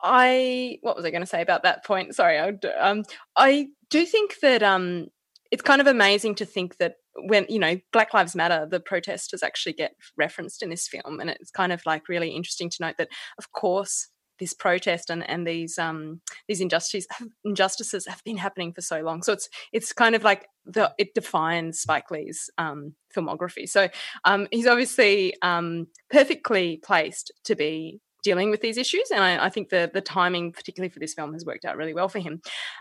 I 0.02 0.78
what 0.82 0.96
was 0.96 1.04
I 1.04 1.10
going 1.10 1.22
to 1.22 1.26
say 1.26 1.42
about 1.42 1.62
that 1.64 1.84
point? 1.84 2.14
Sorry, 2.14 2.38
I 2.38 2.52
um, 2.78 3.04
I 3.36 3.68
do 3.90 4.04
think 4.06 4.36
that 4.40 4.62
um, 4.62 5.08
it's 5.50 5.62
kind 5.62 5.80
of 5.80 5.86
amazing 5.86 6.34
to 6.36 6.46
think 6.46 6.76
that 6.78 6.94
when 7.24 7.46
you 7.48 7.58
know 7.58 7.78
Black 7.92 8.14
Lives 8.14 8.34
Matter, 8.34 8.66
the 8.70 8.80
protesters 8.80 9.42
actually 9.42 9.72
get 9.72 9.92
referenced 10.16 10.62
in 10.62 10.70
this 10.70 10.88
film, 10.88 11.20
and 11.20 11.30
it's 11.30 11.50
kind 11.50 11.72
of 11.72 11.82
like 11.86 12.08
really 12.08 12.30
interesting 12.30 12.70
to 12.70 12.76
note 12.80 12.96
that, 12.98 13.08
of 13.38 13.52
course, 13.52 14.08
this 14.38 14.52
protest 14.52 15.10
and, 15.10 15.28
and 15.28 15.46
these 15.46 15.78
um 15.78 16.20
these 16.48 16.60
injustices 16.60 17.06
injustices 17.44 18.06
have 18.06 18.22
been 18.24 18.36
happening 18.36 18.72
for 18.72 18.80
so 18.80 19.00
long. 19.00 19.22
So 19.22 19.32
it's 19.32 19.48
it's 19.72 19.92
kind 19.92 20.14
of 20.14 20.24
like 20.24 20.48
the 20.66 20.92
it 20.98 21.14
defines 21.14 21.80
Spike 21.80 22.10
Lee's 22.10 22.50
um, 22.58 22.94
filmography. 23.14 23.68
So 23.68 23.88
um, 24.24 24.48
he's 24.50 24.66
obviously 24.66 25.34
um, 25.42 25.86
perfectly 26.10 26.80
placed 26.84 27.32
to 27.44 27.54
be 27.54 28.00
dealing 28.22 28.50
with 28.50 28.60
these 28.60 28.76
issues, 28.76 29.10
and 29.12 29.22
I, 29.22 29.46
I, 29.46 29.50
think 29.50 29.68
the 29.68 29.88
the 29.92 30.00
timing, 30.00 30.52
particularly 30.52 30.90
for 30.90 30.98
this 30.98 31.14
film, 31.14 31.32
has 31.32 31.44
worked 31.44 31.64
out 31.64 31.76
really 31.76 31.94
well 31.94 32.08
for 32.08 32.18
him. 32.18 32.40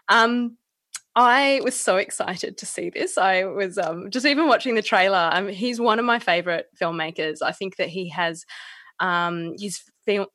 Um, 0.09 0.57
I 1.15 1.61
was 1.63 1.79
so 1.79 1.97
excited 2.05 2.57
to 2.57 2.65
see 2.65 2.89
this. 2.89 3.17
I 3.17 3.45
was 3.45 3.77
um, 3.77 4.09
just 4.09 4.25
even 4.25 4.47
watching 4.47 4.75
the 4.75 4.81
trailer. 4.81 5.29
Um, 5.31 5.47
he's 5.47 5.79
one 5.79 5.99
of 5.99 6.05
my 6.05 6.19
favorite 6.19 6.67
filmmakers. 6.79 7.37
I 7.41 7.51
think 7.51 7.77
that 7.77 7.89
he 7.89 8.09
has 8.09 8.45
um, 8.99 9.53
his 9.59 9.81
film, 10.05 10.27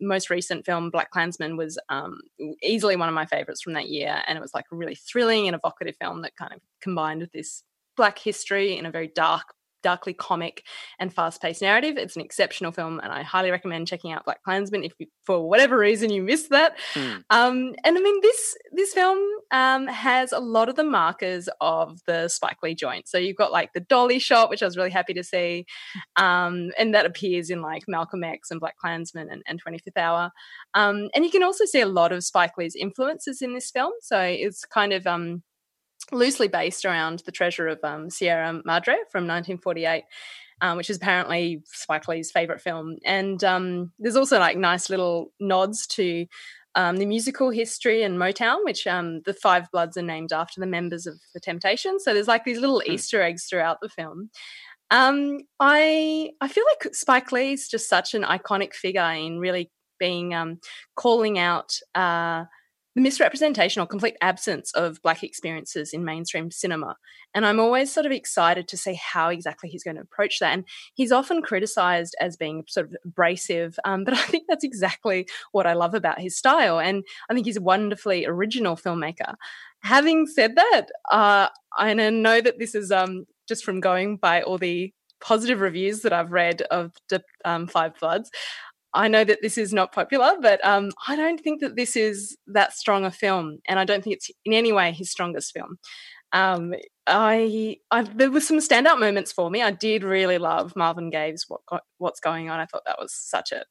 most 0.00 0.30
recent 0.30 0.64
film, 0.64 0.90
Black 0.90 1.10
Klansman, 1.10 1.56
was 1.56 1.78
um, 1.88 2.20
easily 2.62 2.96
one 2.96 3.08
of 3.08 3.14
my 3.14 3.26
favorites 3.26 3.62
from 3.62 3.74
that 3.74 3.88
year, 3.88 4.22
and 4.26 4.36
it 4.36 4.40
was 4.40 4.54
like 4.54 4.66
a 4.72 4.76
really 4.76 4.94
thrilling 4.94 5.46
and 5.46 5.54
evocative 5.54 5.96
film 6.00 6.22
that 6.22 6.36
kind 6.36 6.52
of 6.52 6.60
combined 6.80 7.20
with 7.20 7.32
this 7.32 7.62
black 7.96 8.18
history 8.18 8.76
in 8.76 8.86
a 8.86 8.90
very 8.90 9.08
dark 9.08 9.54
darkly 9.82 10.12
comic 10.12 10.64
and 10.98 11.12
fast-paced 11.12 11.62
narrative. 11.62 11.96
It's 11.96 12.16
an 12.16 12.22
exceptional 12.22 12.72
film, 12.72 13.00
and 13.02 13.12
I 13.12 13.22
highly 13.22 13.50
recommend 13.50 13.86
checking 13.86 14.12
out 14.12 14.24
Black 14.24 14.42
Klansman 14.42 14.84
if 14.84 14.92
you, 14.98 15.06
for 15.24 15.48
whatever 15.48 15.78
reason 15.78 16.10
you 16.10 16.22
missed 16.22 16.50
that. 16.50 16.76
Mm. 16.94 17.22
Um, 17.30 17.74
and 17.84 17.98
I 17.98 18.00
mean, 18.00 18.20
this 18.20 18.56
this 18.72 18.92
film 18.92 19.18
um, 19.50 19.86
has 19.86 20.32
a 20.32 20.40
lot 20.40 20.68
of 20.68 20.76
the 20.76 20.84
markers 20.84 21.48
of 21.60 22.00
the 22.06 22.28
Spike 22.28 22.58
Lee 22.62 22.74
joint. 22.74 23.08
So 23.08 23.18
you've 23.18 23.36
got 23.36 23.52
like 23.52 23.72
the 23.72 23.80
dolly 23.80 24.18
shot, 24.18 24.50
which 24.50 24.62
I 24.62 24.66
was 24.66 24.76
really 24.76 24.90
happy 24.90 25.14
to 25.14 25.24
see, 25.24 25.66
um, 26.16 26.70
and 26.78 26.94
that 26.94 27.06
appears 27.06 27.50
in 27.50 27.62
like 27.62 27.82
Malcolm 27.88 28.24
X 28.24 28.50
and 28.50 28.60
Black 28.60 28.76
Klansman 28.78 29.28
and, 29.30 29.42
and 29.46 29.62
25th 29.62 29.96
Hour. 29.96 30.30
Um, 30.74 31.08
and 31.14 31.24
you 31.24 31.30
can 31.30 31.42
also 31.42 31.64
see 31.64 31.80
a 31.80 31.86
lot 31.86 32.12
of 32.12 32.24
Spike 32.24 32.56
Lee's 32.56 32.76
influences 32.76 33.42
in 33.42 33.54
this 33.54 33.70
film. 33.70 33.92
So 34.00 34.20
it's 34.20 34.64
kind 34.64 34.92
of 34.92 35.06
um, 35.06 35.42
loosely 36.12 36.48
based 36.48 36.84
around 36.84 37.20
the 37.20 37.32
treasure 37.32 37.68
of 37.68 37.78
um, 37.82 38.10
Sierra 38.10 38.60
Madre 38.64 38.94
from 39.10 39.26
1948. 39.26 40.04
Um, 40.60 40.76
which 40.76 40.90
is 40.90 40.96
apparently 40.96 41.62
Spike 41.66 42.08
Lee's 42.08 42.32
favorite 42.32 42.60
film. 42.60 42.96
And 43.04 43.44
um, 43.44 43.92
there's 44.00 44.16
also 44.16 44.40
like 44.40 44.56
nice 44.56 44.90
little 44.90 45.30
nods 45.38 45.86
to 45.86 46.26
um, 46.74 46.96
the 46.96 47.06
musical 47.06 47.50
history 47.50 48.02
and 48.02 48.18
Motown, 48.18 48.64
which 48.64 48.86
um, 48.86 49.20
the 49.22 49.34
Five 49.34 49.70
Bloods 49.70 49.96
are 49.96 50.02
named 50.02 50.32
after 50.32 50.60
the 50.60 50.66
members 50.66 51.06
of 51.06 51.20
the 51.34 51.40
Temptations. 51.40 52.04
So 52.04 52.12
there's 52.14 52.28
like 52.28 52.44
these 52.44 52.60
little 52.60 52.82
mm. 52.86 52.92
Easter 52.92 53.22
eggs 53.22 53.46
throughout 53.46 53.78
the 53.80 53.88
film. 53.88 54.30
Um, 54.90 55.40
I 55.60 56.30
I 56.40 56.48
feel 56.48 56.64
like 56.64 56.94
Spike 56.94 57.32
Lee 57.32 57.52
is 57.52 57.68
just 57.68 57.88
such 57.88 58.14
an 58.14 58.22
iconic 58.22 58.74
figure 58.74 59.02
in 59.10 59.38
really 59.38 59.70
being 59.98 60.34
um, 60.34 60.60
calling 60.94 61.38
out. 61.38 61.78
Uh, 61.94 62.44
the 62.98 63.02
misrepresentation 63.02 63.80
or 63.80 63.86
complete 63.86 64.16
absence 64.20 64.72
of 64.72 65.00
black 65.02 65.22
experiences 65.22 65.92
in 65.92 66.04
mainstream 66.04 66.50
cinema. 66.50 66.96
And 67.32 67.46
I'm 67.46 67.60
always 67.60 67.92
sort 67.92 68.06
of 68.06 68.10
excited 68.10 68.66
to 68.66 68.76
see 68.76 68.94
how 68.94 69.28
exactly 69.28 69.68
he's 69.68 69.84
going 69.84 69.94
to 69.94 70.02
approach 70.02 70.40
that. 70.40 70.52
And 70.52 70.64
he's 70.94 71.12
often 71.12 71.40
criticized 71.40 72.16
as 72.20 72.36
being 72.36 72.64
sort 72.66 72.86
of 72.86 72.96
abrasive, 73.04 73.78
um, 73.84 74.02
but 74.02 74.14
I 74.18 74.22
think 74.22 74.46
that's 74.48 74.64
exactly 74.64 75.28
what 75.52 75.64
I 75.64 75.74
love 75.74 75.94
about 75.94 76.20
his 76.20 76.36
style. 76.36 76.80
And 76.80 77.04
I 77.30 77.34
think 77.34 77.46
he's 77.46 77.56
a 77.56 77.62
wonderfully 77.62 78.26
original 78.26 78.74
filmmaker. 78.74 79.36
Having 79.84 80.26
said 80.26 80.56
that, 80.56 80.86
uh, 81.12 81.50
I 81.78 81.94
know 81.94 82.40
that 82.40 82.58
this 82.58 82.74
is 82.74 82.90
um, 82.90 83.26
just 83.46 83.64
from 83.64 83.78
going 83.78 84.16
by 84.16 84.42
all 84.42 84.58
the 84.58 84.92
positive 85.20 85.60
reviews 85.60 86.02
that 86.02 86.12
I've 86.12 86.32
read 86.32 86.62
of 86.62 86.92
um, 87.44 87.68
Five 87.68 87.92
Bloods. 88.00 88.28
I 88.94 89.08
know 89.08 89.24
that 89.24 89.40
this 89.42 89.58
is 89.58 89.72
not 89.72 89.92
popular, 89.92 90.34
but 90.40 90.64
um, 90.64 90.90
I 91.06 91.16
don't 91.16 91.40
think 91.40 91.60
that 91.60 91.76
this 91.76 91.94
is 91.96 92.36
that 92.46 92.72
strong 92.72 93.04
a 93.04 93.10
film, 93.10 93.58
and 93.68 93.78
I 93.78 93.84
don't 93.84 94.02
think 94.02 94.16
it's 94.16 94.30
in 94.44 94.52
any 94.52 94.72
way 94.72 94.92
his 94.92 95.10
strongest 95.10 95.52
film. 95.52 95.78
Um, 96.32 96.74
I, 97.06 97.78
I, 97.90 98.02
there 98.02 98.30
were 98.30 98.40
some 98.40 98.58
standout 98.58 99.00
moments 99.00 99.32
for 99.32 99.50
me. 99.50 99.62
I 99.62 99.70
did 99.70 100.04
really 100.04 100.36
love 100.36 100.74
Marvin 100.76 101.10
Gaye's 101.10 101.46
"What 101.48 101.82
What's 101.98 102.20
Going 102.20 102.50
On." 102.50 102.60
I 102.60 102.66
thought 102.66 102.82
that 102.86 102.98
was 102.98 103.14
such 103.14 103.52
a 103.52 103.64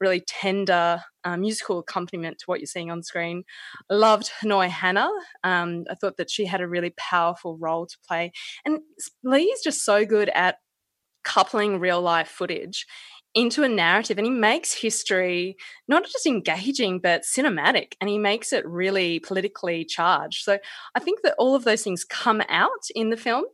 really 0.00 0.20
tender 0.20 1.00
uh, 1.24 1.36
musical 1.36 1.80
accompaniment 1.80 2.38
to 2.38 2.44
what 2.46 2.60
you're 2.60 2.66
seeing 2.66 2.90
on 2.90 3.02
screen. 3.02 3.44
Loved 3.90 4.30
Hanoi 4.42 4.68
Hannah. 4.68 5.10
Um, 5.42 5.84
I 5.90 5.94
thought 5.94 6.16
that 6.18 6.30
she 6.30 6.46
had 6.46 6.60
a 6.60 6.68
really 6.68 6.94
powerful 6.96 7.58
role 7.58 7.86
to 7.86 7.96
play, 8.06 8.32
and 8.64 8.80
Lee 9.24 9.44
is 9.44 9.62
just 9.62 9.84
so 9.84 10.04
good 10.04 10.28
at 10.30 10.58
coupling 11.24 11.80
real 11.80 12.02
life 12.02 12.28
footage 12.28 12.86
into 13.34 13.62
a 13.62 13.68
narrative 13.68 14.16
and 14.18 14.26
he 14.26 14.32
makes 14.32 14.72
history 14.72 15.56
not 15.88 16.04
just 16.04 16.26
engaging 16.26 17.00
but 17.00 17.22
cinematic 17.22 17.94
and 18.00 18.08
he 18.08 18.18
makes 18.18 18.52
it 18.52 18.66
really 18.66 19.18
politically 19.20 19.84
charged 19.84 20.44
so 20.44 20.58
i 20.94 21.00
think 21.00 21.20
that 21.22 21.34
all 21.38 21.54
of 21.54 21.64
those 21.64 21.82
things 21.82 22.04
come 22.04 22.42
out 22.48 22.84
in 22.94 23.10
the 23.10 23.16
film 23.16 23.44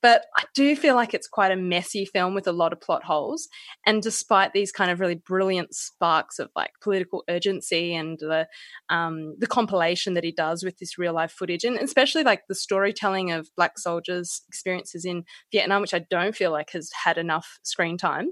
but 0.00 0.26
I 0.36 0.44
do 0.54 0.76
feel 0.76 0.94
like 0.94 1.12
it's 1.12 1.26
quite 1.26 1.50
a 1.50 1.56
messy 1.56 2.04
film 2.04 2.34
with 2.34 2.46
a 2.46 2.52
lot 2.52 2.72
of 2.72 2.80
plot 2.80 3.02
holes. 3.04 3.48
And 3.84 4.00
despite 4.00 4.52
these 4.52 4.70
kind 4.70 4.90
of 4.90 5.00
really 5.00 5.16
brilliant 5.16 5.74
sparks 5.74 6.38
of 6.38 6.50
like 6.54 6.70
political 6.80 7.24
urgency 7.28 7.94
and 7.94 8.18
the 8.18 8.46
um, 8.90 9.34
the 9.38 9.46
compilation 9.46 10.14
that 10.14 10.24
he 10.24 10.32
does 10.32 10.62
with 10.62 10.78
this 10.78 10.98
real 10.98 11.14
life 11.14 11.32
footage, 11.32 11.64
and 11.64 11.76
especially 11.78 12.22
like 12.22 12.42
the 12.48 12.54
storytelling 12.54 13.32
of 13.32 13.50
black 13.56 13.78
soldiers' 13.78 14.42
experiences 14.48 15.04
in 15.04 15.24
Vietnam, 15.50 15.82
which 15.82 15.94
I 15.94 16.04
don't 16.10 16.36
feel 16.36 16.52
like 16.52 16.70
has 16.70 16.90
had 17.04 17.18
enough 17.18 17.58
screen 17.64 17.98
time. 17.98 18.30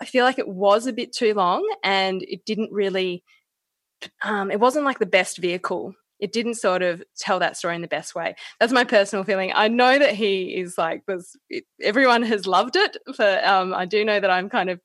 I 0.00 0.04
feel 0.06 0.24
like 0.24 0.38
it 0.38 0.48
was 0.48 0.86
a 0.86 0.92
bit 0.92 1.12
too 1.12 1.34
long 1.34 1.66
and 1.84 2.22
it 2.22 2.44
didn't 2.44 2.72
really, 2.72 3.22
um, 4.22 4.50
it 4.50 4.60
wasn't 4.60 4.84
like 4.86 4.98
the 4.98 5.06
best 5.06 5.38
vehicle. 5.38 5.94
It 6.18 6.32
didn't 6.32 6.54
sort 6.54 6.82
of 6.82 7.02
tell 7.18 7.38
that 7.38 7.56
story 7.56 7.74
in 7.74 7.82
the 7.82 7.88
best 7.88 8.14
way. 8.14 8.34
That's 8.58 8.72
my 8.72 8.84
personal 8.84 9.24
feeling. 9.24 9.52
I 9.54 9.68
know 9.68 9.98
that 9.98 10.14
he 10.14 10.56
is 10.56 10.76
like, 10.76 11.02
was, 11.06 11.36
it, 11.48 11.64
everyone 11.82 12.22
has 12.22 12.46
loved 12.46 12.76
it. 12.76 12.96
but 13.16 13.44
um, 13.44 13.74
I 13.74 13.84
do 13.84 14.04
know 14.04 14.20
that 14.20 14.30
I'm 14.30 14.48
kind 14.48 14.70
of 14.70 14.80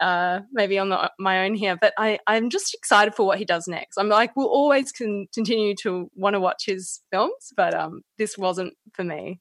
uh, 0.00 0.40
maybe 0.52 0.78
on 0.78 0.88
the, 0.88 1.10
my 1.18 1.44
own 1.44 1.54
here, 1.54 1.76
but 1.80 1.94
I, 1.98 2.18
I'm 2.26 2.50
just 2.50 2.74
excited 2.74 3.14
for 3.14 3.26
what 3.26 3.38
he 3.38 3.44
does 3.44 3.66
next. 3.66 3.96
I'm 3.96 4.08
like, 4.08 4.36
we'll 4.36 4.48
always 4.48 4.92
con- 4.92 5.26
continue 5.32 5.74
to 5.82 6.10
want 6.14 6.34
to 6.34 6.40
watch 6.40 6.64
his 6.66 7.00
films, 7.10 7.52
but 7.56 7.74
um, 7.74 8.02
this 8.18 8.36
wasn't 8.36 8.74
for 8.92 9.04
me. 9.04 9.40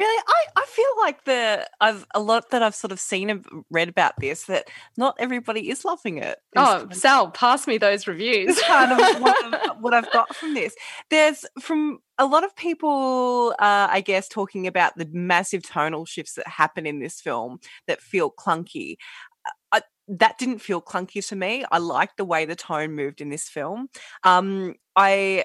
Really, 0.00 0.22
I, 0.26 0.62
I 0.62 0.66
feel 0.66 0.86
like 1.00 1.24
the 1.24 1.68
I've 1.78 2.06
a 2.14 2.20
lot 2.20 2.50
that 2.52 2.62
I've 2.62 2.74
sort 2.74 2.90
of 2.90 2.98
seen 2.98 3.28
and 3.28 3.44
read 3.70 3.90
about 3.90 4.14
this 4.18 4.44
that 4.44 4.68
not 4.96 5.14
everybody 5.18 5.68
is 5.68 5.84
loving 5.84 6.16
it. 6.16 6.38
Oh, 6.56 6.86
Sal, 6.90 7.30
pass 7.32 7.66
me 7.66 7.76
those 7.76 8.06
reviews. 8.06 8.58
kind 8.62 8.92
of 8.92 9.20
what, 9.20 9.80
what, 9.82 9.92
I've 9.92 10.10
got 10.10 10.34
from 10.34 10.54
this. 10.54 10.74
There's 11.10 11.44
from 11.60 11.98
a 12.16 12.24
lot 12.24 12.44
of 12.44 12.56
people, 12.56 13.54
uh, 13.58 13.88
I 13.90 14.00
guess, 14.00 14.26
talking 14.26 14.66
about 14.66 14.96
the 14.96 15.06
massive 15.12 15.64
tonal 15.64 16.06
shifts 16.06 16.32
that 16.32 16.48
happen 16.48 16.86
in 16.86 17.00
this 17.00 17.20
film 17.20 17.58
that 17.86 18.00
feel 18.00 18.30
clunky. 18.30 18.96
I, 19.70 19.82
that 20.08 20.38
didn't 20.38 20.60
feel 20.60 20.80
clunky 20.80 21.26
to 21.28 21.36
me. 21.36 21.66
I 21.70 21.76
liked 21.76 22.16
the 22.16 22.24
way 22.24 22.46
the 22.46 22.56
tone 22.56 22.92
moved 22.92 23.20
in 23.20 23.28
this 23.28 23.50
film. 23.50 23.88
Um, 24.24 24.76
I 24.96 25.44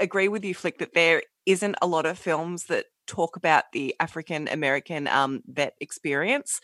agree 0.00 0.26
with 0.26 0.44
you, 0.44 0.56
Flick, 0.56 0.78
that 0.78 0.92
there 0.92 1.22
isn't 1.46 1.76
a 1.80 1.86
lot 1.86 2.06
of 2.06 2.18
films 2.18 2.64
that 2.64 2.86
talk 3.06 3.36
about 3.36 3.64
the 3.72 3.94
African 4.00 4.48
American 4.48 5.08
um, 5.08 5.42
vet 5.46 5.74
experience. 5.80 6.60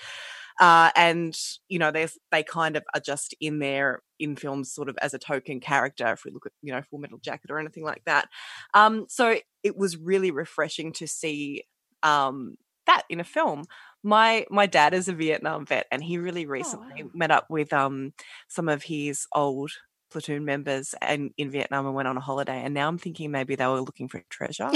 Uh, 0.61 0.91
and 0.97 1.39
you 1.69 1.79
know, 1.79 1.91
there's 1.91 2.19
they 2.33 2.43
kind 2.43 2.77
of 2.77 2.83
are 2.95 3.01
just 3.01 3.35
in 3.41 3.61
there 3.61 4.03
in 4.19 4.35
films, 4.35 4.73
sort 4.73 4.89
of 4.89 4.99
as 5.01 5.15
a 5.15 5.19
token 5.19 5.61
character. 5.61 6.13
If 6.13 6.25
we 6.25 6.33
look 6.33 6.47
at 6.47 6.53
you 6.63 6.73
know 6.73 6.83
Full 6.83 6.99
Metal 6.99 7.19
Jacket 7.19 7.51
or 7.51 7.59
anything 7.59 7.85
like 7.85 8.03
that, 8.07 8.29
um, 8.75 9.07
so 9.09 9.37
it 9.63 9.77
was 9.77 9.97
really 9.97 10.31
refreshing 10.31 10.93
to 10.95 11.07
see 11.07 11.65
um, 12.03 12.57
that 12.87 13.03
in 13.09 13.21
a 13.21 13.25
film. 13.25 13.67
My 14.03 14.47
my 14.51 14.67
dad 14.67 14.95
is 14.95 15.09
a 15.09 15.13
Vietnam 15.13 15.65
vet, 15.65 15.87
and 15.93 16.03
he 16.03 16.19
really 16.19 16.47
oh, 16.47 16.51
recently 16.51 17.03
oh, 17.03 17.07
wow. 17.07 17.11
met 17.15 17.31
up 17.31 17.47
with 17.49 17.73
um, 17.73 18.13
some 18.49 18.69
of 18.69 18.83
his 18.83 19.27
old 19.33 19.71
platoon 20.11 20.45
members 20.45 20.95
and 21.03 21.31
in 21.37 21.51
Vietnam 21.51 21.87
and 21.87 21.95
went 21.95 22.09
on 22.09 22.17
a 22.17 22.21
holiday. 22.21 22.63
And 22.65 22.75
now 22.75 22.89
I'm 22.89 22.99
thinking 22.99 23.31
maybe 23.31 23.55
they 23.55 23.67
were 23.67 23.81
looking 23.81 24.09
for 24.09 24.23
treasure. 24.29 24.71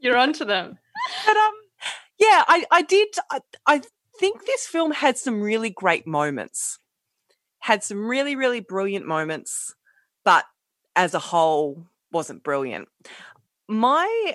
You're 0.00 0.16
onto 0.16 0.44
them. 0.44 0.78
But 1.26 1.36
um, 1.36 1.52
yeah, 2.18 2.44
I 2.46 2.64
I 2.70 2.82
did. 2.82 3.08
I, 3.30 3.40
I 3.66 3.82
think 4.18 4.44
this 4.44 4.66
film 4.66 4.92
had 4.92 5.16
some 5.16 5.40
really 5.40 5.70
great 5.70 6.06
moments. 6.06 6.78
Had 7.60 7.82
some 7.82 8.06
really 8.06 8.36
really 8.36 8.60
brilliant 8.60 9.06
moments, 9.06 9.74
but 10.24 10.44
as 10.94 11.14
a 11.14 11.18
whole, 11.18 11.86
wasn't 12.12 12.42
brilliant. 12.42 12.88
My 13.66 14.34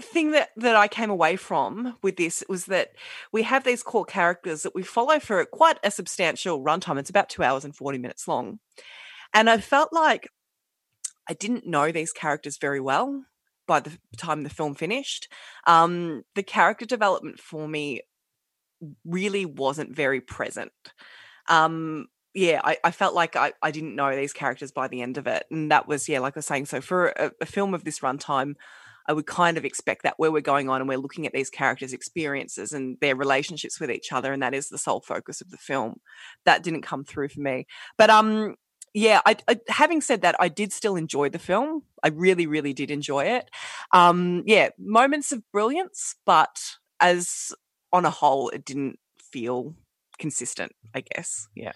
thing 0.00 0.32
that 0.32 0.48
that 0.56 0.74
I 0.74 0.88
came 0.88 1.10
away 1.10 1.36
from 1.36 1.96
with 2.02 2.16
this 2.16 2.42
was 2.48 2.66
that 2.66 2.90
we 3.32 3.42
have 3.44 3.62
these 3.62 3.82
core 3.82 4.04
characters 4.04 4.62
that 4.62 4.74
we 4.74 4.82
follow 4.82 5.20
for 5.20 5.44
quite 5.44 5.78
a 5.84 5.90
substantial 5.90 6.64
runtime. 6.64 6.98
It's 6.98 7.10
about 7.10 7.28
two 7.28 7.44
hours 7.44 7.64
and 7.64 7.76
forty 7.76 7.98
minutes 7.98 8.26
long, 8.26 8.58
and 9.32 9.48
I 9.48 9.58
felt 9.58 9.92
like 9.92 10.28
I 11.28 11.34
didn't 11.34 11.66
know 11.66 11.92
these 11.92 12.12
characters 12.12 12.58
very 12.58 12.80
well 12.80 13.24
by 13.70 13.78
the 13.78 13.96
time 14.16 14.42
the 14.42 14.50
film 14.50 14.74
finished. 14.74 15.28
Um, 15.64 16.24
the 16.34 16.42
character 16.42 16.84
development 16.84 17.38
for 17.38 17.68
me 17.68 18.00
really 19.04 19.46
wasn't 19.46 19.94
very 19.94 20.20
present. 20.20 20.72
Um, 21.48 22.08
yeah, 22.34 22.60
I, 22.64 22.78
I 22.82 22.90
felt 22.90 23.14
like 23.14 23.36
I, 23.36 23.52
I 23.62 23.70
didn't 23.70 23.94
know 23.94 24.16
these 24.16 24.32
characters 24.32 24.72
by 24.72 24.88
the 24.88 25.02
end 25.02 25.18
of 25.18 25.28
it. 25.28 25.44
And 25.52 25.70
that 25.70 25.86
was, 25.86 26.08
yeah, 26.08 26.18
like 26.18 26.36
I 26.36 26.40
was 26.40 26.46
saying, 26.46 26.66
so 26.66 26.80
for 26.80 27.10
a, 27.10 27.30
a 27.40 27.46
film 27.46 27.72
of 27.72 27.84
this 27.84 28.00
runtime, 28.00 28.54
I 29.06 29.12
would 29.12 29.26
kind 29.26 29.56
of 29.56 29.64
expect 29.64 30.02
that 30.02 30.14
where 30.16 30.32
we're 30.32 30.40
going 30.40 30.68
on 30.68 30.80
and 30.80 30.88
we're 30.88 30.98
looking 30.98 31.28
at 31.28 31.32
these 31.32 31.48
characters' 31.48 31.92
experiences 31.92 32.72
and 32.72 32.98
their 33.00 33.14
relationships 33.14 33.78
with 33.78 33.92
each 33.92 34.12
other, 34.12 34.32
and 34.32 34.42
that 34.42 34.52
is 34.52 34.68
the 34.68 34.78
sole 34.78 35.00
focus 35.00 35.40
of 35.40 35.50
the 35.50 35.58
film. 35.58 36.00
That 36.44 36.64
didn't 36.64 36.82
come 36.82 37.04
through 37.04 37.28
for 37.28 37.40
me. 37.40 37.66
But 37.96 38.10
um, 38.10 38.56
yeah, 38.94 39.20
I, 39.24 39.36
I, 39.48 39.60
having 39.68 40.00
said 40.00 40.22
that, 40.22 40.36
I 40.38 40.48
did 40.48 40.72
still 40.72 40.96
enjoy 40.96 41.28
the 41.28 41.38
film. 41.38 41.82
I 42.02 42.08
really, 42.08 42.46
really 42.46 42.72
did 42.72 42.90
enjoy 42.90 43.24
it. 43.24 43.50
Um, 43.92 44.42
yeah, 44.46 44.70
moments 44.78 45.32
of 45.32 45.42
brilliance, 45.52 46.16
but 46.26 46.76
as 46.98 47.52
on 47.92 48.04
a 48.04 48.10
whole, 48.10 48.48
it 48.50 48.64
didn't 48.64 48.98
feel 49.32 49.74
consistent. 50.18 50.72
I 50.94 51.02
guess. 51.02 51.48
Yeah. 51.54 51.72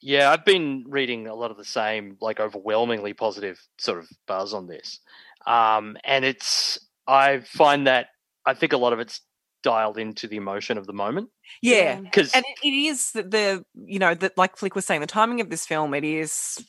Yeah, 0.00 0.30
I've 0.30 0.44
been 0.44 0.84
reading 0.86 1.28
a 1.28 1.34
lot 1.34 1.50
of 1.50 1.56
the 1.56 1.64
same, 1.64 2.18
like 2.20 2.38
overwhelmingly 2.38 3.14
positive 3.14 3.58
sort 3.78 3.98
of 3.98 4.08
buzz 4.26 4.52
on 4.52 4.66
this. 4.66 5.00
Um, 5.46 5.96
and 6.04 6.26
it's, 6.26 6.78
I 7.06 7.40
find 7.40 7.86
that 7.86 8.08
I 8.44 8.52
think 8.52 8.74
a 8.74 8.76
lot 8.76 8.92
of 8.92 9.00
it's 9.00 9.22
dialed 9.64 9.98
into 9.98 10.28
the 10.28 10.36
emotion 10.36 10.78
of 10.78 10.86
the 10.86 10.92
moment. 10.92 11.30
Yeah, 11.60 11.96
because 12.00 12.32
and 12.32 12.44
it, 12.46 12.68
it 12.68 12.72
is 12.72 13.10
the, 13.10 13.22
the 13.24 13.64
you 13.86 13.98
know 13.98 14.14
that 14.14 14.38
like 14.38 14.56
Flick 14.56 14.76
was 14.76 14.84
saying, 14.84 15.00
the 15.00 15.08
timing 15.08 15.40
of 15.40 15.50
this 15.50 15.66
film, 15.66 15.92
it 15.94 16.04
is. 16.04 16.64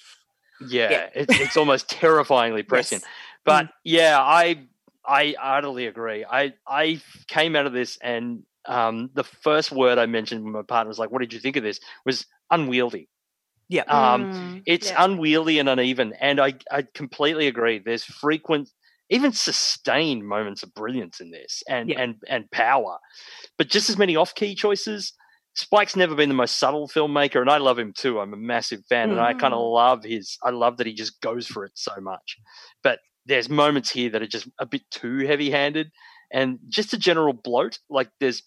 Yeah, 0.68 0.90
Yeah. 0.90 1.10
It's, 1.14 1.40
it's 1.40 1.58
almost 1.58 1.90
terrifyingly 1.90 2.64
prescient. 2.64 3.04
Yes. 3.04 3.12
But 3.44 3.70
yeah, 3.84 4.18
I 4.20 4.66
I 5.06 5.36
utterly 5.40 5.86
agree. 5.86 6.26
I 6.28 6.54
I 6.66 7.02
came 7.28 7.56
out 7.56 7.68
of 7.68 7.74
this 7.74 7.98
and 8.02 8.44
um, 8.68 9.12
the 9.14 9.24
first 9.24 9.72
word 9.72 10.00
I 10.00 10.08
mentioned 10.08 10.44
when 10.44 10.54
my 10.54 10.64
partner 10.64 10.88
was 10.88 10.98
like, 10.98 11.12
"What 11.12 11.20
did 11.20 11.34
you 11.34 11.40
think 11.40 11.56
of 11.58 11.64
this?" 11.64 11.80
was 12.06 12.26
unwieldy. 12.50 13.10
Yeah. 13.68 13.84
Um, 13.84 14.26
Mm, 14.26 14.64
it's 14.66 14.90
yeah. 14.90 15.04
unwieldy 15.04 15.60
and 15.60 15.70
uneven, 15.70 16.14
and 16.20 16.40
I 16.40 16.54
I 16.72 16.84
completely 16.94 17.48
agree. 17.48 17.80
There's 17.80 18.04
frequent, 18.04 18.70
even 19.10 19.32
sustained 19.32 20.28
moments 20.28 20.64
of 20.64 20.74
brilliance 20.74 21.20
in 21.20 21.32
this, 21.32 21.64
and 21.68 21.92
and 21.92 22.16
and 22.28 22.50
power, 22.52 22.98
but 23.58 23.70
just 23.70 23.90
as 23.90 23.98
many 23.98 24.16
off-key 24.16 24.56
choices. 24.56 25.14
Spike's 25.58 25.96
never 25.96 26.16
been 26.16 26.28
the 26.28 26.36
most 26.36 26.58
subtle 26.58 26.90
filmmaker, 26.90 27.40
and 27.40 27.50
I 27.50 27.60
love 27.60 27.80
him 27.80 27.94
too. 27.96 28.20
I'm 28.20 28.34
a 28.34 28.38
massive 28.38 28.82
fan, 28.90 29.12
and 29.12 29.22
I 29.22 29.34
kind 29.34 29.54
of 29.54 29.62
mm. 29.62 29.74
love 29.74 30.04
his. 30.04 30.38
I 30.44 30.50
love 30.50 30.78
that 30.78 30.88
he 30.88 30.94
just 30.94 31.22
goes 31.22 31.48
for 31.48 31.64
it 31.64 31.72
so 31.76 31.94
much. 32.02 32.38
But 32.84 33.00
there's 33.26 33.48
moments 33.48 33.90
here 33.90 34.10
that 34.10 34.22
are 34.22 34.28
just 34.28 34.50
a 34.60 34.66
bit 34.66 34.82
too 34.92 35.20
heavy-handed, 35.20 35.92
and 36.34 36.60
just 36.68 36.94
a 36.94 36.98
general 36.98 37.32
bloat. 37.32 37.80
Like 37.90 38.10
there's 38.20 38.44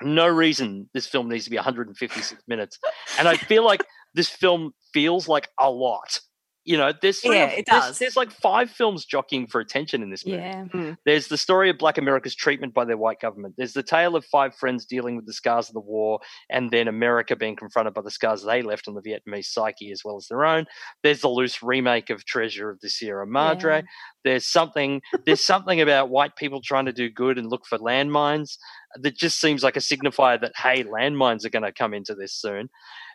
no 0.00 0.26
reason 0.26 0.88
this 0.94 1.06
film 1.06 1.28
needs 1.28 1.44
to 1.44 1.50
be 1.50 1.56
156 1.56 2.42
minutes, 2.48 2.78
and 3.18 3.28
I 3.28 3.36
feel 3.36 3.64
like 3.64 3.84
this 4.14 4.30
film 4.30 4.72
feels 4.94 5.28
like 5.28 5.48
a 5.60 5.70
lot. 5.70 6.20
You 6.64 6.78
know, 6.78 6.92
there's 7.02 7.22
Yeah, 7.22 7.52
or- 7.52 7.58
it 7.58 7.66
does. 7.66 7.98
There's 7.98 8.16
like 8.16 8.30
five 8.30 8.70
films 8.70 9.04
jockeying 9.04 9.48
for 9.48 9.60
attention 9.60 10.02
in 10.02 10.10
this 10.10 10.24
movie. 10.24 10.38
Yeah. 10.38 10.64
Hmm. 10.64 10.92
There's 11.04 11.28
the 11.28 11.36
story 11.36 11.68
of 11.68 11.76
Black 11.76 11.98
America's 11.98 12.34
treatment 12.34 12.72
by 12.72 12.86
their 12.86 12.96
white 12.96 13.20
government. 13.20 13.54
There's 13.58 13.74
the 13.74 13.82
tale 13.82 14.16
of 14.16 14.24
five 14.24 14.54
friends 14.54 14.86
dealing 14.86 15.16
with 15.16 15.26
the 15.26 15.34
scars 15.34 15.68
of 15.68 15.74
the 15.74 15.80
war, 15.80 16.20
and 16.48 16.70
then 16.70 16.88
America 16.88 17.36
being 17.36 17.54
confronted 17.54 17.92
by 17.92 18.00
the 18.00 18.10
scars 18.10 18.42
they 18.42 18.62
left 18.62 18.88
on 18.88 18.94
the 18.94 19.02
Vietnamese 19.02 19.46
psyche 19.46 19.92
as 19.92 20.02
well 20.04 20.16
as 20.16 20.26
their 20.28 20.44
own. 20.44 20.64
There's 21.02 21.20
the 21.20 21.28
loose 21.28 21.62
remake 21.62 22.08
of 22.08 22.24
Treasure 22.24 22.70
of 22.70 22.80
the 22.80 22.88
Sierra 22.88 23.26
Madre. 23.26 23.76
Yeah. 23.76 23.82
There's 24.24 24.46
something. 24.46 25.02
There's 25.26 25.42
something 25.44 25.80
about 25.82 26.08
white 26.08 26.34
people 26.36 26.62
trying 26.62 26.86
to 26.86 26.92
do 26.92 27.10
good 27.10 27.36
and 27.36 27.50
look 27.50 27.66
for 27.66 27.76
landmines 27.78 28.56
that 28.96 29.16
just 29.18 29.40
seems 29.40 29.62
like 29.62 29.76
a 29.76 29.80
signifier 29.80 30.40
that 30.40 30.52
hey, 30.56 30.84
landmines 30.84 31.44
are 31.44 31.50
going 31.50 31.62
to 31.64 31.72
come 31.72 31.92
into 31.92 32.14
this 32.14 32.32
soon. 32.32 32.70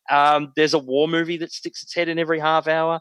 Um, 0.10 0.52
there's 0.56 0.74
a 0.74 0.80
war 0.80 1.08
movie 1.08 1.38
that 1.38 1.52
sticks 1.52 1.84
its 1.84 1.94
head 1.94 2.10
in 2.10 2.18
every 2.20 2.40
half 2.40 2.68
hour. 2.68 3.00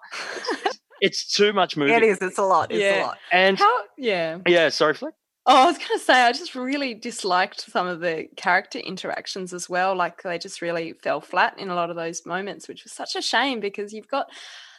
It's, 0.64 0.80
it's 1.00 1.34
too 1.34 1.52
much 1.52 1.76
movie. 1.76 1.92
It 1.92 2.02
is. 2.02 2.18
It's 2.20 2.38
a 2.38 2.42
lot. 2.42 2.70
It's 2.70 2.80
a 2.80 2.98
Yeah. 2.98 3.06
lot. 3.06 3.18
And 3.32 3.58
How? 3.58 3.78
Yeah. 3.96 4.38
yeah, 4.46 4.68
sorry, 4.68 4.94
Flick. 4.94 5.14
Oh, 5.50 5.62
I 5.62 5.64
was 5.66 5.78
going 5.78 5.98
to 5.98 6.04
say, 6.04 6.12
I 6.22 6.32
just 6.32 6.54
really 6.54 6.92
disliked 6.92 7.62
some 7.62 7.86
of 7.86 8.00
the 8.00 8.26
character 8.36 8.78
interactions 8.80 9.54
as 9.54 9.66
well. 9.66 9.96
Like 9.96 10.22
they 10.22 10.36
just 10.38 10.60
really 10.60 10.92
fell 11.02 11.22
flat 11.22 11.58
in 11.58 11.70
a 11.70 11.74
lot 11.74 11.88
of 11.88 11.96
those 11.96 12.26
moments, 12.26 12.68
which 12.68 12.84
was 12.84 12.92
such 12.92 13.16
a 13.16 13.22
shame 13.22 13.58
because 13.58 13.94
you've 13.94 14.08
got 14.08 14.26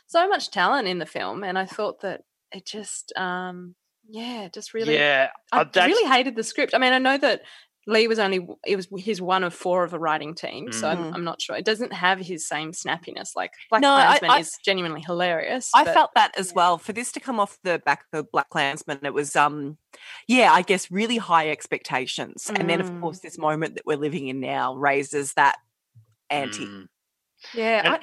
so 0.06 0.28
much 0.30 0.52
talent 0.52 0.88
in 0.88 1.00
the 1.00 1.06
film, 1.08 1.44
and 1.44 1.58
I 1.58 1.66
thought 1.66 2.02
that 2.02 2.22
it 2.52 2.66
just, 2.68 3.14
um, 3.16 3.74
yeah, 4.08 4.48
just 4.54 4.74
really, 4.76 4.96
Yeah, 4.96 5.30
I 5.52 5.66
really 5.76 6.08
hated 6.08 6.36
the 6.36 6.44
script. 6.44 6.74
I 6.76 6.78
mean, 6.78 6.94
I 6.94 7.00
know 7.00 7.18
that 7.18 7.42
Lee 7.90 8.08
was 8.08 8.20
only 8.20 8.48
it 8.66 8.76
was 8.76 8.88
his 8.98 9.22
one 9.22 9.44
of 9.44 9.54
four 9.54 9.84
of 9.84 9.94
a 9.94 10.00
writing 10.00 10.36
team, 10.36 10.72
so 10.72 10.88
I'm, 10.88 10.98
Mm. 11.00 11.14
I'm 11.16 11.24
not 11.24 11.42
sure. 11.42 11.56
It 11.56 11.66
doesn't 11.66 11.92
have 11.92 12.20
his 12.20 12.48
same 12.48 12.72
snappiness. 12.72 13.30
Like 13.36 13.52
Black 13.70 13.82
No, 13.82 13.96
Klansman 13.96 14.32
I- 14.32 14.40
is 14.40 14.58
genuinely 14.64 15.02
hilarious. 15.02 15.72
I 15.74 15.84
but- 15.84 15.94
felt 15.94 16.12
that 16.16 16.32
as 16.38 16.54
well. 16.54 16.78
For 16.78 16.94
this 16.94 17.12
to 17.14 17.20
come 17.20 17.40
off 17.40 17.58
the 17.64 17.80
back 17.86 18.04
of 18.14 18.32
Black 18.32 18.50
Klansman, 18.50 19.00
it 19.04 19.14
was 19.14 19.36
um 19.36 19.78
yeah, 20.28 20.54
I 20.54 20.62
guess 20.62 20.92
really 20.92 21.18
high 21.18 21.50
expectations. 21.50 22.50
And 22.54 22.70
then 22.70 22.80
of 22.80 22.90
Mm. 22.92 23.02
course 23.02 23.20
this 23.20 23.38
moment 23.38 23.76
that 23.76 23.86
we're 23.86 23.98
living 23.98 24.28
in 24.28 24.40
now 24.40 24.76
raises 24.76 25.34
that 25.34 25.58
ante. 26.30 26.66
Mm. 26.68 26.88
yeah. 27.54 27.80
And 27.86 27.88
I, 27.96 28.00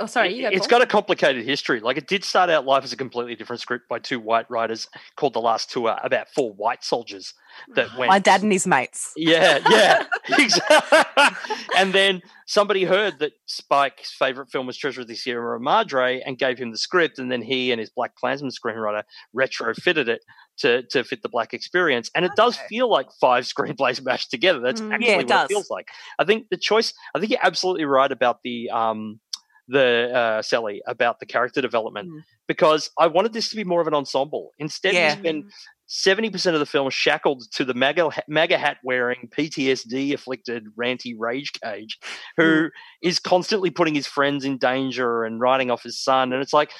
oh, 0.00 0.06
sorry, 0.06 0.34
you 0.34 0.42
go. 0.42 0.48
It's 0.48 0.60
Paul. 0.66 0.78
got 0.78 0.82
a 0.82 0.86
complicated 0.86 1.44
history. 1.44 1.80
Like 1.80 1.96
it 1.96 2.06
did 2.06 2.24
start 2.24 2.50
out 2.50 2.64
life 2.66 2.84
as 2.84 2.92
a 2.92 2.96
completely 2.96 3.34
different 3.34 3.60
script 3.60 3.88
by 3.88 3.98
two 3.98 4.20
white 4.20 4.50
writers 4.50 4.88
called 5.16 5.34
The 5.34 5.40
Last 5.40 5.70
Tour 5.70 5.96
about 6.02 6.28
four 6.34 6.52
white 6.52 6.84
soldiers 6.84 7.34
that 7.74 7.88
went. 7.98 8.08
My 8.08 8.18
dad 8.18 8.42
and 8.42 8.52
his 8.52 8.66
mates. 8.66 9.12
Yeah, 9.16 9.58
yeah, 9.70 10.04
exactly. 10.38 11.24
and 11.76 11.92
then 11.92 12.22
somebody 12.46 12.84
heard 12.84 13.18
that 13.20 13.32
Spike's 13.46 14.12
favorite 14.12 14.50
film 14.50 14.66
was 14.66 14.76
Treasure 14.76 15.00
of 15.02 15.08
the 15.08 15.14
Sierra 15.16 15.58
Madre 15.60 16.20
and 16.24 16.38
gave 16.38 16.58
him 16.58 16.70
the 16.70 16.78
script, 16.78 17.18
and 17.18 17.30
then 17.30 17.42
he 17.42 17.70
and 17.72 17.80
his 17.80 17.90
Black 17.90 18.14
Klansman 18.16 18.50
screenwriter 18.50 19.02
retrofitted 19.34 20.08
it 20.08 20.22
to 20.58 20.82
to 20.84 21.04
fit 21.04 21.22
the 21.22 21.28
black 21.28 21.52
experience. 21.52 22.10
And 22.14 22.24
it 22.24 22.32
does 22.36 22.56
feel 22.68 22.90
like 22.90 23.08
five 23.20 23.44
screenplays 23.54 24.02
mashed 24.02 24.30
together. 24.30 24.58
That's 24.60 24.80
Mm, 24.80 24.92
actually 24.92 25.06
yeah, 25.08 25.12
it 25.14 25.16
what 25.18 25.28
does. 25.28 25.44
it 25.50 25.54
feels 25.54 25.70
like. 25.70 25.88
I 26.18 26.24
think 26.24 26.48
the 26.50 26.56
choice. 26.56 26.92
I 27.14 27.18
think 27.20 27.30
you're 27.30 27.40
absolutely 27.42 27.84
right 27.84 28.10
about 28.10 28.40
the 28.42 28.70
um 28.70 29.20
the 29.68 30.10
uh, 30.14 30.42
Sally 30.42 30.82
about 30.86 31.20
the 31.20 31.26
character 31.26 31.60
development 31.60 32.08
Mm. 32.10 32.22
because 32.46 32.90
I 32.98 33.06
wanted 33.08 33.32
this 33.32 33.48
to 33.50 33.56
be 33.56 33.64
more 33.64 33.80
of 33.80 33.86
an 33.86 33.94
ensemble. 33.94 34.52
Instead, 34.58 34.94
Yeah. 34.94 35.14
we 35.14 35.20
spend 35.20 35.52
seventy 35.86 36.30
percent 36.30 36.54
of 36.54 36.60
the 36.60 36.66
film 36.66 36.88
shackled 36.90 37.44
to 37.52 37.64
the 37.64 37.74
MAGA, 37.74 38.10
MAGA 38.28 38.58
hat 38.58 38.78
wearing, 38.84 39.28
PTSD 39.36 40.12
afflicted, 40.14 40.64
ranty 40.78 41.14
rage 41.16 41.52
cage, 41.62 41.98
who 42.36 42.68
is 43.02 43.18
constantly 43.18 43.70
putting 43.70 43.94
his 43.94 44.06
friends 44.06 44.44
in 44.44 44.58
danger 44.58 45.24
and 45.24 45.40
writing 45.40 45.70
off 45.70 45.82
his 45.82 45.98
son. 45.98 46.32
And 46.32 46.42
it's 46.42 46.52
like 46.52 46.70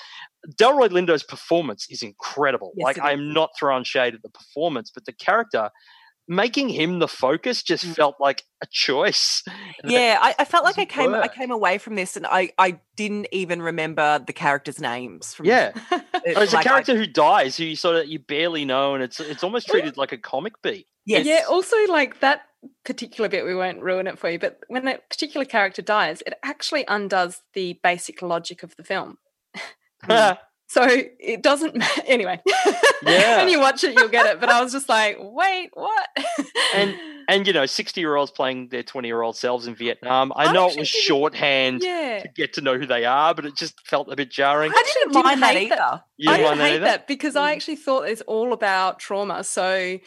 Delroy 0.61 0.89
Lindo's 0.91 1.23
performance 1.25 1.87
is 1.91 2.03
incredible. 2.03 2.73
Yes, 2.77 2.85
like 2.85 3.01
I'm 3.01 3.33
not 3.33 3.51
throwing 3.59 3.85
shade 3.85 4.15
at 4.15 4.23
the 4.23 4.29
performance, 4.31 4.91
but 4.95 5.05
the 5.07 5.13
character. 5.13 5.71
Making 6.29 6.69
him 6.69 6.99
the 6.99 7.07
focus 7.07 7.63
just 7.63 7.87
mm. 7.87 7.95
felt 7.95 8.17
like 8.19 8.43
a 8.63 8.67
choice. 8.71 9.43
that 9.47 9.91
Yeah, 9.91 10.19
I, 10.21 10.35
I 10.41 10.45
felt 10.45 10.65
like 10.65 10.79
I 10.79 10.85
doesn't 10.85 10.89
came 10.89 11.15
I 11.15 11.29
came 11.29 11.51
away 11.51 11.79
from 11.79 11.95
this 11.95 12.17
and 12.17 12.27
I, 12.27 12.51
I 12.59 12.81
didn't 12.97 13.29
even 13.31 13.63
remember 13.63 14.19
the 14.19 14.33
characters' 14.33 14.81
names 14.81 15.35
from 15.35 15.47
Yeah, 15.47 15.73
oh, 15.93 16.03
it's 16.25 16.35
there's 16.35 16.53
like, 16.53 16.67
a 16.67 16.69
I- 16.69 16.73
character 16.73 16.97
who 16.97 17.07
dies 17.07 17.57
who 17.57 17.65
you 17.65 17.77
sort 17.77 17.97
of 17.97 18.07
you 18.07 18.19
barely 18.19 18.65
know, 18.65 18.95
and 18.95 19.03
it's 19.03 19.21
it's 19.21 19.45
almost 19.45 19.69
treated 19.69 19.97
like 19.97 20.13
a 20.13 20.19
comic 20.19 20.61
beat. 20.63 20.87
Yes. 21.07 21.25
Yeah, 21.25 21.43
also 21.49 21.77
like 21.87 22.19
that 22.21 22.43
particular 22.85 23.29
bit, 23.29 23.45
we 23.45 23.55
won't 23.55 23.81
ruin 23.81 24.07
it 24.09 24.19
for 24.19 24.29
you, 24.29 24.39
but 24.39 24.59
when 24.69 24.89
a 24.89 24.99
particular 25.09 25.45
character 25.45 25.83
dies, 25.83 26.23
it 26.27 26.35
actually 26.43 26.85
undoes 26.89 27.43
the 27.55 27.79
basic 27.83 28.23
logic 28.23 28.63
of 28.63 28.77
the 28.77 28.85
film. 28.85 29.19
Hmm. 30.05 30.35
So 30.69 30.85
it 30.85 31.43
doesn't 31.43 31.77
ma- 31.77 31.87
anyway. 32.07 32.41
Yeah. 33.03 33.39
when 33.39 33.49
you 33.49 33.61
watch 33.61 33.85
it, 33.85 33.95
you'll 33.95 34.09
get 34.09 34.27
it. 34.27 34.41
But 34.41 34.49
I 34.49 34.63
was 34.63 34.73
just 34.73 34.89
like, 34.89 35.17
wait, 35.21 35.71
what? 35.75 36.09
and 36.75 36.95
and 37.29 37.47
you 37.47 37.53
know, 37.53 37.67
sixty 37.67 38.01
year 38.01 38.17
olds 38.17 38.31
playing 38.33 38.69
their 38.69 38.83
twenty 38.83 39.09
year 39.09 39.23
old 39.23 39.37
selves 39.37 39.67
in 39.67 39.75
Vietnam. 39.77 40.33
I 40.35 40.47
I 40.47 40.53
know 40.53 40.69
it 40.69 40.79
was 40.79 40.89
shorthand 40.89 41.83
yeah. 41.83 42.21
to 42.21 42.29
get 42.29 42.55
to 42.55 42.61
know 42.61 42.79
who 42.79 42.87
they 42.87 43.05
are, 43.05 43.35
but 43.35 43.47
it 43.47 43.57
just 43.57 43.81
felt 43.87 44.11
a 44.11 44.17
bit 44.17 44.31
jarring. 44.31 44.73
I 44.75 44.83
didn't 44.95 45.23
mind 45.23 45.43
that 45.43 45.55
hate 45.55 45.73
either. 45.73 46.03
You 46.17 46.31
I 46.31 46.37
didn't 46.37 46.49
didn't 46.51 46.59
that 46.59 46.65
hate 46.65 46.75
either? 46.75 46.85
that 46.85 47.07
because 47.07 47.37
I 47.37 47.53
mm. 47.53 47.57
actually 47.57 47.77
thought 47.77 48.09
it's 48.09 48.23
all 48.23 48.53
about 48.53 48.99
trauma. 48.99 49.45
So 49.45 49.99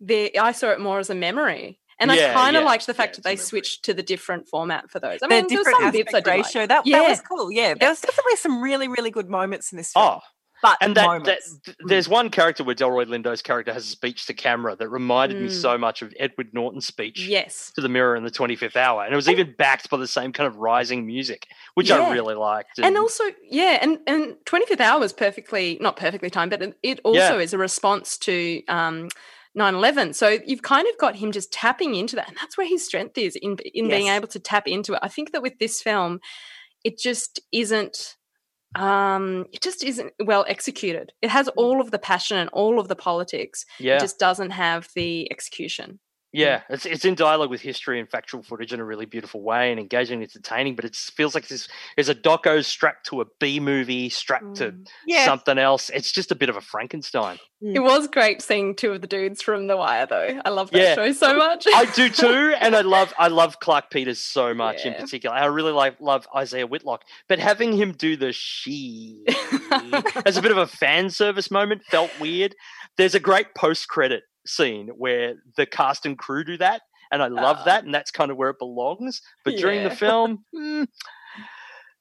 there, 0.00 0.30
I 0.40 0.52
saw 0.52 0.70
it 0.70 0.80
more 0.80 0.98
as 0.98 1.10
a 1.10 1.14
memory. 1.14 1.80
And 2.00 2.10
Yeah, 2.12 2.30
I 2.30 2.34
kind 2.34 2.56
of 2.56 2.62
yeah, 2.62 2.66
liked 2.68 2.86
the 2.86 2.94
fact 2.94 3.12
yeah, 3.12 3.16
that 3.16 3.24
they 3.24 3.32
it's 3.32 3.42
a 3.42 3.54
memory. 3.54 3.62
switch 3.64 3.82
to 3.82 3.94
the 3.94 4.02
different 4.02 4.48
format 4.48 4.90
for 4.90 5.00
those. 5.00 5.18
I 5.22 5.26
mean, 5.26 5.46
there 5.48 5.58
were 5.58 5.64
different 5.64 5.78
some 5.80 5.90
bits 5.92 6.14
I 6.14 6.18
aspect 6.18 6.24
did 6.24 6.30
like. 6.30 6.44
ratio. 6.46 6.66
That, 6.66 6.86
Yeah. 6.86 6.98
that 7.00 7.08
was 7.08 7.20
cool. 7.20 7.50
Yeah, 7.50 7.74
there 7.74 7.88
was 7.88 8.00
definitely 8.00 8.36
some 8.36 8.62
really, 8.62 8.88
really 8.88 9.10
good 9.10 9.28
moments 9.28 9.72
in 9.72 9.78
this 9.78 9.92
film. 9.92 10.04
Oh, 10.06 10.20
but 10.60 10.76
and 10.80 10.96
that, 10.96 11.22
that 11.24 11.38
there's 11.86 12.08
one 12.08 12.30
character 12.30 12.64
where 12.64 12.74
Delroy 12.74 13.06
Lindo's 13.06 13.42
character 13.42 13.72
has 13.72 13.84
a 13.84 13.88
speech 13.88 14.26
to 14.26 14.34
camera 14.34 14.74
that 14.74 14.88
reminded 14.88 15.40
me 15.40 15.48
Mm. 15.48 15.52
so 15.52 15.78
much 15.78 16.02
of 16.02 16.12
Edward 16.18 16.48
Norton's 16.52 16.84
speech 16.84 17.20
Yes. 17.28 17.70
to 17.76 17.80
the 17.80 17.88
mirror 17.88 18.16
in 18.16 18.24
the 18.24 18.30
25th 18.30 18.74
hour, 18.74 19.04
and 19.04 19.12
it 19.12 19.16
was 19.16 19.28
even 19.28 19.54
backed 19.56 19.88
by 19.88 19.96
the 19.98 20.08
same 20.08 20.32
kind 20.32 20.48
of 20.48 20.56
rising 20.56 21.06
music, 21.06 21.46
which 21.74 21.92
I 21.92 22.10
really 22.12 22.34
liked. 22.34 22.78
And 22.80 22.96
also, 22.98 23.22
yeah, 23.48 23.78
and 23.80 23.98
and 24.08 24.36
Twenty 24.46 24.66
Fifth 24.66 24.80
Hour 24.80 24.98
was 24.98 25.12
perfectly 25.12 25.78
not 25.80 25.96
perfectly 25.96 26.28
timed, 26.28 26.50
but 26.50 26.60
it- 26.62 26.78
it 26.82 27.00
also 27.04 27.18
Yeah. 27.36 27.38
is 27.42 27.52
a 27.54 27.58
response 27.58 28.18
to 28.18 28.62
um, 28.66 29.10
9-11. 29.56 30.14
So 30.14 30.38
you've 30.46 30.62
kind 30.62 30.86
of 30.88 30.98
got 30.98 31.16
him 31.16 31.32
just 31.32 31.52
tapping 31.52 31.94
into 31.94 32.16
that, 32.16 32.28
and 32.28 32.36
that's 32.36 32.56
where 32.56 32.66
his 32.66 32.84
strength 32.84 33.18
is 33.18 33.36
in 33.36 33.56
in 33.74 33.88
being 33.88 34.08
able 34.08 34.28
to 34.28 34.40
tap 34.40 34.66
into 34.66 34.94
it. 34.94 35.00
I 35.02 35.08
think 35.08 35.32
that 35.32 35.42
with 35.42 35.58
this 35.58 35.82
film, 35.82 36.20
it 36.84 36.98
just 36.98 37.40
isn't. 37.52 38.16
Um, 38.74 39.46
it 39.50 39.62
just 39.62 39.82
isn't 39.82 40.12
well 40.22 40.44
executed. 40.46 41.12
It 41.22 41.30
has 41.30 41.48
all 41.48 41.80
of 41.80 41.90
the 41.90 41.98
passion 41.98 42.36
and 42.36 42.50
all 42.50 42.78
of 42.78 42.88
the 42.88 42.96
politics. 42.96 43.64
Yeah. 43.78 43.96
It 43.96 44.00
just 44.00 44.18
doesn't 44.18 44.50
have 44.50 44.88
the 44.94 45.26
execution. 45.32 46.00
Yeah, 46.32 46.60
it's 46.68 46.84
it's 46.84 47.06
in 47.06 47.14
dialogue 47.14 47.48
with 47.48 47.62
history 47.62 47.98
and 47.98 48.08
factual 48.08 48.42
footage 48.42 48.74
in 48.74 48.80
a 48.80 48.84
really 48.84 49.06
beautiful 49.06 49.40
way 49.42 49.70
and 49.70 49.80
engaging 49.80 50.14
and 50.14 50.22
entertaining. 50.22 50.76
But 50.76 50.84
it 50.84 50.94
feels 50.94 51.34
like 51.34 51.48
this 51.48 51.68
is 51.96 52.10
a 52.10 52.14
doco 52.14 52.62
strapped 52.62 53.06
to 53.06 53.22
a 53.22 53.24
B 53.40 53.60
movie, 53.60 54.10
strapped 54.10 54.56
to 54.56 54.72
mm. 54.72 54.86
Yeah. 55.06 55.24
something 55.24 55.56
else. 55.56 55.88
It's 55.88 56.12
just 56.12 56.30
a 56.30 56.34
bit 56.34 56.50
of 56.50 56.56
a 56.56 56.60
Frankenstein. 56.60 57.38
Mm. 57.62 57.76
It 57.76 57.80
was 57.80 58.08
great 58.08 58.42
seeing 58.42 58.76
two 58.76 58.92
of 58.92 59.00
the 59.00 59.06
dudes 59.06 59.40
from 59.40 59.68
The 59.68 59.76
Wire, 59.78 60.04
though. 60.04 60.38
I 60.44 60.50
love 60.50 60.70
that 60.72 60.78
Yeah. 60.78 60.94
show 60.96 61.12
so 61.12 61.34
much. 61.34 61.66
I 61.66 61.86
do 61.86 62.10
too, 62.10 62.54
and 62.60 62.76
I 62.76 62.82
love 62.82 63.14
I 63.18 63.28
love 63.28 63.58
Clark 63.60 63.90
Peters 63.90 64.20
so 64.20 64.52
much 64.52 64.84
in 64.84 64.92
particular. 64.92 65.34
I 65.34 65.46
really 65.46 65.72
like 65.72 65.98
love 65.98 66.28
Isaiah 66.36 66.66
Whitlock, 66.66 67.04
but 67.28 67.38
having 67.38 67.72
him 67.72 67.92
do 67.92 68.16
the 68.16 68.32
she 68.32 69.24
as 70.26 70.36
a 70.36 70.42
bit 70.42 70.50
of 70.50 70.58
a 70.58 70.66
fan 70.66 71.08
service 71.08 71.50
moment 71.50 71.84
felt 71.84 72.10
weird. 72.20 72.54
There's 72.98 73.14
a 73.14 73.20
great 73.20 73.54
post 73.54 73.88
credit 73.88 74.24
scene 74.48 74.88
where 74.96 75.34
the 75.56 75.66
cast 75.66 76.06
and 76.06 76.18
crew 76.18 76.44
do 76.44 76.56
that, 76.58 76.82
and 77.12 77.22
I 77.22 77.28
love 77.28 77.58
Ah. 77.60 77.64
that, 77.64 77.84
and 77.84 77.94
that's 77.94 78.10
kind 78.10 78.30
of 78.30 78.36
where 78.36 78.50
it 78.50 78.58
belongs. 78.58 79.20
But 79.44 79.56
during 79.56 79.84
the 79.84 79.90
film. 79.94 80.44
mm. 80.54 80.86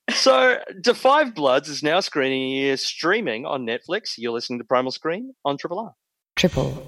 So, 0.09 0.57
The 0.83 0.95
Five 0.95 1.35
Bloods 1.35 1.67
is 1.67 1.83
now 1.83 1.99
screening 1.99 2.75
streaming 2.77 3.45
on 3.45 3.65
Netflix. 3.65 4.13
You're 4.17 4.31
listening 4.31 4.59
to 4.59 4.65
Primal 4.65 4.91
Screen 4.91 5.33
on 5.43 5.57
Triple 5.57 5.79
R. 5.79 5.93
Triple 6.37 6.87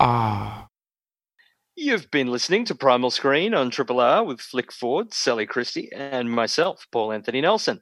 R. 0.00 0.68
You've 1.76 2.10
been 2.10 2.28
listening 2.28 2.64
to 2.66 2.74
Primal 2.74 3.10
Screen 3.10 3.52
on 3.52 3.68
Triple 3.70 4.00
R 4.00 4.24
with 4.24 4.40
Flick 4.40 4.72
Ford, 4.72 5.12
Sally 5.12 5.44
Christie, 5.44 5.90
and 5.94 6.30
myself, 6.30 6.86
Paul 6.90 7.12
Anthony 7.12 7.42
Nelson. 7.42 7.80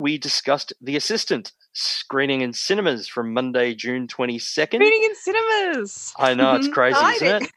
We 0.00 0.18
discussed 0.18 0.72
The 0.82 0.96
Assistant, 0.96 1.52
screening 1.78 2.40
in 2.40 2.52
cinemas 2.52 3.08
from 3.08 3.32
Monday, 3.32 3.74
June 3.74 4.06
22nd. 4.06 4.40
Screening 4.74 5.04
in 5.04 5.14
cinemas. 5.14 6.12
I 6.18 6.34
know, 6.34 6.54
it's 6.56 6.68
crazy, 6.72 6.98
isn't 6.98 7.42
it? 7.42 7.50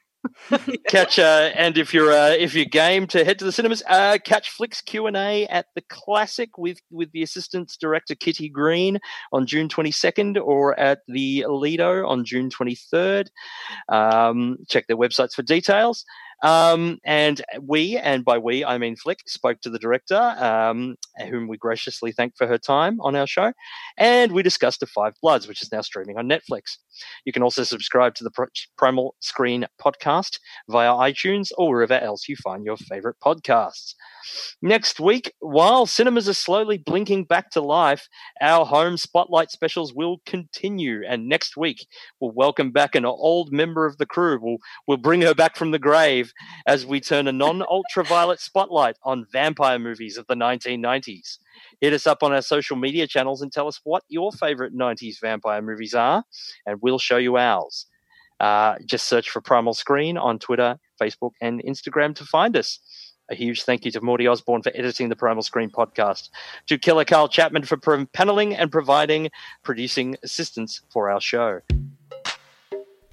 catch 0.88 1.18
uh, 1.18 1.50
and 1.56 1.78
if 1.78 1.94
you're 1.94 2.12
uh, 2.12 2.30
if 2.30 2.54
you're 2.54 2.66
game 2.66 3.08
to 3.08 3.26
head 3.26 3.40
to 3.40 3.46
the 3.46 3.52
cinemas, 3.52 3.82
uh, 3.88 4.18
catch 4.24 4.52
Flicks 4.52 4.82
Q 4.82 5.08
and 5.08 5.18
A 5.18 5.48
at 5.48 5.66
the 5.76 5.82
Classic 5.90 6.58
with 6.58 6.80
with 6.92 7.12
the 7.12 7.24
assistant 7.24 7.76
director 7.80 8.14
Kitty 8.14 8.50
Green 8.50 9.00
on 9.34 9.48
June 9.48 9.68
22nd, 9.68 10.40
or 10.40 10.80
at 10.80 11.00
the 11.08 11.46
Lido 11.48 12.08
on 12.08 12.24
June 12.24 12.50
23rd. 12.50 13.30
Um, 13.90 14.58
check 14.70 14.88
their 14.88 14.98
websites 14.98 15.34
for 15.34 15.42
details. 15.42 16.06
Um, 16.44 16.98
and 17.06 17.42
we, 17.62 17.98
and 17.98 18.26
by 18.26 18.38
we 18.38 18.66
I 18.66 18.78
mean 18.78 18.96
Flick, 18.96 19.20
spoke 19.28 19.62
to 19.62 19.70
the 19.70 19.80
director, 19.80 20.20
um, 20.38 20.96
whom 21.30 21.48
we 21.48 21.58
graciously 21.58 22.12
thank 22.12 22.36
for 22.36 22.48
her 22.48 22.58
time 22.58 23.00
on 23.02 23.16
our 23.16 23.28
show, 23.28 23.54
and 23.98 24.32
we 24.32 24.42
discussed 24.42 24.80
The 24.80 24.88
Five 24.88 25.14
Bloods, 25.22 25.48
which 25.48 25.62
is 25.62 25.72
now 25.72 25.82
streaming 25.82 26.18
on 26.18 26.28
Netflix. 26.28 26.78
You 27.26 27.34
can 27.34 27.44
also 27.44 27.64
subscribe 27.64 28.16
to 28.16 28.24
the 28.24 28.32
Pri- 28.32 28.48
Primal 28.78 29.16
Screen 29.20 29.66
podcast 29.80 30.40
via 30.70 30.92
iTunes 30.92 31.50
or 31.58 31.70
wherever 31.70 31.94
else 31.94 32.28
you 32.28 32.36
find 32.36 32.66
your 32.66 32.78
favorite 32.78 33.18
podcasts. 33.24 33.94
Next 34.62 35.00
week, 35.00 35.34
while 35.40 35.86
cinemas 35.86 36.30
are 36.30 36.34
slowly 36.34 36.78
blinking 36.78 37.26
back 37.26 37.50
to 37.52 37.62
life, 37.62 38.08
our 38.42 38.66
home 38.66 38.98
spotlight 38.98 39.52
specials 39.52 39.94
will 39.94 40.22
continue. 40.26 41.02
And 41.08 41.28
next 41.28 41.58
week, 41.58 41.88
we'll 42.20 42.32
welcome 42.32 42.72
back 42.72 42.96
an 42.96 43.06
old 43.06 43.52
member 43.52 43.86
of 43.86 43.98
the 43.98 44.06
crew. 44.06 44.40
We'll, 44.42 44.58
we'll 44.88 44.98
bring 44.98 45.22
her 45.22 45.34
back 45.34 45.56
from 45.56 45.72
the 45.72 45.80
grave 45.80 46.31
as 46.66 46.86
we 46.86 47.00
turn 47.00 47.28
a 47.28 47.32
non 47.32 47.62
ultraviolet 47.64 48.40
spotlight 48.40 48.98
on 49.04 49.26
vampire 49.32 49.80
movies 49.80 50.18
of 50.18 50.28
the 50.28 50.36
1990s. 50.36 51.38
Hit 51.80 51.94
us 51.94 52.08
up 52.08 52.24
on 52.24 52.34
our 52.34 52.42
social 52.42 52.76
media 52.76 53.08
channels 53.08 53.42
and 53.42 53.52
tell 53.52 53.68
us 53.68 53.80
what 53.84 54.04
your 54.08 54.32
favorite 54.32 54.76
90s 54.76 55.20
vampire 55.20 55.62
movies 55.62 55.94
are, 55.94 56.24
and 56.66 56.80
we'll 56.82 57.00
show 57.00 57.18
you 57.18 57.38
ours. 57.38 57.86
Uh, 58.40 58.76
just 58.86 59.08
search 59.08 59.30
for 59.30 59.40
Primal 59.40 59.74
Screen 59.74 60.18
on 60.18 60.40
Twitter, 60.40 60.80
Facebook, 61.00 61.32
and 61.42 61.64
Instagram 61.64 62.16
to 62.16 62.26
find 62.26 62.58
us. 62.58 62.80
A 63.30 63.36
huge 63.36 63.64
thank 63.64 63.86
you 63.86 63.92
to 63.92 64.02
Morty 64.02 64.28
Osborne 64.28 64.62
for 64.62 64.72
editing 64.76 65.10
the 65.10 65.16
Primal 65.16 65.44
Screen 65.44 65.70
podcast, 65.70 66.30
to 66.68 66.78
Killer 66.78 67.06
Carl 67.06 67.30
Chapman 67.30 67.64
for 67.64 67.78
paneling 68.08 68.56
and 68.56 68.72
providing 68.72 69.30
producing 69.64 70.18
assistance 70.24 70.82
for 70.90 71.10
our 71.10 71.22
show. 71.22 71.62